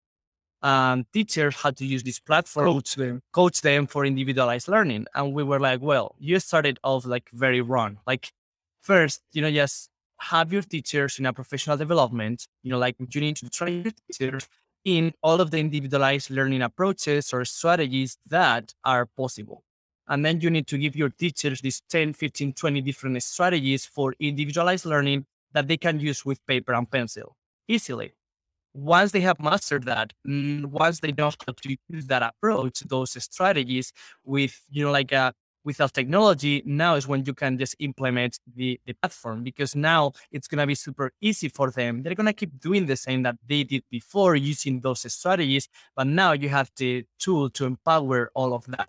um, 0.62 1.04
teachers 1.12 1.56
how 1.56 1.72
to 1.72 1.84
use 1.84 2.02
this 2.02 2.18
platform, 2.18 2.72
coach 2.72 2.94
them. 2.94 3.20
coach 3.32 3.60
them 3.60 3.86
for 3.86 4.06
individualized 4.06 4.66
learning. 4.66 5.06
And 5.14 5.34
we 5.34 5.44
were 5.44 5.60
like, 5.60 5.82
well, 5.82 6.14
you 6.18 6.40
started 6.40 6.78
off 6.82 7.04
like 7.04 7.28
very 7.30 7.60
wrong. 7.60 7.98
Like 8.06 8.32
first, 8.80 9.20
you 9.32 9.42
know, 9.42 9.50
just 9.50 9.90
have 10.20 10.52
your 10.52 10.62
teachers 10.62 11.18
in 11.18 11.26
a 11.26 11.32
professional 11.34 11.76
development, 11.76 12.46
you 12.62 12.70
know, 12.70 12.78
like 12.78 12.96
you 12.98 13.20
need 13.20 13.36
to 13.36 13.50
train 13.50 13.82
your 13.82 13.92
teachers 14.10 14.48
in 14.86 15.12
all 15.20 15.40
of 15.40 15.50
the 15.50 15.58
individualized 15.58 16.30
learning 16.30 16.62
approaches 16.62 17.32
or 17.34 17.44
strategies 17.44 18.18
that 18.24 18.72
are 18.84 19.04
possible. 19.04 19.64
And 20.06 20.24
then 20.24 20.40
you 20.40 20.48
need 20.48 20.68
to 20.68 20.78
give 20.78 20.94
your 20.94 21.10
teachers 21.10 21.60
these 21.60 21.82
10, 21.90 22.12
15, 22.12 22.52
20 22.52 22.80
different 22.82 23.20
strategies 23.24 23.84
for 23.84 24.14
individualized 24.20 24.86
learning 24.86 25.26
that 25.52 25.66
they 25.66 25.76
can 25.76 25.98
use 25.98 26.24
with 26.24 26.46
paper 26.46 26.72
and 26.72 26.88
pencil 26.88 27.36
easily. 27.66 28.12
Once 28.74 29.10
they 29.10 29.20
have 29.20 29.40
mastered 29.40 29.84
that, 29.86 30.12
mm, 30.24 30.64
once 30.66 31.00
they 31.00 31.10
know 31.10 31.32
how 31.44 31.52
to 31.52 31.76
use 31.88 32.06
that 32.06 32.22
approach, 32.22 32.80
those 32.80 33.20
strategies 33.24 33.92
with, 34.24 34.62
you 34.70 34.84
know, 34.84 34.92
like 34.92 35.10
a 35.10 35.34
without 35.66 35.92
technology, 35.92 36.62
now 36.64 36.94
is 36.94 37.06
when 37.08 37.24
you 37.24 37.34
can 37.34 37.58
just 37.58 37.74
implement 37.80 38.38
the, 38.54 38.80
the 38.86 38.94
platform 38.94 39.42
because 39.42 39.74
now 39.74 40.12
it's 40.30 40.46
going 40.46 40.60
to 40.60 40.66
be 40.66 40.76
super 40.76 41.12
easy 41.20 41.48
for 41.48 41.70
them. 41.72 42.02
They're 42.02 42.14
going 42.14 42.28
to 42.28 42.32
keep 42.32 42.58
doing 42.60 42.86
the 42.86 42.96
same 42.96 43.24
that 43.24 43.36
they 43.46 43.64
did 43.64 43.82
before 43.90 44.36
using 44.36 44.80
those 44.80 45.12
strategies, 45.12 45.68
but 45.96 46.06
now 46.06 46.32
you 46.32 46.48
have 46.48 46.70
the 46.76 47.04
tool 47.18 47.50
to 47.50 47.66
empower 47.66 48.30
all 48.34 48.54
of 48.54 48.64
that. 48.68 48.88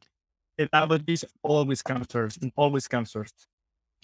Technology 0.57 1.17
always 1.41 1.81
comes 1.81 2.07
first, 2.09 2.39
always 2.55 2.87
comes 2.87 3.11
first. 3.11 3.47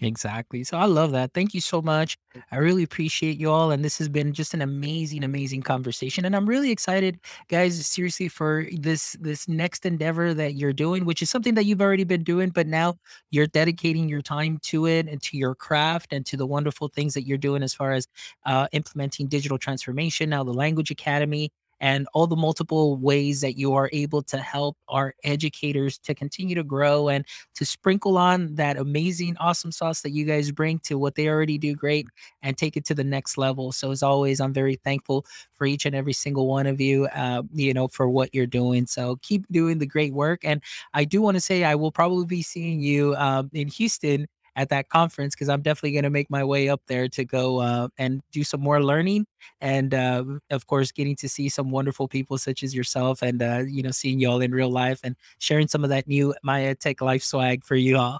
Exactly. 0.04 0.66
So 0.66 0.78
I 0.78 0.84
love 0.86 1.14
that. 1.14 1.34
Thank 1.34 1.54
you 1.54 1.62
so 1.62 1.82
much. 1.82 2.18
I 2.52 2.58
really 2.58 2.84
appreciate 2.84 3.38
you 3.40 3.50
all. 3.50 3.72
And 3.72 3.86
this 3.86 3.98
has 4.00 4.10
been 4.10 4.34
just 4.34 4.54
an 4.54 4.62
amazing, 4.62 5.24
amazing 5.24 5.62
conversation. 5.62 6.26
And 6.26 6.36
I'm 6.36 6.46
really 6.50 6.72
excited, 6.72 7.20
guys, 7.48 7.86
seriously, 7.88 8.28
for 8.28 8.66
this 8.74 9.16
this 9.22 9.48
next 9.48 9.86
endeavor 9.86 10.34
that 10.34 10.56
you're 10.56 10.74
doing, 10.74 11.06
which 11.06 11.22
is 11.22 11.30
something 11.30 11.54
that 11.54 11.66
you've 11.66 11.82
already 11.82 12.04
been 12.04 12.24
doing, 12.24 12.50
but 12.50 12.68
now 12.68 12.96
you're 13.32 13.48
dedicating 13.48 14.10
your 14.10 14.22
time 14.22 14.58
to 14.64 14.88
it 14.88 15.08
and 15.08 15.22
to 15.24 15.38
your 15.38 15.56
craft 15.56 16.12
and 16.12 16.26
to 16.26 16.36
the 16.38 16.46
wonderful 16.46 16.90
things 16.90 17.14
that 17.14 17.26
you're 17.26 17.38
doing 17.38 17.64
as 17.64 17.74
far 17.74 17.94
as 17.94 18.06
uh, 18.46 18.68
implementing 18.74 19.28
digital 19.28 19.58
transformation, 19.58 20.30
now 20.30 20.44
the 20.44 20.54
language 20.54 20.92
academy 20.92 21.50
and 21.80 22.08
all 22.14 22.28
the 22.28 22.36
multiple 22.36 22.98
ways 22.98 23.42
that 23.42 23.58
you 23.58 23.74
are 23.74 23.90
able 23.94 24.22
to 24.24 24.38
help 24.38 24.78
our 24.88 25.14
educators 25.24 25.98
to 26.00 26.14
continue 26.14 26.56
to 26.56 26.64
grow 26.64 27.10
and 27.10 27.26
to 27.56 27.66
sprinkle 27.66 28.18
on 28.18 28.56
that 28.56 28.78
amazing, 28.78 29.36
awesome 29.40 29.72
sauce 29.72 30.02
that 30.02 30.12
you 30.12 30.26
guys 30.26 30.52
bring 30.52 30.80
to 30.80 30.98
what 30.98 31.16
they 31.16 31.28
already 31.28 31.58
do 31.58 31.76
great 31.76 32.08
and 32.42 32.58
take 32.58 32.78
it 32.78 32.86
to 32.86 32.96
the 32.96 33.04
next 33.04 33.38
level. 33.38 33.72
So, 33.72 33.92
as 33.92 34.04
always, 34.04 34.40
I'm 34.40 34.54
very 34.54 34.76
thankful 34.76 35.26
for 35.54 35.66
each 35.66 35.86
and 35.86 35.96
every 35.96 36.14
single 36.14 36.48
one 36.48 36.68
of 36.68 36.80
you, 36.82 37.06
uh, 37.08 37.44
you 37.54 37.74
know, 37.74 37.88
for 37.88 38.10
what 38.10 38.34
you're 38.34 38.46
doing. 38.46 38.86
So, 38.88 39.18
keep 39.22 39.46
doing 39.52 39.80
the 39.80 39.86
great 39.86 40.14
work. 40.14 40.42
And 40.44 40.62
I 40.94 41.06
do 41.06 41.22
want 41.22 41.36
to 41.36 41.42
say, 41.42 41.64
I 41.64 41.76
will 41.76 41.92
probably 41.92 42.26
be 42.26 42.42
seeing 42.42 42.82
you 42.82 43.16
um, 43.16 43.50
in 43.54 43.68
Houston 43.68 44.28
at 44.56 44.70
that 44.70 44.90
conference 44.90 45.36
because 45.36 45.50
I'm 45.50 45.62
definitely 45.62 45.94
going 45.94 46.04
to 46.04 46.10
make 46.10 46.30
my 46.30 46.44
way 46.44 46.70
up 46.70 46.82
there 46.88 47.08
to 47.10 47.26
go 47.26 47.60
uh, 47.60 47.88
and 47.98 48.22
do 48.32 48.44
some 48.44 48.62
more 48.62 48.84
learning, 48.84 49.26
and 49.62 49.94
uh, 49.94 50.24
of 50.50 50.68
course, 50.68 50.92
getting 50.92 51.16
to 51.18 51.30
see 51.30 51.50
some 51.50 51.72
wonderful 51.72 52.08
people 52.08 52.38
such 52.38 52.64
as 52.64 52.74
yourself, 52.76 53.22
and 53.22 53.42
uh, 53.42 53.64
you 53.68 53.84
know, 53.84 53.92
seeing 53.92 54.20
y'all 54.20 54.42
in 54.42 54.52
real 54.52 54.72
life 54.72 55.00
and 55.04 55.16
sharing 55.40 55.68
some 55.68 55.84
of 55.84 55.90
that 55.90 56.08
new 56.08 56.34
My 56.44 56.62
EdTech 56.62 57.02
Life 57.02 57.24
swag 57.24 57.64
for 57.64 57.76
you 57.76 57.98
all. 57.98 58.20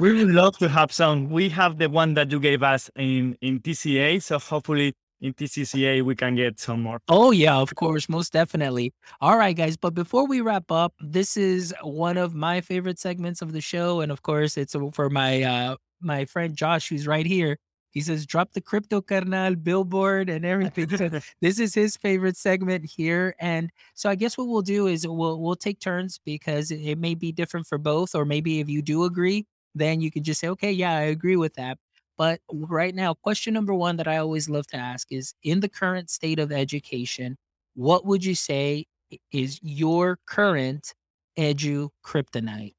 we 0.00 0.12
would 0.12 0.34
love 0.34 0.58
to 0.58 0.68
have 0.68 0.92
some. 0.92 1.30
We 1.30 1.48
have 1.50 1.78
the 1.78 1.88
one 1.88 2.14
that 2.14 2.30
you 2.30 2.40
gave 2.40 2.62
us 2.62 2.90
in 2.96 3.36
in 3.40 3.60
TCA, 3.60 4.22
so 4.22 4.38
hopefully 4.38 4.94
in 5.20 5.32
TCCA, 5.34 6.02
we 6.02 6.14
can 6.14 6.34
get 6.34 6.60
some 6.60 6.82
more. 6.82 7.00
Oh, 7.08 7.30
yeah, 7.30 7.56
of 7.56 7.74
course, 7.74 8.08
most 8.08 8.32
definitely. 8.32 8.92
All 9.20 9.38
right, 9.38 9.56
guys. 9.56 9.76
But 9.76 9.94
before 9.94 10.26
we 10.26 10.40
wrap 10.40 10.70
up, 10.70 10.94
this 11.00 11.36
is 11.36 11.74
one 11.82 12.16
of 12.16 12.34
my 12.34 12.60
favorite 12.60 12.98
segments 12.98 13.42
of 13.42 13.52
the 13.52 13.60
show. 13.60 14.00
And 14.00 14.12
of 14.12 14.22
course, 14.22 14.56
it's 14.56 14.76
for 14.92 15.10
my 15.10 15.42
uh 15.42 15.76
my 16.00 16.24
friend 16.26 16.54
Josh, 16.56 16.88
who's 16.88 17.06
right 17.06 17.26
here. 17.26 17.58
He 17.92 18.02
says, 18.02 18.26
drop 18.26 18.52
the 18.52 18.60
crypto 18.60 19.00
carnal 19.00 19.56
billboard 19.56 20.28
and 20.28 20.44
everything. 20.44 20.94
so 20.98 21.08
this 21.40 21.58
is 21.58 21.72
his 21.72 21.96
favorite 21.96 22.36
segment 22.36 22.84
here. 22.84 23.34
And 23.40 23.70
so 23.94 24.10
I 24.10 24.16
guess 24.16 24.36
what 24.36 24.48
we'll 24.48 24.60
do 24.60 24.86
is 24.86 25.06
we'll 25.08 25.40
we'll 25.40 25.56
take 25.56 25.80
turns 25.80 26.20
because 26.24 26.70
it 26.70 26.96
may 26.98 27.14
be 27.14 27.32
different 27.32 27.66
for 27.66 27.78
both, 27.78 28.14
or 28.14 28.26
maybe 28.26 28.60
if 28.60 28.68
you 28.68 28.82
do 28.82 29.04
agree, 29.04 29.46
then 29.74 30.02
you 30.02 30.10
can 30.10 30.22
just 30.24 30.40
say, 30.40 30.48
okay, 30.48 30.72
yeah, 30.72 30.92
I 30.92 31.02
agree 31.02 31.36
with 31.36 31.54
that. 31.54 31.78
But 32.18 32.40
right 32.50 32.94
now, 32.94 33.14
question 33.14 33.54
number 33.54 33.74
one 33.74 33.96
that 33.96 34.08
I 34.08 34.16
always 34.16 34.48
love 34.48 34.66
to 34.68 34.76
ask 34.76 35.12
is 35.12 35.34
in 35.42 35.60
the 35.60 35.68
current 35.68 36.10
state 36.10 36.38
of 36.38 36.50
education, 36.50 37.36
what 37.74 38.06
would 38.06 38.24
you 38.24 38.34
say 38.34 38.86
is 39.32 39.60
your 39.62 40.18
current 40.26 40.94
edu 41.38 41.90
kryptonite? 42.02 42.74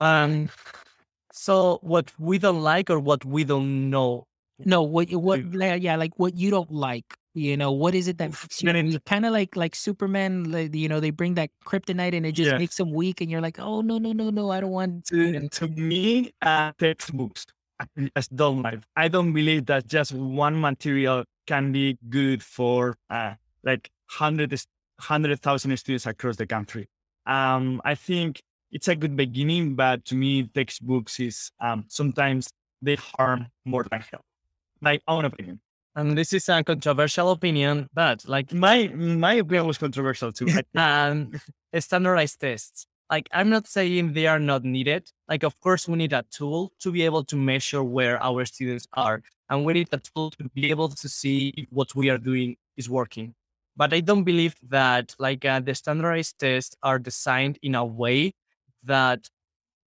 Um, 0.00 0.48
so 1.32 1.78
what 1.82 2.12
we 2.18 2.38
don't 2.38 2.62
like 2.62 2.90
or 2.90 2.98
what 2.98 3.24
we 3.24 3.44
don't 3.44 3.90
know? 3.90 4.26
No, 4.64 4.82
what 4.82 5.10
what 5.12 5.40
yeah, 5.80 5.96
like 5.96 6.12
what 6.16 6.36
you 6.36 6.50
don't 6.50 6.70
like. 6.70 7.16
You 7.34 7.56
know, 7.56 7.70
what 7.70 7.94
is 7.94 8.08
it 8.08 8.18
that 8.18 8.32
kind 9.06 9.24
of 9.24 9.32
like 9.32 9.54
like 9.54 9.76
Superman, 9.76 10.50
like, 10.50 10.74
you 10.74 10.88
know, 10.88 10.98
they 10.98 11.10
bring 11.10 11.34
that 11.34 11.50
kryptonite 11.64 12.14
and 12.14 12.26
it 12.26 12.32
just 12.32 12.56
makes 12.56 12.76
them 12.76 12.92
weak 12.92 13.20
and 13.20 13.30
you're 13.30 13.40
like, 13.40 13.58
"Oh, 13.60 13.82
no, 13.82 13.98
no, 13.98 14.12
no, 14.12 14.30
no, 14.30 14.50
I 14.50 14.60
don't 14.60 14.70
want 14.72 15.04
to." 15.06 15.48
To 15.48 15.68
me, 15.68 16.32
uh, 16.42 16.72
textbooks. 16.78 17.46
I 17.78 17.86
just 18.16 18.34
don't 18.34 18.62
like. 18.62 18.80
I 18.96 19.08
don't 19.08 19.32
believe 19.32 19.66
that 19.66 19.86
just 19.86 20.12
one 20.12 20.60
material 20.60 21.24
can 21.46 21.72
be 21.72 21.98
good 22.08 22.42
for 22.42 22.96
uh, 23.10 23.34
like 23.62 23.90
hundred 24.06 24.52
hundred 25.00 25.40
thousand 25.40 25.76
students 25.76 26.06
across 26.06 26.36
the 26.36 26.46
country. 26.46 26.88
Um, 27.26 27.80
I 27.84 27.94
think 27.94 28.42
it's 28.72 28.88
a 28.88 28.96
good 28.96 29.16
beginning, 29.16 29.76
but 29.76 30.04
to 30.06 30.14
me, 30.16 30.44
textbooks 30.48 31.20
is 31.20 31.52
um, 31.60 31.84
sometimes 31.88 32.50
they 32.82 32.96
harm 32.96 33.46
more 33.64 33.84
than 33.84 34.00
help. 34.00 34.24
My 34.80 35.00
own 35.06 35.24
opinion 35.24 35.60
and 35.96 36.16
this 36.16 36.32
is 36.32 36.48
a 36.48 36.62
controversial 36.62 37.30
opinion, 37.30 37.88
but 37.92 38.26
like 38.28 38.52
my 38.52 38.88
my 38.88 39.34
opinion 39.34 39.66
was 39.66 39.78
controversial 39.78 40.32
too. 40.32 40.48
um, 40.76 41.32
standardized 41.78 42.40
tests. 42.40 42.86
Like 43.10 43.28
I'm 43.32 43.50
not 43.50 43.66
saying 43.66 44.12
they 44.12 44.26
are 44.26 44.38
not 44.38 44.64
needed. 44.64 45.10
Like 45.28 45.42
of 45.42 45.58
course 45.60 45.88
we 45.88 45.96
need 45.96 46.12
a 46.12 46.24
tool 46.30 46.72
to 46.80 46.92
be 46.92 47.02
able 47.02 47.24
to 47.24 47.36
measure 47.36 47.82
where 47.82 48.22
our 48.22 48.44
students 48.44 48.86
are, 48.92 49.22
and 49.48 49.64
we 49.64 49.72
need 49.72 49.88
a 49.92 49.98
tool 49.98 50.30
to 50.32 50.48
be 50.54 50.70
able 50.70 50.88
to 50.88 51.08
see 51.08 51.52
if 51.56 51.66
what 51.70 51.94
we 51.94 52.08
are 52.08 52.18
doing 52.18 52.56
is 52.76 52.88
working. 52.88 53.34
But 53.76 53.92
I 53.92 54.00
don't 54.00 54.24
believe 54.24 54.54
that 54.68 55.14
like 55.18 55.44
uh, 55.44 55.60
the 55.60 55.74
standardized 55.74 56.38
tests 56.38 56.76
are 56.82 56.98
designed 56.98 57.58
in 57.62 57.74
a 57.74 57.84
way 57.84 58.34
that 58.84 59.28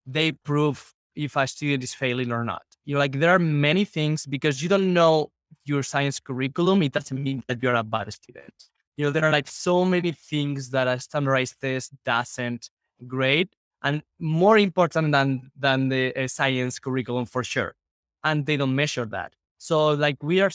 they 0.07 0.33
prove 0.33 0.95
if 1.17 1.37
a 1.37 1.47
student 1.47 1.83
is 1.83 1.95
failing 1.95 2.31
or 2.33 2.45
not. 2.45 2.63
You 2.85 2.95
know, 2.95 3.01
like 3.01 3.19
there 3.19 3.31
are 3.31 3.39
many 3.39 3.85
things 3.85 4.27
because 4.27 4.63
you 4.63 4.69
don't 4.69 4.93
know 4.95 5.31
your 5.65 5.83
science 5.83 6.21
curriculum, 6.21 6.83
it 6.83 6.93
doesn't 6.93 7.23
mean 7.23 7.43
that 7.49 7.63
you're 7.63 7.75
a 7.75 7.85
bad 7.85 8.13
student. 8.13 8.55
You 8.97 9.07
know, 9.07 9.11
there 9.11 9.25
are 9.25 9.33
like 9.33 9.49
so 9.49 9.85
many 9.85 10.13
things 10.13 10.71
that 10.71 10.89
a 10.89 10.99
standardized 10.99 11.61
test 11.61 11.93
doesn't 12.05 12.71
grade, 13.07 13.51
and 13.83 14.03
more 14.19 14.59
important 14.59 15.13
than 15.13 15.51
than 15.57 15.89
the 15.89 16.15
uh, 16.17 16.27
science 16.27 16.79
curriculum 16.79 17.27
for 17.27 17.45
sure. 17.45 17.75
And 18.25 18.45
they 18.47 18.57
don't 18.57 18.75
measure 18.75 19.07
that. 19.07 19.35
So 19.59 19.91
like 19.91 20.23
we 20.23 20.41
are 20.41 20.51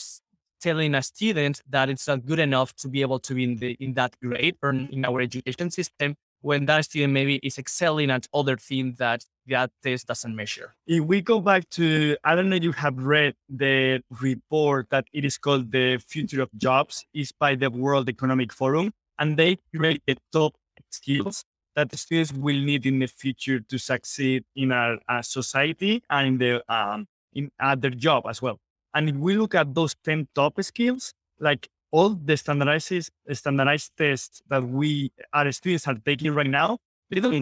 telling 0.60 0.94
a 0.94 1.02
student 1.02 1.62
that 1.68 1.88
it's 1.88 2.06
not 2.06 2.26
good 2.26 2.38
enough 2.38 2.74
to 2.76 2.88
be 2.88 3.00
able 3.00 3.18
to 3.20 3.34
be 3.34 3.44
in 3.44 3.56
the 3.56 3.76
in 3.80 3.94
that 3.94 4.14
grade 4.20 4.56
or 4.62 4.70
in 4.70 5.04
our 5.04 5.20
education 5.20 5.70
system 5.70 6.16
when 6.44 6.66
that 6.66 6.84
student 6.84 7.10
maybe 7.10 7.36
is 7.36 7.56
excelling 7.56 8.10
at 8.10 8.28
other 8.34 8.58
things 8.58 8.98
that 8.98 9.24
that 9.46 9.70
test 9.82 10.06
doesn't 10.06 10.36
measure. 10.36 10.74
If 10.86 11.02
we 11.02 11.22
go 11.22 11.40
back 11.40 11.70
to, 11.70 12.18
I 12.22 12.34
don't 12.34 12.50
know 12.50 12.56
if 12.56 12.62
you 12.62 12.72
have 12.72 12.98
read 12.98 13.34
the 13.48 14.02
report 14.20 14.88
that 14.90 15.06
it 15.14 15.24
is 15.24 15.38
called 15.38 15.72
the 15.72 15.96
Future 16.06 16.42
of 16.42 16.50
Jobs, 16.58 17.06
is 17.14 17.32
by 17.32 17.54
the 17.54 17.70
World 17.70 18.10
Economic 18.10 18.52
Forum, 18.52 18.92
and 19.18 19.38
they 19.38 19.56
create 19.74 20.02
the 20.06 20.18
top 20.32 20.54
skills 20.90 21.44
that 21.76 21.90
the 21.90 21.96
students 21.96 22.32
will 22.32 22.60
need 22.60 22.84
in 22.84 22.98
the 22.98 23.06
future 23.06 23.60
to 23.60 23.78
succeed 23.78 24.44
in 24.54 24.70
our, 24.70 24.98
our 25.08 25.22
society 25.22 26.02
and 26.10 26.28
in 26.28 26.38
the 26.38 26.72
um, 26.72 27.06
in 27.32 27.50
at 27.58 27.80
their 27.80 27.90
job 27.90 28.24
as 28.28 28.42
well. 28.42 28.58
And 28.92 29.08
if 29.08 29.16
we 29.16 29.36
look 29.36 29.54
at 29.54 29.74
those 29.74 29.94
10 30.04 30.28
top 30.34 30.62
skills, 30.62 31.14
like 31.40 31.68
all 31.94 32.10
the 32.10 32.36
standardized 32.36 33.10
standardized 33.32 33.92
tests 33.96 34.42
that 34.50 34.64
we 34.66 35.12
our 35.32 35.52
students 35.52 35.86
are 35.86 35.94
taking 36.04 36.34
right 36.34 36.52
now, 36.62 36.78
they 37.08 37.20
don't 37.20 37.34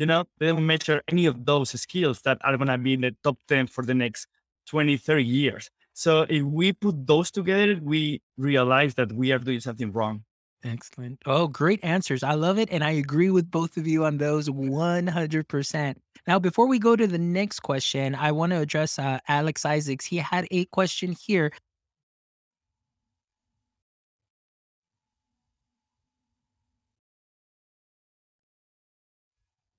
you 0.00 0.06
know 0.06 0.24
they 0.38 0.46
don't 0.46 0.64
measure 0.64 1.02
any 1.08 1.26
of 1.26 1.44
those 1.44 1.70
skills 1.80 2.22
that 2.22 2.38
are 2.42 2.56
gonna 2.56 2.78
be 2.78 2.94
in 2.94 3.00
the 3.00 3.12
top 3.24 3.36
10 3.48 3.66
for 3.66 3.84
the 3.84 3.94
next 3.94 4.28
20, 4.68 4.96
30 4.96 5.24
years. 5.24 5.70
So 5.94 6.26
if 6.28 6.42
we 6.42 6.72
put 6.74 7.06
those 7.06 7.30
together, 7.32 7.80
we 7.82 8.20
realize 8.36 8.94
that 8.94 9.12
we 9.12 9.32
are 9.32 9.38
doing 9.38 9.60
something 9.60 9.90
wrong. 9.92 10.24
Excellent. 10.64 11.18
Oh, 11.26 11.46
great 11.48 11.80
answers. 11.82 12.22
I 12.22 12.34
love 12.34 12.58
it. 12.58 12.68
And 12.70 12.82
I 12.84 12.90
agree 12.90 13.30
with 13.30 13.50
both 13.50 13.76
of 13.76 13.86
you 13.86 14.04
on 14.04 14.18
those 14.18 14.48
100%. 14.48 15.94
Now, 16.26 16.38
before 16.38 16.66
we 16.66 16.78
go 16.78 16.96
to 16.96 17.06
the 17.06 17.18
next 17.18 17.60
question, 17.60 18.14
I 18.14 18.32
want 18.32 18.50
to 18.50 18.58
address 18.58 18.98
uh, 18.98 19.20
Alex 19.28 19.64
Isaacs. 19.64 20.04
He 20.04 20.16
had 20.16 20.46
a 20.50 20.64
question 20.66 21.12
here 21.12 21.52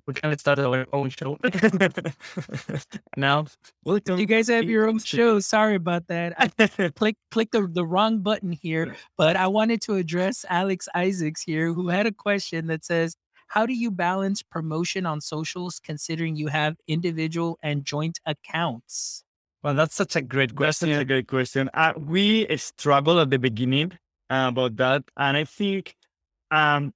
we 0.07 0.13
kind 0.13 0.33
of 0.33 0.39
start 0.39 0.57
our 0.57 0.87
own 0.93 1.09
show 1.09 1.37
now. 3.17 3.45
You 3.85 4.25
guys 4.25 4.47
have 4.47 4.63
your 4.63 4.87
own 4.87 4.99
show. 4.99 5.39
Sorry 5.41 5.75
about 5.75 6.07
that. 6.07 6.33
I 6.37 6.47
click 6.95 7.17
click 7.29 7.51
the, 7.51 7.67
the 7.67 7.85
wrong 7.85 8.19
button 8.19 8.53
here, 8.53 8.95
but 9.17 9.35
I 9.35 9.47
wanted 9.47 9.81
to 9.81 9.95
address 9.95 10.45
Alex 10.49 10.87
Isaacs 10.95 11.41
here, 11.41 11.73
who 11.73 11.89
had 11.89 12.07
a 12.07 12.13
question 12.13 12.67
that 12.67 12.85
says, 12.85 13.17
"How 13.47 13.65
do 13.65 13.73
you 13.73 13.91
balance 13.91 14.41
promotion 14.41 15.05
on 15.05 15.19
socials, 15.19 15.79
considering 15.79 16.37
you 16.37 16.47
have 16.47 16.77
individual 16.87 17.59
and 17.61 17.83
joint 17.83 18.19
accounts?" 18.25 19.23
Well, 19.61 19.73
that's 19.73 19.95
such 19.95 20.15
a 20.15 20.21
great 20.21 20.55
question. 20.55 20.89
That's 20.89 21.01
a 21.01 21.05
great 21.05 21.27
question. 21.27 21.69
Uh, 21.73 21.91
we 21.97 22.47
struggled 22.55 23.19
at 23.19 23.29
the 23.29 23.39
beginning 23.39 23.91
uh, 24.29 24.47
about 24.49 24.77
that, 24.77 25.03
and 25.17 25.35
I 25.35 25.43
think 25.43 25.97
um, 26.49 26.93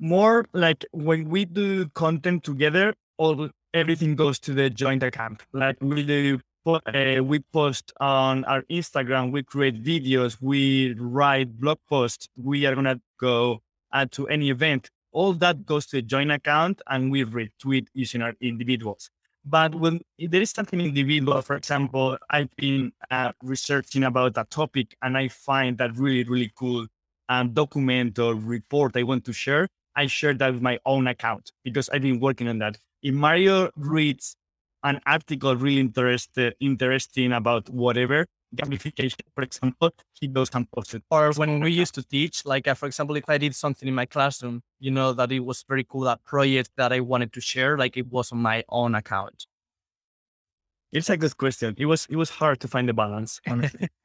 more 0.00 0.46
like 0.52 0.84
when 0.92 1.28
we 1.28 1.44
do 1.44 1.88
content 1.90 2.42
together, 2.42 2.94
all 3.18 3.50
everything 3.74 4.16
goes 4.16 4.38
to 4.40 4.54
the 4.54 4.70
joint 4.70 5.02
account. 5.02 5.42
Like 5.52 5.76
we 5.80 6.02
do, 6.04 6.40
uh, 6.66 7.22
we 7.22 7.40
post 7.52 7.92
on 8.00 8.44
our 8.44 8.62
Instagram, 8.62 9.30
we 9.30 9.42
create 9.42 9.82
videos, 9.84 10.38
we 10.40 10.94
write 10.98 11.60
blog 11.60 11.78
posts. 11.88 12.28
We 12.36 12.66
are 12.66 12.74
gonna 12.74 13.00
go 13.20 13.62
uh, 13.92 14.06
to 14.12 14.26
any 14.28 14.50
event. 14.50 14.90
All 15.12 15.32
that 15.34 15.66
goes 15.66 15.86
to 15.86 15.96
the 15.96 16.02
joint 16.02 16.32
account, 16.32 16.80
and 16.88 17.10
we 17.10 17.24
retweet 17.24 17.88
using 17.94 18.22
our 18.22 18.34
individuals. 18.40 19.10
But 19.44 19.74
when 19.74 20.00
there 20.18 20.42
is 20.42 20.50
something 20.50 20.80
individual, 20.80 21.40
for 21.42 21.56
example, 21.56 22.18
I've 22.28 22.54
been 22.56 22.92
uh, 23.10 23.32
researching 23.42 24.04
about 24.04 24.36
a 24.36 24.44
topic 24.44 24.94
and 25.02 25.16
I 25.16 25.28
find 25.28 25.78
that 25.78 25.96
really, 25.96 26.24
really 26.24 26.52
cool 26.54 26.86
um, 27.28 27.52
document 27.54 28.18
or 28.18 28.34
report 28.34 28.96
I 28.96 29.02
want 29.02 29.24
to 29.24 29.32
share, 29.32 29.66
I 30.00 30.06
share 30.06 30.32
that 30.32 30.54
with 30.54 30.62
my 30.62 30.78
own 30.86 31.06
account 31.06 31.52
because 31.62 31.90
I've 31.90 32.00
been 32.00 32.20
working 32.20 32.48
on 32.48 32.58
that. 32.60 32.78
If 33.02 33.14
Mario 33.14 33.70
reads 33.76 34.34
an 34.82 34.98
article 35.04 35.54
really 35.54 35.80
interested, 35.80 36.54
interesting 36.58 37.34
about 37.34 37.68
whatever, 37.68 38.26
gamification, 38.56 39.20
for 39.34 39.44
example, 39.44 39.90
he 40.18 40.26
goes 40.26 40.48
and 40.54 40.70
posts 40.70 40.94
it. 40.94 41.02
Or 41.10 41.30
when 41.32 41.60
we 41.60 41.72
used 41.72 41.94
to 41.96 42.02
teach, 42.02 42.46
like 42.46 42.66
uh, 42.66 42.72
for 42.72 42.86
example, 42.86 43.14
if 43.16 43.28
I 43.28 43.36
did 43.36 43.54
something 43.54 43.86
in 43.86 43.94
my 43.94 44.06
classroom, 44.06 44.62
you 44.78 44.90
know, 44.90 45.12
that 45.12 45.30
it 45.32 45.40
was 45.40 45.62
very 45.68 45.84
cool, 45.84 46.04
that 46.04 46.24
project 46.24 46.70
that 46.78 46.94
I 46.94 47.00
wanted 47.00 47.34
to 47.34 47.42
share, 47.42 47.76
like 47.76 47.98
it 47.98 48.06
was 48.10 48.32
on 48.32 48.38
my 48.38 48.64
own 48.70 48.94
account. 48.94 49.44
It's 50.92 51.10
a 51.10 51.16
good 51.18 51.36
question. 51.36 51.74
It 51.76 51.84
was 51.84 52.06
it 52.08 52.16
was 52.16 52.30
hard 52.30 52.58
to 52.60 52.68
find 52.68 52.88
the 52.88 52.94
balance. 52.94 53.38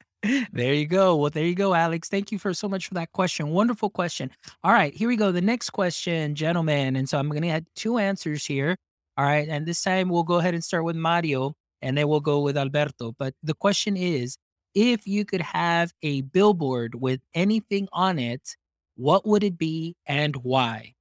there 0.52 0.74
you 0.74 0.86
go. 0.86 1.16
Well, 1.16 1.30
there 1.30 1.44
you 1.44 1.54
go, 1.54 1.74
Alex. 1.74 2.08
Thank 2.08 2.32
you 2.32 2.38
for 2.38 2.54
so 2.54 2.68
much 2.68 2.88
for 2.88 2.94
that 2.94 3.12
question. 3.12 3.50
Wonderful 3.50 3.90
question. 3.90 4.30
All 4.64 4.72
right, 4.72 4.94
here 4.94 5.08
we 5.08 5.16
go. 5.16 5.32
The 5.32 5.40
next 5.40 5.70
question, 5.70 6.34
gentlemen. 6.34 6.96
And 6.96 7.08
so 7.08 7.18
I'm 7.18 7.28
going 7.28 7.42
to 7.42 7.48
have 7.48 7.64
two 7.74 7.98
answers 7.98 8.44
here. 8.44 8.76
All 9.16 9.24
right, 9.24 9.48
and 9.48 9.66
this 9.66 9.82
time 9.82 10.08
we'll 10.08 10.24
go 10.24 10.36
ahead 10.36 10.54
and 10.54 10.62
start 10.62 10.84
with 10.84 10.96
Mario 10.96 11.54
and 11.82 11.96
then 11.96 12.08
we'll 12.08 12.20
go 12.20 12.40
with 12.40 12.56
Alberto. 12.56 13.14
But 13.18 13.34
the 13.42 13.54
question 13.54 13.96
is 13.96 14.36
if 14.74 15.06
you 15.06 15.24
could 15.24 15.40
have 15.40 15.92
a 16.02 16.20
billboard 16.22 16.94
with 16.94 17.20
anything 17.34 17.88
on 17.92 18.18
it, 18.18 18.56
what 18.96 19.26
would 19.26 19.42
it 19.42 19.56
be 19.56 19.96
and 20.06 20.36
why? 20.36 20.94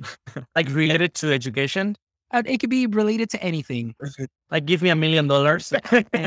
like 0.56 0.68
related 0.70 1.14
to 1.14 1.32
education? 1.32 1.96
Uh, 2.34 2.42
it 2.46 2.58
could 2.58 2.70
be 2.70 2.88
related 2.88 3.30
to 3.30 3.40
anything. 3.40 3.94
Like, 4.50 4.66
give 4.66 4.82
me 4.82 4.90
a 4.90 4.96
million 4.96 5.28
dollars. 5.28 5.72
it 5.72 5.84
could 5.84 6.10
be 6.10 6.26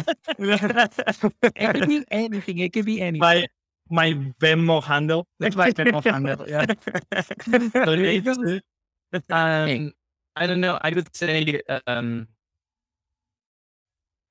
anything. 2.09 2.59
It 2.59 2.71
could 2.71 2.85
be 2.85 3.01
anything. 3.07 3.19
My 3.19 3.45
my 3.89 4.13
Venmo 4.39 4.81
handle. 4.81 5.27
That's 5.39 5.57
my 5.57 5.71
Venmo 5.71 6.01
handle. 6.01 6.47
Yeah. 6.47 6.65
um, 9.29 9.91
I 10.37 10.47
don't 10.47 10.61
know. 10.61 10.79
I 10.81 10.91
would 10.91 11.13
say 11.13 11.61
um, 11.87 12.29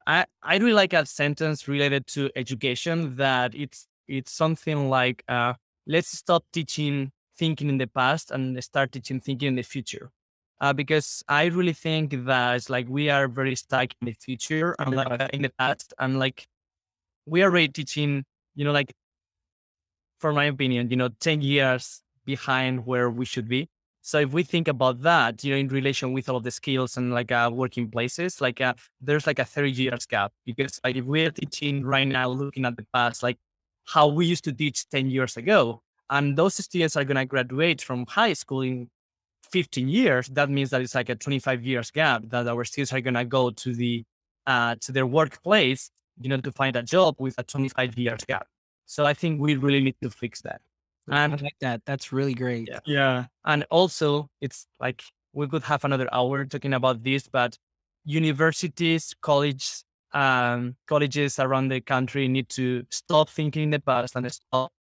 I 0.06 0.24
I 0.42 0.56
really 0.56 0.72
like 0.72 0.94
a 0.94 1.04
sentence 1.04 1.68
related 1.68 2.06
to 2.08 2.30
education 2.36 3.16
that 3.16 3.54
it's 3.54 3.86
it's 4.08 4.32
something 4.32 4.88
like 4.88 5.24
uh, 5.28 5.52
let's 5.86 6.08
stop 6.08 6.46
teaching 6.54 7.12
thinking 7.36 7.68
in 7.68 7.76
the 7.76 7.86
past 7.86 8.30
and 8.30 8.64
start 8.64 8.92
teaching 8.92 9.20
thinking 9.20 9.48
in 9.48 9.56
the 9.56 9.62
future. 9.62 10.10
Uh, 10.60 10.72
because 10.72 11.22
I 11.28 11.46
really 11.46 11.74
think 11.74 12.24
that 12.26 12.56
it's 12.56 12.70
like 12.70 12.88
we 12.88 13.10
are 13.10 13.28
very 13.28 13.54
stuck 13.56 13.88
in 14.00 14.06
the 14.06 14.12
future 14.14 14.74
and 14.78 14.96
like 14.96 15.20
uh, 15.20 15.28
in 15.32 15.42
the 15.42 15.52
past, 15.58 15.92
and 15.98 16.18
like 16.18 16.46
we 17.26 17.42
are 17.42 17.50
already 17.50 17.68
teaching, 17.68 18.24
you 18.54 18.64
know, 18.64 18.72
like 18.72 18.92
for 20.18 20.32
my 20.32 20.44
opinion, 20.44 20.90
you 20.90 20.96
know, 20.96 21.10
ten 21.20 21.42
years 21.42 22.02
behind 22.24 22.86
where 22.86 23.10
we 23.10 23.24
should 23.24 23.48
be. 23.48 23.68
So 24.06 24.20
if 24.20 24.32
we 24.32 24.44
think 24.44 24.68
about 24.68 25.02
that, 25.02 25.42
you 25.42 25.52
know, 25.52 25.58
in 25.58 25.68
relation 25.68 26.12
with 26.12 26.28
all 26.28 26.36
of 26.36 26.44
the 26.44 26.52
skills 26.52 26.96
and 26.96 27.12
like 27.12 27.32
uh, 27.32 27.50
working 27.52 27.90
places, 27.90 28.40
like 28.40 28.60
uh, 28.60 28.74
there's 29.00 29.26
like 29.26 29.40
a 29.40 29.44
30 29.44 29.72
years 29.72 30.06
gap 30.06 30.32
because 30.44 30.80
like 30.84 30.94
if 30.94 31.04
we're 31.04 31.32
teaching 31.32 31.84
right 31.84 32.06
now, 32.06 32.28
looking 32.28 32.64
at 32.64 32.76
the 32.76 32.86
past, 32.94 33.24
like 33.24 33.36
how 33.86 34.06
we 34.06 34.24
used 34.26 34.44
to 34.44 34.52
teach 34.52 34.88
10 34.90 35.10
years 35.10 35.36
ago, 35.36 35.82
and 36.08 36.36
those 36.36 36.54
students 36.54 36.96
are 36.96 37.02
going 37.04 37.16
to 37.16 37.24
graduate 37.24 37.82
from 37.82 38.06
high 38.06 38.32
school 38.32 38.60
in 38.60 38.88
15 39.50 39.88
years, 39.88 40.28
that 40.28 40.50
means 40.50 40.70
that 40.70 40.80
it's 40.80 40.94
like 40.94 41.08
a 41.08 41.14
25 41.14 41.64
years 41.64 41.90
gap 41.90 42.22
that 42.28 42.46
our 42.48 42.64
students 42.64 42.92
are 42.92 43.00
going 43.00 43.14
to 43.14 43.24
go 43.24 43.50
to 43.50 43.74
the 43.74 44.04
uh, 44.46 44.76
to 44.80 44.92
their 44.92 45.06
workplace, 45.06 45.90
you 46.20 46.28
know, 46.28 46.36
to 46.38 46.52
find 46.52 46.76
a 46.76 46.82
job 46.82 47.16
with 47.18 47.34
a 47.38 47.42
25 47.42 47.98
years 47.98 48.24
gap. 48.26 48.46
So 48.84 49.04
I 49.04 49.14
think 49.14 49.40
we 49.40 49.56
really 49.56 49.80
need 49.80 49.96
to 50.02 50.10
fix 50.10 50.40
that. 50.42 50.60
And 51.08 51.34
I 51.34 51.36
like 51.36 51.56
that. 51.60 51.82
That's 51.86 52.12
really 52.12 52.34
great. 52.34 52.68
Yeah. 52.68 52.78
yeah. 52.84 53.24
And 53.44 53.64
also, 53.70 54.28
it's 54.40 54.66
like 54.80 55.02
we 55.32 55.46
could 55.46 55.62
have 55.64 55.84
another 55.84 56.08
hour 56.12 56.44
talking 56.44 56.74
about 56.74 57.02
this, 57.02 57.28
but 57.28 57.56
universities, 58.04 59.14
colleges, 59.20 59.84
um, 60.12 60.76
colleges 60.86 61.38
around 61.38 61.68
the 61.68 61.80
country 61.80 62.26
need 62.28 62.48
to 62.50 62.84
stop 62.90 63.28
thinking 63.28 63.64
in 63.64 63.70
the 63.70 63.80
past 63.80 64.16
and 64.16 64.30
stop 64.32 64.72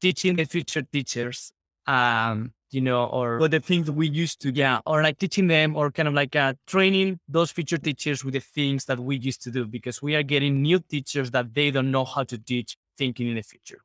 teaching 0.00 0.36
the 0.36 0.44
future 0.44 0.82
teachers. 0.82 1.52
Um, 1.86 2.52
you 2.70 2.80
know, 2.80 3.04
or 3.06 3.38
what 3.38 3.50
the 3.50 3.60
things 3.60 3.90
we 3.90 4.08
used 4.08 4.40
to, 4.42 4.52
yeah, 4.52 4.80
or 4.86 5.02
like 5.02 5.18
teaching 5.18 5.46
them, 5.46 5.76
or 5.76 5.90
kind 5.90 6.08
of 6.08 6.14
like 6.14 6.36
uh, 6.36 6.54
training 6.66 7.18
those 7.28 7.50
future 7.50 7.78
teachers 7.78 8.24
with 8.24 8.34
the 8.34 8.40
things 8.40 8.84
that 8.86 8.98
we 9.00 9.16
used 9.16 9.42
to 9.42 9.50
do, 9.50 9.66
because 9.66 10.00
we 10.02 10.14
are 10.14 10.22
getting 10.22 10.62
new 10.62 10.78
teachers 10.78 11.30
that 11.32 11.54
they 11.54 11.70
don't 11.70 11.90
know 11.90 12.04
how 12.04 12.22
to 12.24 12.38
teach 12.38 12.76
thinking 12.96 13.28
in 13.28 13.36
the 13.36 13.42
future. 13.42 13.80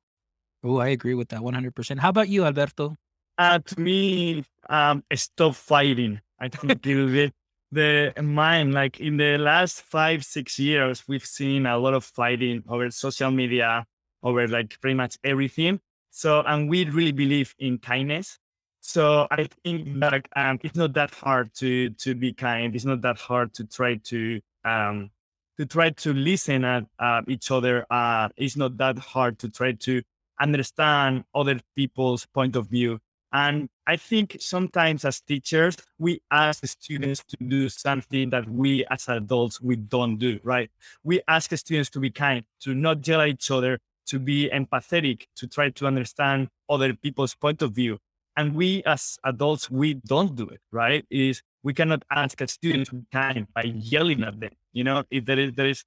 Oh, 0.63 0.77
I 0.77 0.89
agree 0.89 1.13
with 1.13 1.29
that 1.29 1.41
100%. 1.41 1.99
How 1.99 2.09
about 2.09 2.27
you, 2.27 2.43
Alberto? 2.43 2.95
Uh, 3.37 3.59
to 3.59 3.79
me, 3.79 4.43
um, 4.69 5.03
stop 5.13 5.55
fighting. 5.55 6.21
I 6.39 6.47
think 6.49 6.81
the, 6.83 7.31
the 7.71 8.13
mind, 8.21 8.73
like 8.73 8.99
in 8.99 9.17
the 9.17 9.37
last 9.37 9.81
five, 9.81 10.25
six 10.25 10.57
years, 10.57 11.03
we've 11.07 11.25
seen 11.25 11.65
a 11.65 11.77
lot 11.77 11.93
of 11.93 12.03
fighting 12.03 12.63
over 12.67 12.89
social 12.89 13.31
media, 13.31 13.85
over 14.23 14.47
like 14.47 14.79
pretty 14.81 14.95
much 14.95 15.17
everything. 15.23 15.79
So, 16.09 16.41
and 16.41 16.69
we 16.69 16.85
really 16.85 17.11
believe 17.11 17.53
in 17.59 17.77
kindness. 17.77 18.39
So 18.87 19.27
I 19.31 19.47
think 19.63 19.99
that 19.99 20.27
um, 20.35 20.59
it's 20.61 20.75
not 20.75 20.93
that 20.93 21.11
hard 21.11 21.51
to 21.55 21.89
to 21.89 22.13
be 22.13 22.33
kind. 22.33 22.75
It's 22.75 22.85
not 22.85 23.01
that 23.01 23.17
hard 23.17 23.51
to 23.55 23.63
try 23.65 23.95
to 24.11 24.39
um, 24.63 25.09
to 25.57 25.65
try 25.65 25.89
to 25.89 26.13
listen 26.13 26.63
at 26.63 26.85
uh, 26.99 27.21
each 27.27 27.49
other. 27.49 27.87
Uh, 27.89 28.29
it's 28.37 28.55
not 28.55 28.77
that 28.77 28.99
hard 28.99 29.39
to 29.39 29.49
try 29.49 29.71
to 29.71 30.03
understand 30.39 31.23
other 31.33 31.59
people's 31.75 32.27
point 32.27 32.55
of 32.55 32.67
view. 32.67 32.99
And 33.33 33.69
I 33.87 33.97
think 33.97 34.37
sometimes 34.39 35.03
as 35.03 35.19
teachers, 35.19 35.77
we 35.97 36.21
ask 36.29 36.63
students 36.67 37.23
to 37.29 37.37
do 37.37 37.69
something 37.69 38.29
that 38.29 38.47
we 38.47 38.85
as 38.91 39.09
adults, 39.09 39.59
we 39.59 39.77
don't 39.77 40.17
do, 40.17 40.39
right? 40.43 40.69
We 41.03 41.21
ask 41.27 41.53
students 41.57 41.89
to 41.89 41.99
be 41.99 42.11
kind, 42.11 42.45
to 42.61 42.75
not 42.75 43.05
yell 43.07 43.21
at 43.21 43.29
each 43.29 43.49
other, 43.49 43.79
to 44.05 44.19
be 44.19 44.47
empathetic, 44.53 45.25
to 45.37 45.47
try 45.47 45.71
to 45.71 45.87
understand 45.87 46.49
other 46.69 46.93
people's 46.93 47.33
point 47.33 47.63
of 47.63 47.71
view. 47.71 47.97
And 48.37 48.53
we 48.53 48.83
as 48.85 49.17
adults, 49.23 49.71
we 49.71 49.93
don't 49.93 50.35
do 50.35 50.47
it, 50.47 50.61
right? 50.71 51.05
Is 51.09 51.41
we 51.63 51.73
cannot 51.73 52.03
ask 52.11 52.41
a 52.41 52.47
student 52.47 52.87
to 52.87 52.95
be 52.95 53.05
kind 53.11 53.47
by 53.53 53.63
yelling 53.63 54.23
at 54.23 54.39
them, 54.39 54.51
you 54.73 54.83
know, 54.83 55.03
if 55.09 55.25
there 55.25 55.39
is, 55.39 55.53
there 55.53 55.67
is. 55.67 55.83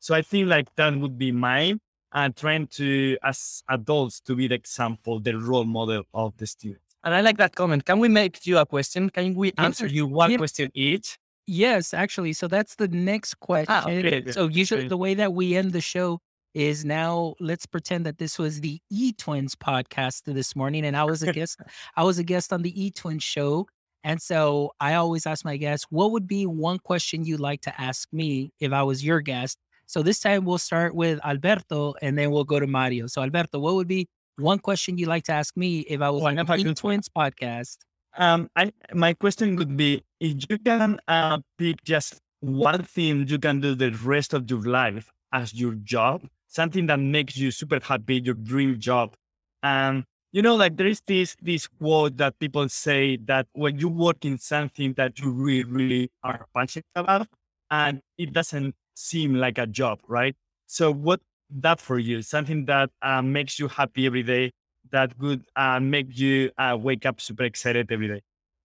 So 0.00 0.14
I 0.14 0.22
think 0.22 0.48
like 0.48 0.74
that 0.76 0.96
would 0.96 1.16
be 1.16 1.30
mine 1.30 1.80
and 2.12 2.36
trying 2.36 2.66
to, 2.66 3.16
as 3.22 3.62
adults, 3.70 4.20
to 4.22 4.34
be 4.34 4.48
the 4.48 4.56
example, 4.56 5.20
the 5.20 5.38
role 5.38 5.64
model 5.64 6.02
of 6.12 6.36
the 6.36 6.46
students. 6.46 6.82
And 7.04 7.14
I 7.14 7.20
like 7.20 7.38
that 7.38 7.54
comment. 7.54 7.84
Can 7.84 7.98
we 7.98 8.08
make 8.08 8.46
you 8.46 8.58
a 8.58 8.66
question? 8.66 9.10
Can 9.10 9.34
we 9.34 9.52
answer 9.58 9.86
you 9.86 10.06
one 10.06 10.32
yeah. 10.32 10.36
question 10.38 10.70
each? 10.74 11.18
Yes, 11.46 11.94
actually. 11.94 12.32
So 12.34 12.46
that's 12.46 12.76
the 12.76 12.88
next 12.88 13.40
question. 13.40 13.66
Ah, 13.70 13.84
okay. 13.88 14.30
So 14.30 14.48
usually 14.48 14.88
the 14.88 14.96
way 14.96 15.14
that 15.14 15.32
we 15.32 15.56
end 15.56 15.72
the 15.72 15.80
show 15.80 16.20
is 16.54 16.84
now 16.84 17.34
let's 17.40 17.66
pretend 17.66 18.06
that 18.06 18.18
this 18.18 18.38
was 18.38 18.60
the 18.60 18.80
E 18.90 19.12
Twins 19.12 19.54
podcast 19.54 20.22
this 20.24 20.54
morning, 20.54 20.84
and 20.84 20.96
I 20.96 21.04
was 21.04 21.22
a 21.22 21.32
guest. 21.38 21.60
I 21.96 22.04
was 22.04 22.18
a 22.18 22.24
guest 22.24 22.52
on 22.52 22.62
the 22.62 22.84
E 22.84 22.90
Twins 22.90 23.22
show, 23.22 23.66
and 24.04 24.20
so 24.20 24.72
I 24.80 24.94
always 24.94 25.26
ask 25.26 25.44
my 25.44 25.56
guests, 25.56 25.86
"What 25.90 26.12
would 26.12 26.26
be 26.26 26.46
one 26.46 26.78
question 26.78 27.24
you'd 27.24 27.40
like 27.40 27.60
to 27.62 27.80
ask 27.80 28.08
me 28.12 28.52
if 28.60 28.72
I 28.72 28.82
was 28.82 29.04
your 29.04 29.20
guest?" 29.20 29.58
So 29.86 30.02
this 30.02 30.20
time 30.20 30.44
we'll 30.44 30.58
start 30.58 30.94
with 30.94 31.20
Alberto 31.24 31.94
and 32.00 32.16
then 32.16 32.30
we'll 32.30 32.44
go 32.44 32.58
to 32.58 32.66
Mario. 32.66 33.06
So 33.08 33.22
Alberto, 33.22 33.58
what 33.58 33.74
would 33.74 33.88
be 33.88 34.08
one 34.36 34.58
question 34.58 34.96
you'd 34.96 35.08
like 35.08 35.24
to 35.24 35.32
ask 35.32 35.56
me 35.56 35.80
if 35.80 36.00
I 36.00 36.10
was 36.10 36.22
on 36.22 36.36
the 36.36 36.54
E 36.56 36.74
Twins 36.74 37.08
podcast? 37.08 37.78
Um, 38.16 38.50
I, 38.56 38.72
my 38.92 39.14
question 39.14 39.56
would 39.56 39.76
be 39.76 40.02
if 40.20 40.44
you 40.48 40.58
can 40.58 40.98
uh, 41.08 41.38
pick 41.58 41.82
just 41.84 42.20
one 42.40 42.82
thing 42.82 43.26
you 43.26 43.38
can 43.38 43.60
do 43.60 43.74
the 43.74 43.90
rest 44.04 44.34
of 44.34 44.50
your 44.50 44.62
life 44.62 45.10
as 45.32 45.54
your 45.54 45.74
job, 45.74 46.22
something 46.52 46.86
that 46.86 47.00
makes 47.00 47.36
you 47.36 47.50
super 47.50 47.80
happy, 47.82 48.20
your 48.20 48.34
dream 48.34 48.78
job. 48.78 49.14
And 49.62 50.04
you 50.32 50.42
know, 50.42 50.54
like 50.54 50.76
there 50.76 50.86
is 50.86 51.02
this 51.06 51.36
this 51.42 51.66
quote 51.66 52.16
that 52.18 52.38
people 52.38 52.68
say 52.68 53.16
that 53.24 53.46
when 53.52 53.78
you 53.78 53.88
work 53.88 54.24
in 54.24 54.38
something 54.38 54.94
that 54.94 55.18
you 55.18 55.30
really, 55.30 55.64
really 55.64 56.10
are 56.22 56.46
passionate 56.54 56.86
about, 56.94 57.28
and 57.70 58.00
it 58.18 58.32
doesn't 58.32 58.74
seem 58.94 59.34
like 59.34 59.58
a 59.58 59.66
job, 59.66 60.00
right? 60.08 60.34
So 60.66 60.92
what 60.92 61.20
that 61.50 61.80
for 61.80 61.98
you? 61.98 62.22
Something 62.22 62.64
that 62.66 62.90
uh, 63.02 63.20
makes 63.22 63.58
you 63.58 63.68
happy 63.68 64.06
every 64.06 64.22
day, 64.22 64.52
that 64.90 65.18
would 65.18 65.44
uh, 65.56 65.80
make 65.80 66.18
you 66.18 66.50
uh, 66.58 66.78
wake 66.80 67.04
up 67.04 67.20
super 67.20 67.44
excited 67.44 67.92
every 67.92 68.08
day? 68.08 68.20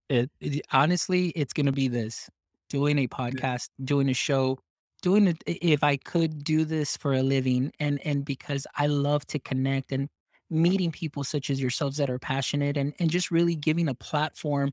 It, 0.10 0.32
it 0.40 0.62
honestly, 0.72 1.30
it's 1.36 1.54
gonna 1.54 1.74
be 1.74 1.90
this: 1.90 2.30
doing 2.70 2.98
a 3.00 3.08
podcast, 3.08 3.70
doing 3.84 4.10
a 4.10 4.14
show, 4.14 4.60
doing 5.08 5.28
it. 5.28 5.44
If 5.46 5.84
I 5.84 5.98
could 5.98 6.44
do 6.44 6.66
this 6.66 6.98
for 6.98 7.14
a 7.14 7.24
living, 7.24 7.72
and 7.80 8.00
and 8.06 8.26
because 8.26 8.68
I 8.76 8.88
love 8.88 9.26
to 9.28 9.40
connect 9.40 9.92
and 9.92 10.10
meeting 10.50 10.92
people 10.92 11.24
such 11.24 11.50
as 11.50 11.62
yourselves 11.62 11.98
that 11.98 12.10
are 12.10 12.20
passionate, 12.20 12.78
and 12.78 12.94
and 13.00 13.10
just 13.10 13.32
really 13.32 13.56
giving 13.56 13.88
a 13.90 13.96
platform 13.96 14.72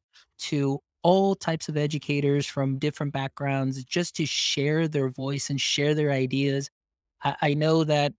to 0.50 0.80
all 1.02 1.34
types 1.34 1.68
of 1.68 1.76
educators 1.76 2.46
from 2.46 2.78
different 2.78 3.12
backgrounds, 3.12 3.84
just 3.84 4.16
to 4.16 4.26
share 4.26 4.88
their 4.88 5.10
voice 5.10 5.50
and 5.50 5.60
share 5.60 5.94
their 5.94 6.10
ideas. 6.12 6.70
I, 7.24 7.36
I 7.42 7.54
know 7.54 7.84
that 7.84 8.14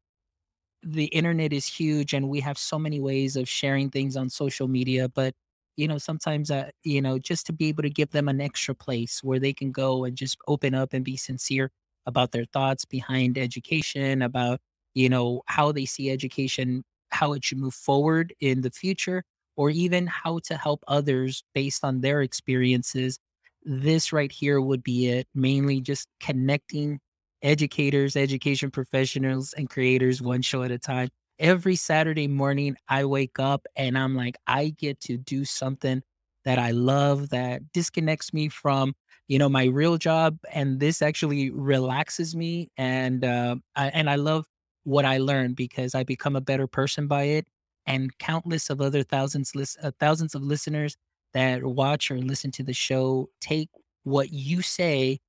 the 0.83 1.05
internet 1.05 1.51
is 1.53 1.65
huge 1.67 2.13
and 2.13 2.29
we 2.29 2.39
have 2.41 2.57
so 2.57 2.77
many 2.77 2.99
ways 2.99 3.35
of 3.35 3.49
sharing 3.49 3.89
things 3.89 4.15
on 4.15 4.29
social 4.29 4.67
media 4.67 5.09
but 5.09 5.33
you 5.77 5.87
know 5.87 5.97
sometimes 5.97 6.51
uh, 6.51 6.69
you 6.83 7.01
know 7.01 7.17
just 7.17 7.45
to 7.47 7.53
be 7.53 7.67
able 7.69 7.81
to 7.83 7.89
give 7.89 8.11
them 8.11 8.27
an 8.27 8.39
extra 8.39 8.75
place 8.75 9.23
where 9.23 9.39
they 9.39 9.53
can 9.53 9.71
go 9.71 10.05
and 10.05 10.15
just 10.15 10.37
open 10.47 10.75
up 10.75 10.93
and 10.93 11.03
be 11.03 11.17
sincere 11.17 11.71
about 12.05 12.31
their 12.31 12.45
thoughts 12.45 12.85
behind 12.85 13.37
education 13.37 14.21
about 14.21 14.59
you 14.93 15.09
know 15.09 15.41
how 15.47 15.71
they 15.71 15.85
see 15.85 16.09
education 16.11 16.83
how 17.11 17.33
it 17.33 17.43
should 17.43 17.57
move 17.57 17.73
forward 17.73 18.33
in 18.39 18.61
the 18.61 18.71
future 18.71 19.23
or 19.57 19.69
even 19.69 20.07
how 20.07 20.39
to 20.39 20.57
help 20.57 20.83
others 20.87 21.43
based 21.53 21.83
on 21.83 22.01
their 22.01 22.21
experiences 22.21 23.19
this 23.63 24.13
right 24.13 24.31
here 24.31 24.61
would 24.61 24.83
be 24.83 25.07
it 25.07 25.27
mainly 25.33 25.81
just 25.81 26.07
connecting 26.19 26.99
educators, 27.41 28.15
education 28.15 28.71
professionals, 28.71 29.53
and 29.53 29.69
creators 29.69 30.21
one 30.21 30.41
show 30.41 30.63
at 30.63 30.71
a 30.71 30.79
time. 30.79 31.09
Every 31.39 31.75
Saturday 31.75 32.27
morning, 32.27 32.75
I 32.87 33.05
wake 33.05 33.39
up 33.39 33.65
and 33.75 33.97
I'm 33.97 34.15
like, 34.15 34.37
I 34.47 34.69
get 34.69 34.99
to 35.01 35.17
do 35.17 35.45
something 35.45 36.01
that 36.45 36.59
I 36.59 36.71
love 36.71 37.29
that 37.29 37.61
disconnects 37.73 38.33
me 38.33 38.49
from, 38.49 38.95
you 39.27 39.39
know, 39.39 39.49
my 39.49 39.65
real 39.65 39.97
job. 39.97 40.37
And 40.51 40.79
this 40.79 41.01
actually 41.01 41.49
relaxes 41.51 42.35
me. 42.35 42.69
And, 42.77 43.23
uh, 43.25 43.55
I, 43.75 43.87
and 43.89 44.09
I 44.09 44.15
love 44.15 44.45
what 44.83 45.05
I 45.05 45.17
learn 45.17 45.53
because 45.53 45.95
I 45.95 46.03
become 46.03 46.35
a 46.35 46.41
better 46.41 46.67
person 46.67 47.07
by 47.07 47.23
it. 47.23 47.47
And 47.87 48.17
countless 48.17 48.69
of 48.69 48.81
other 48.81 49.03
thousands, 49.03 49.55
lis- 49.55 49.77
uh, 49.81 49.91
thousands 49.99 50.35
of 50.35 50.41
listeners 50.43 50.95
that 51.33 51.63
watch 51.63 52.09
or 52.11 52.17
listen 52.19 52.51
to 52.51 52.63
the 52.63 52.73
show 52.73 53.29
take 53.41 53.69
what 54.03 54.31
you 54.31 54.61
say 54.61 55.19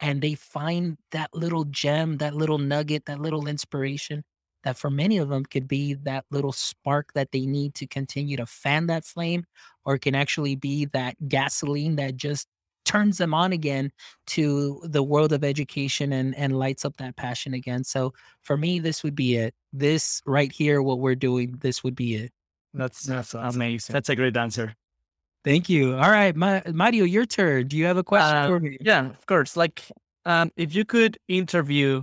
and 0.00 0.20
they 0.20 0.34
find 0.34 0.98
that 1.12 1.30
little 1.34 1.64
gem, 1.64 2.18
that 2.18 2.34
little 2.34 2.58
nugget, 2.58 3.06
that 3.06 3.20
little 3.20 3.46
inspiration 3.48 4.22
that 4.64 4.76
for 4.76 4.90
many 4.90 5.18
of 5.18 5.28
them 5.28 5.44
could 5.44 5.68
be 5.68 5.94
that 5.94 6.24
little 6.30 6.52
spark 6.52 7.12
that 7.14 7.30
they 7.32 7.46
need 7.46 7.74
to 7.74 7.86
continue 7.86 8.36
to 8.36 8.46
fan 8.46 8.86
that 8.88 9.04
flame 9.04 9.44
or 9.84 9.96
can 9.98 10.14
actually 10.14 10.56
be 10.56 10.86
that 10.86 11.14
gasoline 11.28 11.96
that 11.96 12.16
just 12.16 12.46
turns 12.86 13.18
them 13.18 13.34
on 13.34 13.52
again 13.52 13.92
to 14.28 14.80
the 14.84 15.02
world 15.02 15.32
of 15.32 15.44
education 15.44 16.12
and 16.12 16.34
and 16.36 16.58
lights 16.58 16.84
up 16.84 16.96
that 16.96 17.16
passion 17.16 17.52
again. 17.54 17.84
So 17.84 18.14
for 18.42 18.56
me 18.56 18.78
this 18.78 19.02
would 19.02 19.14
be 19.14 19.36
it. 19.36 19.54
This 19.72 20.22
right 20.26 20.50
here 20.50 20.80
what 20.80 21.00
we're 21.00 21.14
doing 21.16 21.56
this 21.60 21.84
would 21.84 21.94
be 21.96 22.14
it. 22.14 22.32
That's 22.72 23.02
that's 23.04 23.34
amazing. 23.34 23.92
That's 23.92 24.08
a 24.08 24.16
great 24.16 24.36
answer. 24.36 24.74
Thank 25.44 25.68
you. 25.68 25.94
All 25.94 26.10
right, 26.10 26.34
Ma- 26.34 26.62
Mario, 26.72 27.04
your 27.04 27.24
turn. 27.24 27.68
Do 27.68 27.76
you 27.76 27.84
have 27.86 27.96
a 27.98 28.02
question 28.04 28.36
Uh, 28.36 28.46
for 28.48 28.58
me? 28.58 28.78
yeah, 28.80 29.06
of 29.06 29.24
course. 29.26 29.56
Like, 29.56 29.90
um, 30.24 30.50
if 30.56 30.74
you 30.74 30.84
could 30.84 31.18
interview, 31.28 32.02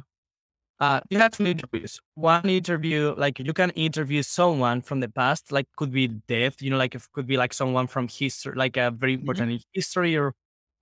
uh, 0.79 1.01
you 1.09 1.17
have 1.19 1.31
two 1.31 1.45
interviews. 1.45 1.99
One 2.15 2.47
interview, 2.49 3.13
like 3.17 3.39
you 3.39 3.53
can 3.53 3.69
interview 3.71 4.23
someone 4.23 4.81
from 4.81 5.01
the 5.01 5.09
past, 5.09 5.51
like 5.51 5.67
could 5.75 5.91
be 5.91 6.07
death, 6.07 6.61
you 6.61 6.69
know, 6.71 6.77
like 6.77 6.95
it 6.95 7.03
could 7.13 7.27
be 7.27 7.35
like 7.37 7.53
someone 7.53 7.87
from 7.87 8.07
history, 8.07 8.53
like 8.55 8.77
a 8.77 8.91
very 8.91 9.17
Mhm. 9.17 9.21
important 9.21 9.51
in 9.51 9.59
history 9.73 10.15
or 10.17 10.33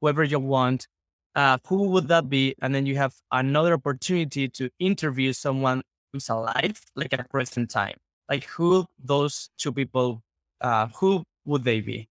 whoever 0.02 0.24
you 0.24 0.40
want. 0.40 0.88
Uh, 1.36 1.58
who 1.68 1.88
would 1.90 2.10
that 2.10 2.30
be? 2.30 2.56
And 2.62 2.76
then 2.76 2.86
you 2.86 2.98
have 2.98 3.14
another 3.32 3.74
opportunity 3.74 4.50
to 4.50 4.70
interview 4.80 5.32
someone 5.34 5.82
who's 6.12 6.28
alive, 6.30 6.82
like 6.96 7.14
at 7.14 7.30
present 7.30 7.70
time. 7.70 7.96
Like 8.30 8.44
who 8.46 8.86
those 9.02 9.50
two 9.58 9.72
people, 9.72 10.24
uh, 10.60 10.88
who 10.96 11.24
would 11.46 11.64
they 11.64 11.82
be? 11.82 12.10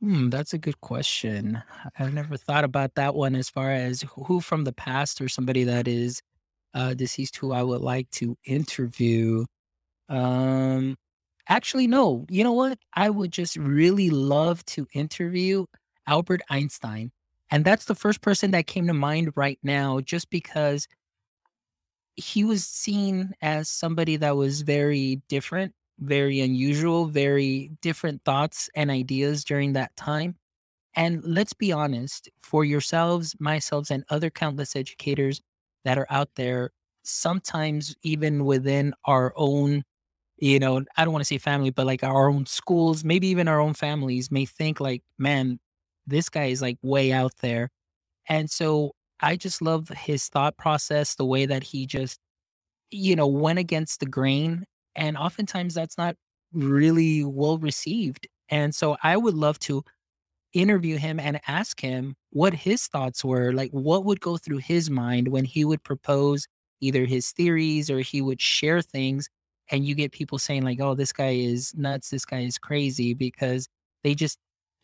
Hmm, 0.00 0.30
that's 0.30 0.54
a 0.54 0.58
good 0.58 0.80
question. 0.80 1.62
I've 1.98 2.14
never 2.14 2.36
thought 2.38 2.64
about 2.64 2.94
that 2.94 3.14
one 3.14 3.34
as 3.34 3.50
far 3.50 3.70
as 3.72 4.02
who 4.16 4.40
from 4.40 4.64
the 4.64 4.72
past 4.72 5.20
or 5.20 5.28
somebody 5.28 5.64
that 5.64 5.86
is 5.86 6.22
uh, 6.72 6.94
deceased 6.94 7.36
who 7.36 7.52
I 7.52 7.62
would 7.62 7.82
like 7.82 8.10
to 8.12 8.36
interview. 8.46 9.44
Um, 10.08 10.96
actually, 11.48 11.86
no. 11.86 12.26
You 12.30 12.44
know 12.44 12.52
what? 12.52 12.78
I 12.94 13.10
would 13.10 13.32
just 13.32 13.56
really 13.56 14.10
love 14.10 14.64
to 14.66 14.86
interview 14.94 15.66
Albert 16.06 16.42
Einstein. 16.50 17.12
And 17.50 17.64
that's 17.64 17.84
the 17.86 17.94
first 17.94 18.20
person 18.20 18.52
that 18.52 18.66
came 18.66 18.86
to 18.86 18.94
mind 18.94 19.32
right 19.34 19.58
now, 19.62 20.00
just 20.00 20.30
because 20.30 20.86
he 22.16 22.44
was 22.44 22.64
seen 22.64 23.32
as 23.42 23.68
somebody 23.68 24.16
that 24.16 24.36
was 24.36 24.62
very 24.62 25.22
different, 25.28 25.74
very 25.98 26.40
unusual, 26.40 27.06
very 27.06 27.70
different 27.80 28.22
thoughts 28.24 28.68
and 28.74 28.90
ideas 28.90 29.44
during 29.44 29.72
that 29.72 29.94
time. 29.96 30.36
And 30.94 31.22
let's 31.24 31.52
be 31.52 31.72
honest, 31.72 32.28
for 32.40 32.64
yourselves, 32.64 33.36
myself, 33.38 33.90
and 33.90 34.04
other 34.10 34.30
countless 34.30 34.76
educators 34.76 35.40
that 35.84 35.98
are 35.98 36.06
out 36.10 36.30
there, 36.36 36.70
sometimes 37.02 37.94
even 38.02 38.44
within 38.44 38.92
our 39.04 39.32
own, 39.36 39.84
you 40.38 40.58
know, 40.58 40.84
I 40.96 41.04
don't 41.04 41.12
want 41.12 41.22
to 41.22 41.28
say 41.28 41.38
family, 41.38 41.70
but 41.70 41.86
like 41.86 42.02
our 42.02 42.28
own 42.28 42.46
schools, 42.46 43.04
maybe 43.04 43.28
even 43.28 43.48
our 43.48 43.60
own 43.60 43.74
families 43.74 44.30
may 44.30 44.46
think 44.46 44.80
like, 44.80 45.02
man, 45.18 45.60
this 46.10 46.28
guy 46.28 46.46
is 46.46 46.62
like 46.62 46.78
way 46.82 47.12
out 47.12 47.32
there. 47.42 47.70
And 48.28 48.50
so 48.50 48.92
I 49.20 49.36
just 49.36 49.62
love 49.62 49.88
his 49.90 50.28
thought 50.28 50.56
process, 50.58 51.14
the 51.16 51.26
way 51.26 51.46
that 51.46 51.64
he 51.64 51.86
just, 51.86 52.18
you 52.90 53.16
know, 53.16 53.26
went 53.26 53.58
against 53.58 54.00
the 54.00 54.06
grain. 54.06 54.64
And 54.96 55.16
oftentimes 55.16 55.74
that's 55.74 55.98
not 55.98 56.16
really 56.52 57.24
well 57.24 57.58
received. 57.58 58.28
And 58.50 58.74
so 58.74 58.96
I 59.02 59.16
would 59.16 59.34
love 59.34 59.58
to 59.60 59.84
interview 60.52 60.96
him 60.98 61.20
and 61.20 61.40
ask 61.46 61.80
him 61.80 62.14
what 62.30 62.54
his 62.54 62.86
thoughts 62.88 63.24
were, 63.24 63.52
like 63.52 63.70
what 63.70 64.04
would 64.04 64.20
go 64.20 64.36
through 64.36 64.58
his 64.58 64.90
mind 64.90 65.28
when 65.28 65.44
he 65.44 65.64
would 65.64 65.82
propose 65.84 66.46
either 66.80 67.04
his 67.04 67.30
theories 67.32 67.90
or 67.90 68.00
he 68.00 68.20
would 68.22 68.40
share 68.40 68.82
things 68.82 69.28
and 69.70 69.84
you 69.84 69.94
get 69.94 70.12
people 70.12 70.38
saying 70.38 70.62
like, 70.64 70.80
"Oh, 70.80 70.94
this 70.94 71.12
guy 71.12 71.30
is 71.30 71.72
nuts, 71.76 72.10
this 72.10 72.24
guy 72.24 72.40
is 72.40 72.58
crazy" 72.58 73.14
because 73.14 73.68
they 74.02 74.14
just 74.14 74.38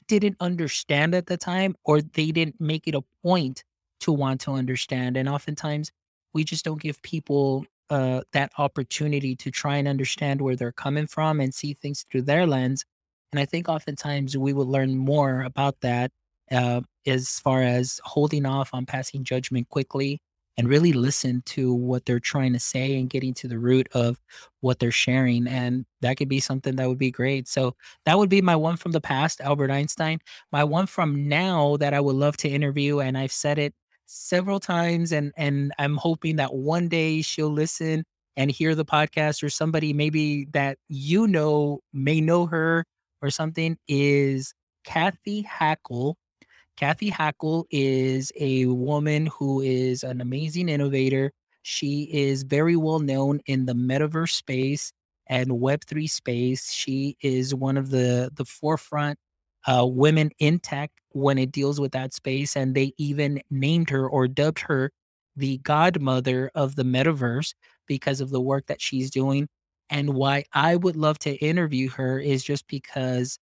didn't 0.08 0.36
understand 0.40 1.14
at 1.14 1.26
the 1.26 1.36
time 1.36 1.76
or 1.84 2.00
they 2.00 2.30
didn't 2.30 2.60
make 2.60 2.86
it 2.86 2.94
a 2.94 3.04
point 3.22 3.64
to 4.00 4.12
want 4.12 4.40
to 4.42 4.52
understand. 4.52 5.16
And 5.16 5.28
oftentimes 5.28 5.90
we 6.32 6.44
just 6.44 6.64
don't 6.64 6.80
give 6.80 7.00
people 7.02 7.64
uh, 7.90 8.22
that 8.32 8.52
opportunity 8.58 9.36
to 9.36 9.50
try 9.50 9.76
and 9.76 9.88
understand 9.88 10.40
where 10.40 10.56
they're 10.56 10.72
coming 10.72 11.06
from 11.06 11.40
and 11.40 11.54
see 11.54 11.74
things 11.74 12.04
through 12.10 12.22
their 12.22 12.46
lens. 12.46 12.84
And 13.32 13.40
I 13.40 13.44
think 13.44 13.68
oftentimes 13.68 14.36
we 14.36 14.52
will 14.52 14.66
learn 14.66 14.96
more 14.96 15.42
about 15.42 15.80
that 15.80 16.10
uh, 16.50 16.82
as 17.06 17.38
far 17.40 17.62
as 17.62 18.00
holding 18.04 18.46
off 18.46 18.70
on 18.72 18.86
passing 18.86 19.24
judgment 19.24 19.68
quickly 19.68 20.20
and 20.56 20.68
really 20.68 20.92
listen 20.92 21.42
to 21.46 21.72
what 21.74 22.06
they're 22.06 22.20
trying 22.20 22.52
to 22.54 22.58
say 22.60 22.98
and 22.98 23.10
getting 23.10 23.34
to 23.34 23.48
the 23.48 23.58
root 23.58 23.88
of 23.92 24.18
what 24.60 24.78
they're 24.78 24.90
sharing. 24.90 25.46
And 25.46 25.84
that 26.00 26.16
could 26.16 26.28
be 26.28 26.40
something 26.40 26.76
that 26.76 26.88
would 26.88 26.98
be 26.98 27.10
great. 27.10 27.46
So 27.48 27.74
that 28.06 28.18
would 28.18 28.30
be 28.30 28.40
my 28.42 28.56
one 28.56 28.76
from 28.76 28.92
the 28.92 29.00
past, 29.00 29.40
Albert 29.40 29.70
Einstein. 29.70 30.18
My 30.52 30.64
one 30.64 30.86
from 30.86 31.28
now 31.28 31.76
that 31.78 31.94
I 31.94 32.00
would 32.00 32.16
love 32.16 32.36
to 32.38 32.48
interview, 32.48 33.00
and 33.00 33.18
I've 33.18 33.32
said 33.32 33.58
it 33.58 33.74
several 34.06 34.60
times, 34.60 35.12
and 35.12 35.32
and 35.36 35.72
I'm 35.78 35.96
hoping 35.96 36.36
that 36.36 36.54
one 36.54 36.88
day 36.88 37.22
she'll 37.22 37.50
listen 37.52 38.04
and 38.36 38.50
hear 38.50 38.74
the 38.74 38.84
podcast, 38.84 39.42
or 39.42 39.50
somebody 39.50 39.92
maybe 39.92 40.46
that 40.52 40.78
you 40.88 41.26
know 41.26 41.80
may 41.92 42.20
know 42.20 42.46
her 42.46 42.84
or 43.22 43.30
something 43.30 43.76
is 43.88 44.54
Kathy 44.84 45.42
Hackl. 45.42 46.14
Kathy 46.76 47.10
Hackl 47.10 47.64
is 47.70 48.32
a 48.38 48.66
woman 48.66 49.26
who 49.26 49.60
is 49.62 50.04
an 50.04 50.20
amazing 50.20 50.68
innovator. 50.68 51.32
She 51.62 52.04
is 52.12 52.42
very 52.42 52.76
well 52.76 52.98
known 52.98 53.40
in 53.46 53.64
the 53.66 53.72
metaverse 53.74 54.32
space 54.32 54.92
and 55.26 55.50
Web3 55.50 56.08
space. 56.08 56.72
She 56.72 57.16
is 57.22 57.54
one 57.54 57.76
of 57.76 57.90
the 57.90 58.30
the 58.34 58.44
forefront 58.44 59.18
uh, 59.66 59.86
women 59.86 60.30
in 60.38 60.58
tech 60.60 60.90
when 61.10 61.38
it 61.38 61.50
deals 61.50 61.80
with 61.80 61.92
that 61.92 62.14
space. 62.14 62.56
And 62.56 62.74
they 62.74 62.92
even 62.98 63.40
named 63.50 63.90
her 63.90 64.08
or 64.08 64.28
dubbed 64.28 64.60
her 64.60 64.92
the 65.34 65.58
godmother 65.58 66.50
of 66.54 66.76
the 66.76 66.84
metaverse 66.84 67.54
because 67.86 68.20
of 68.20 68.30
the 68.30 68.40
work 68.40 68.66
that 68.66 68.80
she's 68.82 69.10
doing. 69.10 69.48
And 69.90 70.14
why 70.14 70.44
I 70.52 70.76
would 70.76 70.96
love 70.96 71.18
to 71.20 71.34
interview 71.36 71.88
her 71.90 72.18
is 72.18 72.44
just 72.44 72.66
because 72.68 73.38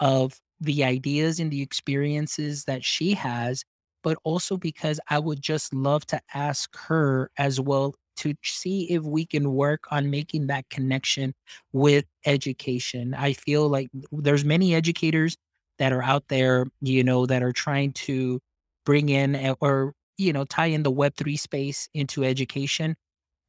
of 0.00 0.38
the 0.60 0.84
ideas 0.84 1.38
and 1.40 1.50
the 1.50 1.62
experiences 1.62 2.64
that 2.64 2.84
she 2.84 3.14
has, 3.14 3.64
but 4.02 4.16
also 4.24 4.56
because 4.56 5.00
I 5.10 5.18
would 5.18 5.42
just 5.42 5.74
love 5.74 6.06
to 6.06 6.20
ask 6.34 6.76
her 6.76 7.30
as 7.38 7.60
well 7.60 7.94
to 8.18 8.34
see 8.42 8.90
if 8.90 9.02
we 9.02 9.26
can 9.26 9.52
work 9.52 9.84
on 9.90 10.10
making 10.10 10.46
that 10.46 10.68
connection 10.70 11.34
with 11.72 12.06
education. 12.24 13.14
I 13.14 13.34
feel 13.34 13.68
like 13.68 13.88
there's 14.10 14.44
many 14.44 14.74
educators 14.74 15.36
that 15.78 15.92
are 15.92 16.02
out 16.02 16.28
there, 16.28 16.66
you 16.80 17.04
know, 17.04 17.26
that 17.26 17.42
are 17.42 17.52
trying 17.52 17.92
to 17.92 18.40
bring 18.86 19.10
in 19.10 19.54
or, 19.60 19.92
you 20.16 20.32
know, 20.32 20.44
tie 20.44 20.66
in 20.66 20.82
the 20.82 20.92
Web3 20.92 21.38
space 21.38 21.88
into 21.92 22.24
education. 22.24 22.96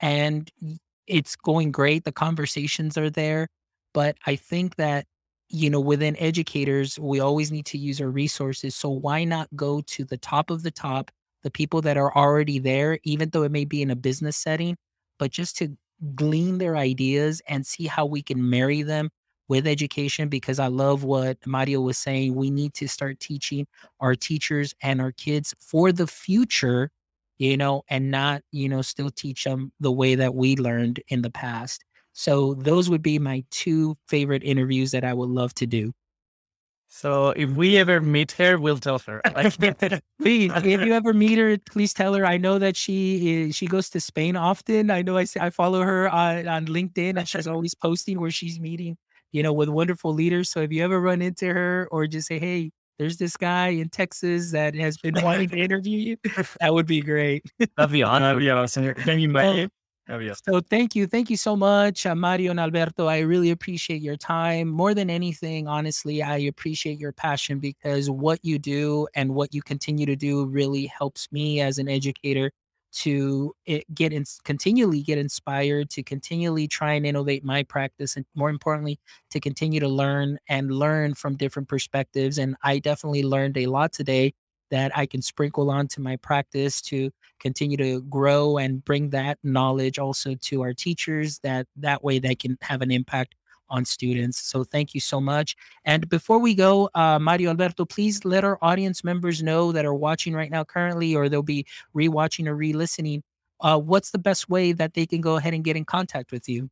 And 0.02 0.52
it's 1.08 1.38
going 1.38 1.72
great. 1.72 2.04
The 2.04 2.12
conversations 2.12 2.98
are 2.98 3.10
there. 3.10 3.48
But 3.94 4.18
I 4.26 4.36
think 4.36 4.76
that, 4.76 5.06
you 5.50 5.70
know, 5.70 5.80
within 5.80 6.18
educators, 6.18 7.00
we 7.00 7.20
always 7.20 7.52
need 7.52 7.66
to 7.68 7.78
use 7.78 8.02
our 8.02 8.10
resources. 8.10 8.76
So 8.76 8.90
why 8.90 9.24
not 9.24 9.48
go 9.56 9.82
to 9.82 10.04
the 10.04 10.18
top 10.18 10.50
of 10.50 10.64
the 10.64 10.72
top 10.72 11.12
the 11.44 11.52
people 11.52 11.82
that 11.82 11.98
are 11.98 12.14
already 12.16 12.60
there, 12.60 13.00
even 13.04 13.30
though 13.30 13.44
it 13.44 13.52
may 13.52 13.64
be 13.64 13.82
in 13.82 13.92
a 13.92 13.96
business 13.96 14.36
setting, 14.36 14.76
but 15.20 15.32
just 15.32 15.58
to 15.58 15.78
glean 16.16 16.58
their 16.58 16.76
ideas 16.76 17.42
and 17.48 17.66
see 17.66 17.86
how 17.88 18.06
we 18.06 18.22
can 18.22 18.50
marry 18.50 18.82
them 18.82 19.10
with 19.48 19.66
education 19.66 20.30
because 20.30 20.60
I 20.60 20.68
love 20.68 21.04
what 21.04 21.38
Mario 21.46 21.82
was 21.82 21.98
saying. 21.98 22.36
We 22.36 22.52
need 22.52 22.74
to 22.76 22.88
start 22.88 23.20
teaching 23.20 23.66
our 24.00 24.16
teachers 24.16 24.74
and 24.82 25.00
our 25.00 25.12
kids 25.12 25.54
for 25.60 25.92
the 25.92 26.08
future, 26.08 26.92
you 27.38 27.56
know, 27.56 27.84
and 27.90 28.12
not, 28.12 28.42
you 28.52 28.68
know, 28.68 28.82
still 28.82 29.10
teach 29.10 29.46
them 29.46 29.72
the 29.80 29.92
way 29.92 30.16
that 30.16 30.36
we 30.36 30.56
learned 30.58 31.02
in 31.08 31.22
the 31.22 31.30
past. 31.32 31.86
So 32.18 32.56
those 32.56 32.90
would 32.90 33.04
be 33.04 33.20
my 33.20 33.44
two 33.52 33.96
favorite 34.08 34.44
interviews 34.44 34.90
that 34.90 35.04
I 35.04 35.14
would 35.14 35.30
love 35.30 35.54
to 35.54 35.68
do. 35.68 35.94
So 36.88 37.30
if 37.30 37.52
we 37.52 37.78
ever 37.78 38.02
meet 38.02 38.32
her, 38.34 38.58
we'll 38.58 38.80
tell 38.80 38.98
her. 39.06 39.22
please, 40.20 40.52
if 40.56 40.66
you 40.66 40.94
ever 40.94 41.14
meet 41.14 41.38
her, 41.38 41.60
please 41.70 41.94
tell 41.94 42.16
her. 42.16 42.26
I 42.26 42.38
know 42.38 42.58
that 42.58 42.76
she 42.76 43.44
is, 43.44 43.56
she 43.56 43.68
goes 43.68 43.92
to 43.92 44.02
Spain 44.02 44.36
often. 44.36 44.90
I 44.90 45.04
know 45.04 45.16
I 45.16 45.28
I 45.40 45.52
follow 45.52 45.84
her 45.84 46.10
on, 46.10 46.48
on 46.48 46.66
LinkedIn, 46.66 47.20
and 47.20 47.30
she's 47.30 47.46
always 47.46 47.76
posting 47.76 48.20
where 48.20 48.32
she's 48.32 48.60
meeting, 48.60 48.98
you 49.32 49.44
know, 49.44 49.54
with 49.54 49.70
wonderful 49.70 50.12
leaders. 50.12 50.50
So 50.50 50.62
if 50.62 50.72
you 50.72 50.84
ever 50.84 51.00
run 51.00 51.22
into 51.22 51.54
her, 51.54 51.88
or 51.92 52.08
just 52.08 52.30
say, 52.30 52.40
"Hey, 52.40 52.72
there's 52.98 53.18
this 53.18 53.38
guy 53.38 53.68
in 53.68 53.90
Texas 53.90 54.54
that 54.54 54.74
has 54.74 54.98
been 54.98 55.22
wanting 55.22 55.50
to 55.50 55.58
interview 55.68 56.00
you," 56.00 56.18
that 56.62 56.74
would 56.74 56.88
be 56.88 57.02
great. 57.02 57.46
That'd 57.78 58.40
be 58.40 58.50
awesome. 58.50 58.86
Yeah, 58.86 58.94
can 58.94 59.20
you 59.20 59.30
imagine? 59.30 59.70
Oh. 60.10 60.20
So 60.32 60.62
thank 60.62 60.96
you. 60.96 61.08
Thank 61.08 61.30
you 61.30 61.36
so 61.38 61.56
much, 61.56 62.06
uh, 62.06 62.16
Mario 62.16 62.52
and 62.52 62.60
Alberto. 62.60 63.08
I 63.08 63.20
really 63.20 63.50
appreciate 63.52 64.02
your 64.02 64.16
time. 64.16 64.70
More 64.70 64.94
than 64.94 65.10
anything, 65.10 65.68
honestly, 65.68 66.22
I 66.24 66.38
appreciate 66.38 67.00
your 67.00 67.12
passion 67.12 67.60
because 67.60 68.10
what 68.10 68.40
you 68.44 68.58
do 68.60 69.08
and 69.16 69.36
what 69.36 69.54
you 69.54 69.62
continue 69.62 70.06
to 70.06 70.16
do 70.16 70.46
really 70.46 70.86
helps 70.86 71.30
me 71.32 71.60
as 71.60 71.78
an 71.80 71.90
educator 71.90 72.52
to 72.94 73.54
eh, 73.68 73.82
get 73.94 74.14
in, 74.14 74.24
continually 74.46 75.02
get 75.02 75.18
inspired 75.18 75.90
to 75.90 76.04
continually 76.04 76.68
try 76.70 76.94
and 76.94 77.06
innovate 77.06 77.44
my 77.44 77.64
practice 77.64 78.16
and 78.16 78.26
more 78.34 78.50
importantly 78.50 78.98
to 79.30 79.42
continue 79.42 79.80
to 79.82 79.90
learn 79.90 80.38
and 80.48 80.72
learn 80.72 81.14
from 81.14 81.36
different 81.36 81.68
perspectives 81.68 82.38
and 82.38 82.56
i 82.64 82.80
definitely 82.80 83.24
learned 83.24 83.58
a 83.58 83.66
lot 83.66 83.92
today 83.92 84.34
that 84.70 84.96
I 84.98 85.06
can 85.06 85.22
sprinkle 85.22 85.70
onto 85.70 86.02
my 86.02 86.18
practice 86.18 86.82
to 86.84 87.12
continue 87.40 87.78
to 87.78 88.02
grow 88.04 88.58
and 88.58 88.84
bring 88.84 89.10
that 89.12 89.38
knowledge 89.44 90.00
also 90.00 90.36
to 90.36 90.62
our 90.62 90.74
teachers 90.74 91.40
that 91.40 91.68
that 91.78 92.04
way 92.04 92.20
they 92.20 92.36
can 92.36 92.58
have 92.62 92.82
an 92.82 92.92
impact 92.92 93.36
on 93.70 93.86
students. 93.86 94.42
So 94.42 94.64
thank 94.64 94.94
you 94.94 95.02
so 95.02 95.20
much. 95.20 95.56
And 95.86 96.08
before 96.10 96.40
we 96.40 96.56
go, 96.56 96.90
uh, 96.96 97.20
Mario 97.20 97.50
Alberto, 97.50 97.86
please 97.86 98.24
let 98.26 98.44
our 98.44 98.58
audience 98.62 99.04
members 99.04 99.44
know 99.44 99.72
that 99.72 99.86
are 99.86 99.94
watching 99.94 100.34
right 100.34 100.50
now 100.50 100.64
currently, 100.64 101.16
or 101.16 101.30
they'll 101.30 101.44
be 101.44 101.66
rewatching 101.96 102.48
or 102.48 102.56
re-listening. 102.56 103.24
Uh, 103.60 103.78
what's 103.78 104.12
the 104.12 104.20
best 104.20 104.50
way 104.50 104.72
that 104.72 104.94
they 104.94 105.06
can 105.06 105.22
go 105.22 105.36
ahead 105.36 105.54
and 105.54 105.64
get 105.64 105.76
in 105.76 105.86
contact 105.86 106.32
with 106.32 106.48
you? 106.48 106.70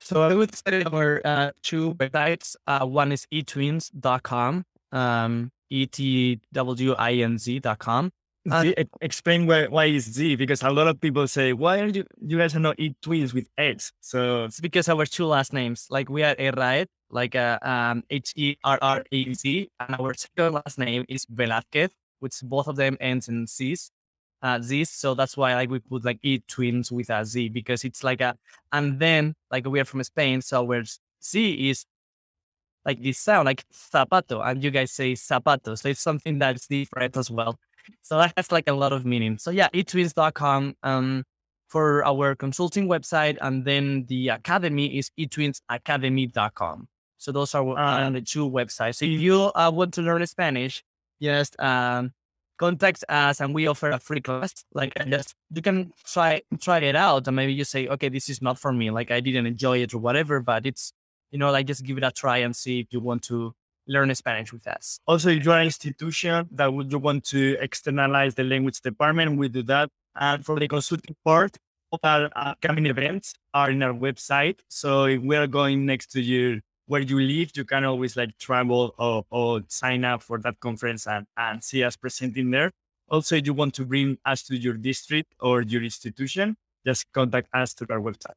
So 0.00 0.22
I 0.22 0.34
would 0.34 0.54
say 0.54 0.82
our 0.84 1.20
uh, 1.24 1.50
two 1.62 1.94
websites. 1.94 2.56
Uh, 2.66 2.86
one 2.86 3.12
is 3.12 3.26
etwins.com. 3.32 4.64
Um, 4.92 5.52
etwinz.com. 5.72 6.42
Uh, 8.48 8.72
explain 9.00 9.44
why, 9.46 9.66
why 9.66 9.86
is 9.86 10.04
Z 10.04 10.36
because 10.36 10.62
a 10.62 10.70
lot 10.70 10.86
of 10.86 11.00
people 11.00 11.26
say 11.26 11.52
why 11.52 11.80
are 11.80 11.86
you 11.86 12.04
you 12.20 12.38
guys 12.38 12.54
are 12.54 12.60
not 12.60 12.76
eat 12.78 12.94
twins 13.02 13.34
with 13.34 13.48
X 13.58 13.90
so 14.00 14.44
it's 14.44 14.60
because 14.60 14.88
our 14.88 15.04
two 15.04 15.26
last 15.26 15.52
names 15.52 15.88
like 15.90 16.08
we 16.08 16.22
are 16.22 16.36
Herraez 16.36 16.86
like 17.10 17.34
a 17.34 17.58
uh, 17.60 17.68
um 17.68 18.04
H 18.08 18.32
E 18.36 18.56
R 18.62 18.78
R 18.80 19.02
A 19.10 19.34
Z 19.34 19.68
and 19.80 19.96
our 19.96 20.14
second 20.14 20.54
last 20.54 20.78
name 20.78 21.04
is 21.08 21.26
Velazquez 21.28 21.90
which 22.20 22.40
both 22.44 22.68
of 22.68 22.76
them 22.76 22.96
ends 23.00 23.26
in 23.28 23.48
Z's 23.48 23.90
uh 24.42 24.60
Z's 24.60 24.90
so 24.90 25.14
that's 25.14 25.36
why 25.36 25.56
like 25.56 25.68
we 25.68 25.80
put 25.80 26.04
like 26.04 26.20
eat 26.22 26.46
twins 26.46 26.92
with 26.92 27.10
a 27.10 27.24
Z 27.24 27.48
because 27.48 27.82
it's 27.82 28.04
like 28.04 28.20
a 28.20 28.36
and 28.70 29.00
then 29.00 29.34
like 29.50 29.66
we 29.66 29.80
are 29.80 29.84
from 29.84 30.04
Spain 30.04 30.40
so 30.40 30.62
where 30.62 30.84
Z 31.20 31.68
is 31.68 31.84
like 32.86 33.02
this 33.02 33.18
sound, 33.18 33.46
like 33.46 33.64
zapato, 33.72 34.46
and 34.46 34.62
you 34.62 34.70
guys 34.70 34.92
say 34.92 35.12
zapato. 35.14 35.76
So 35.76 35.88
it's 35.88 36.00
something 36.00 36.38
that's 36.38 36.68
different 36.68 37.16
as 37.16 37.30
well. 37.30 37.58
So 38.02 38.16
that 38.18 38.32
has 38.36 38.52
like 38.52 38.68
a 38.68 38.72
lot 38.72 38.92
of 38.92 39.04
meaning. 39.04 39.38
So 39.38 39.50
yeah, 39.50 39.68
etwins.com 39.74 40.76
um, 40.82 41.24
for 41.68 42.04
our 42.04 42.34
consulting 42.34 42.88
website. 42.88 43.36
And 43.40 43.64
then 43.64 44.06
the 44.08 44.28
academy 44.30 44.98
is 44.98 45.10
etwinsacademy.com. 45.18 46.88
So 47.18 47.32
those 47.32 47.54
are 47.54 47.78
uh, 47.78 48.10
the 48.10 48.20
two 48.20 48.48
websites. 48.48 48.96
So 48.96 49.04
if 49.04 49.20
you 49.20 49.50
uh, 49.54 49.70
want 49.74 49.94
to 49.94 50.02
learn 50.02 50.24
Spanish, 50.26 50.84
just 51.20 51.58
um, 51.60 52.12
contact 52.58 53.04
us 53.08 53.40
and 53.40 53.54
we 53.54 53.66
offer 53.66 53.90
a 53.90 53.98
free 53.98 54.20
class. 54.20 54.64
Like 54.72 54.94
just 55.08 55.34
you 55.52 55.62
can 55.62 55.92
try 56.04 56.42
try 56.60 56.78
it 56.78 56.94
out 56.94 57.26
and 57.26 57.34
maybe 57.34 57.54
you 57.54 57.64
say, 57.64 57.88
okay, 57.88 58.08
this 58.08 58.28
is 58.28 58.42
not 58.42 58.58
for 58.58 58.72
me. 58.72 58.90
Like 58.90 59.10
I 59.10 59.20
didn't 59.20 59.46
enjoy 59.46 59.78
it 59.78 59.94
or 59.94 59.98
whatever, 59.98 60.40
but 60.40 60.66
it's 60.66 60.92
you 61.30 61.38
know, 61.38 61.50
like 61.50 61.66
just 61.66 61.84
give 61.84 61.98
it 61.98 62.04
a 62.04 62.10
try 62.10 62.38
and 62.38 62.54
see 62.54 62.80
if 62.80 62.86
you 62.90 63.00
want 63.00 63.22
to 63.24 63.54
learn 63.86 64.14
Spanish 64.14 64.52
with 64.52 64.66
us. 64.66 64.98
Also, 65.06 65.30
if 65.30 65.44
you're 65.44 65.56
an 65.56 65.64
institution 65.64 66.48
that 66.52 66.72
would 66.72 66.90
you 66.90 66.98
want 66.98 67.24
to 67.24 67.56
externalize 67.60 68.34
the 68.34 68.44
language 68.44 68.80
department, 68.80 69.38
we 69.38 69.48
do 69.48 69.62
that. 69.62 69.88
And 70.14 70.44
for 70.44 70.58
the 70.58 70.68
consulting 70.68 71.16
part, 71.24 71.56
our 72.02 72.30
upcoming 72.36 72.86
events 72.86 73.34
are 73.54 73.70
in 73.70 73.82
our 73.82 73.92
website. 73.92 74.58
So 74.68 75.04
if 75.04 75.22
we're 75.22 75.46
going 75.46 75.86
next 75.86 76.10
to 76.12 76.20
you 76.20 76.60
where 76.86 77.00
you 77.00 77.18
live, 77.20 77.52
you 77.54 77.64
can 77.64 77.84
always 77.84 78.16
like 78.16 78.36
travel 78.38 78.94
or, 78.98 79.24
or 79.30 79.62
sign 79.68 80.04
up 80.04 80.22
for 80.22 80.38
that 80.38 80.60
conference 80.60 81.06
and, 81.06 81.26
and 81.36 81.62
see 81.62 81.82
us 81.84 81.96
presenting 81.96 82.50
there. 82.50 82.70
Also, 83.08 83.36
if 83.36 83.46
you 83.46 83.54
want 83.54 83.74
to 83.74 83.84
bring 83.84 84.18
us 84.24 84.42
to 84.44 84.56
your 84.56 84.74
district 84.74 85.32
or 85.40 85.62
your 85.62 85.82
institution, 85.82 86.56
just 86.84 87.10
contact 87.12 87.48
us 87.52 87.72
through 87.72 87.88
our 87.90 88.00
website. 88.00 88.34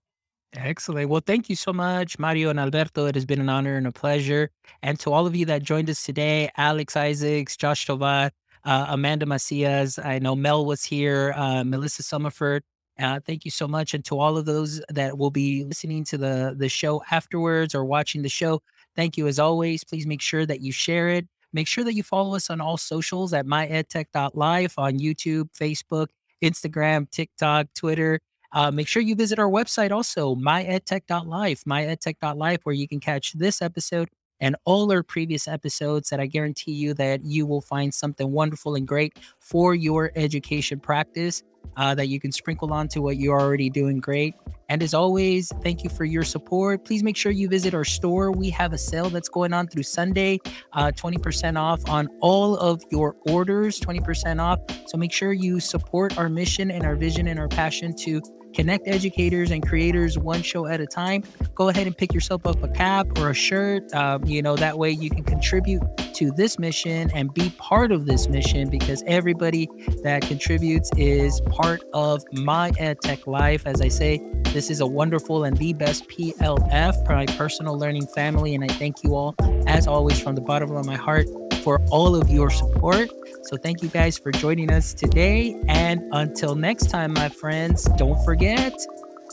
Excellent. 0.53 1.09
Well, 1.09 1.21
thank 1.25 1.47
you 1.49 1.55
so 1.55 1.71
much, 1.71 2.17
Mario 2.17 2.49
and 2.49 2.59
Alberto. 2.59 3.05
It 3.05 3.15
has 3.15 3.25
been 3.25 3.39
an 3.39 3.49
honor 3.49 3.75
and 3.75 3.85
a 3.85 3.91
pleasure. 3.91 4.49
And 4.81 4.99
to 5.01 5.13
all 5.13 5.27
of 5.27 5.35
you 5.35 5.45
that 5.45 5.61
joined 5.61 5.89
us 5.89 6.03
today, 6.03 6.49
Alex 6.57 6.97
Isaacs, 6.97 7.55
Josh 7.55 7.85
Tovar, 7.85 8.31
uh, 8.65 8.85
Amanda 8.89 9.27
Macias, 9.27 9.99
I 9.99 10.17
know 10.17 10.35
Mel 10.35 10.65
was 10.65 10.83
here, 10.83 11.33
uh, 11.35 11.63
Melissa 11.63 12.01
Summerford. 12.01 12.61
Uh, 12.97 13.19
thank 13.25 13.45
you 13.45 13.51
so 13.51 13.67
much. 13.67 13.93
And 13.93 14.03
to 14.05 14.17
all 14.19 14.37
of 14.37 14.45
those 14.45 14.81
that 14.89 15.17
will 15.17 15.31
be 15.31 15.63
listening 15.63 16.03
to 16.05 16.17
the, 16.17 16.55
the 16.57 16.67
show 16.67 17.01
afterwards 17.11 17.75
or 17.75 17.85
watching 17.85 18.23
the 18.23 18.29
show, 18.29 18.61
thank 18.95 19.17
you 19.17 19.27
as 19.27 19.37
always. 19.39 19.83
Please 19.83 20.07
make 20.07 20.21
sure 20.21 20.45
that 20.47 20.61
you 20.61 20.71
share 20.71 21.09
it. 21.09 21.27
Make 21.53 21.67
sure 21.67 21.83
that 21.83 21.93
you 21.93 22.03
follow 22.03 22.35
us 22.35 22.49
on 22.49 22.59
all 22.59 22.77
socials 22.77 23.33
at 23.33 23.45
myedtech.life 23.45 24.77
on 24.77 24.99
YouTube, 24.99 25.49
Facebook, 25.57 26.07
Instagram, 26.43 27.09
TikTok, 27.09 27.67
Twitter. 27.75 28.19
Uh, 28.51 28.71
make 28.71 28.87
sure 28.87 29.01
you 29.01 29.15
visit 29.15 29.39
our 29.39 29.49
website 29.49 29.91
also, 29.91 30.35
myedtech.life, 30.35 31.63
myedtech.life, 31.65 32.59
where 32.63 32.75
you 32.75 32.87
can 32.87 32.99
catch 32.99 33.33
this 33.33 33.61
episode 33.61 34.09
and 34.39 34.55
all 34.65 34.91
our 34.91 35.03
previous 35.03 35.47
episodes 35.47 36.09
that 36.09 36.19
I 36.19 36.25
guarantee 36.25 36.71
you 36.71 36.93
that 36.95 37.23
you 37.23 37.45
will 37.45 37.61
find 37.61 37.93
something 37.93 38.31
wonderful 38.31 38.75
and 38.75 38.87
great 38.87 39.19
for 39.39 39.75
your 39.75 40.11
education 40.15 40.79
practice 40.79 41.43
uh, 41.77 41.93
that 41.95 42.07
you 42.07 42.19
can 42.19 42.31
sprinkle 42.31 42.73
onto 42.73 43.01
what 43.01 43.17
you're 43.17 43.39
already 43.39 43.69
doing 43.69 43.99
great. 43.99 44.33
And 44.69 44.83
as 44.83 44.93
always, 44.93 45.51
thank 45.63 45.83
you 45.83 45.89
for 45.89 46.05
your 46.05 46.23
support. 46.23 46.85
Please 46.85 47.01
make 47.01 47.17
sure 47.17 47.31
you 47.31 47.49
visit 47.49 47.73
our 47.73 47.83
store. 47.83 48.31
We 48.31 48.51
have 48.51 48.71
a 48.71 48.77
sale 48.77 49.09
that's 49.09 49.29
going 49.29 49.51
on 49.51 49.67
through 49.67 49.83
Sunday, 49.83 50.39
uh, 50.73 50.91
20% 50.91 51.57
off 51.57 51.81
on 51.89 52.07
all 52.21 52.55
of 52.55 52.83
your 52.91 53.15
orders, 53.27 53.79
20% 53.79 54.39
off. 54.39 54.59
So 54.87 54.97
make 54.97 55.11
sure 55.11 55.33
you 55.33 55.59
support 55.59 56.17
our 56.19 56.29
mission 56.29 56.69
and 56.69 56.85
our 56.85 56.95
vision 56.95 57.27
and 57.27 57.39
our 57.39 57.47
passion 57.47 57.95
to 57.97 58.21
connect 58.53 58.87
educators 58.87 59.51
and 59.51 59.67
creators 59.67 60.17
one 60.17 60.41
show 60.41 60.65
at 60.65 60.81
a 60.81 60.87
time. 60.87 61.23
Go 61.55 61.69
ahead 61.69 61.87
and 61.87 61.97
pick 61.97 62.13
yourself 62.13 62.45
up 62.45 62.61
a 62.63 62.67
cap 62.69 63.07
or 63.17 63.29
a 63.29 63.33
shirt. 63.33 63.93
Um, 63.93 64.25
you 64.25 64.41
know, 64.41 64.55
that 64.55 64.77
way 64.77 64.91
you 64.91 65.09
can 65.09 65.23
contribute 65.23 65.81
to 66.15 66.31
this 66.31 66.59
mission 66.59 67.09
and 67.13 67.33
be 67.33 67.49
part 67.51 67.91
of 67.91 68.05
this 68.05 68.27
mission 68.27 68.69
because 68.69 69.03
everybody 69.07 69.69
that 70.03 70.21
contributes 70.21 70.89
is 70.97 71.41
part 71.49 71.81
of 71.93 72.23
my 72.33 72.71
EdTech 72.71 73.27
life. 73.27 73.65
As 73.65 73.81
I 73.81 73.87
say, 73.87 74.21
this 74.45 74.69
is 74.69 74.81
a 74.81 74.85
wonderful 74.85 75.43
and 75.43 75.57
the 75.57 75.73
best 75.73 76.09
PLF, 76.09 77.07
my 77.07 77.25
personal 77.37 77.77
learning 77.77 78.07
family. 78.07 78.55
And 78.55 78.63
I 78.63 78.67
thank 78.67 79.03
you 79.03 79.15
all, 79.15 79.35
as 79.67 79.87
always, 79.87 80.19
from 80.19 80.35
the 80.35 80.41
bottom 80.41 80.75
of 80.75 80.85
my 80.85 80.95
heart 80.95 81.27
for 81.59 81.81
all 81.91 82.15
of 82.15 82.29
your 82.29 82.49
support. 82.49 83.09
So 83.43 83.57
thank 83.57 83.81
you 83.83 83.89
guys 83.89 84.17
for 84.17 84.31
joining 84.31 84.71
us 84.71 84.93
today. 84.93 85.61
And 85.67 86.01
until 86.11 86.55
next 86.55 86.89
time, 86.89 87.13
my 87.13 87.29
friends, 87.29 87.85
don't 87.97 88.23
forget, 88.23 88.73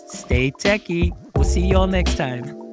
stay 0.07 0.51
techie. 0.51 1.12
We'll 1.35 1.45
see 1.45 1.66
you 1.66 1.77
all 1.77 1.87
next 1.87 2.16
time. 2.16 2.66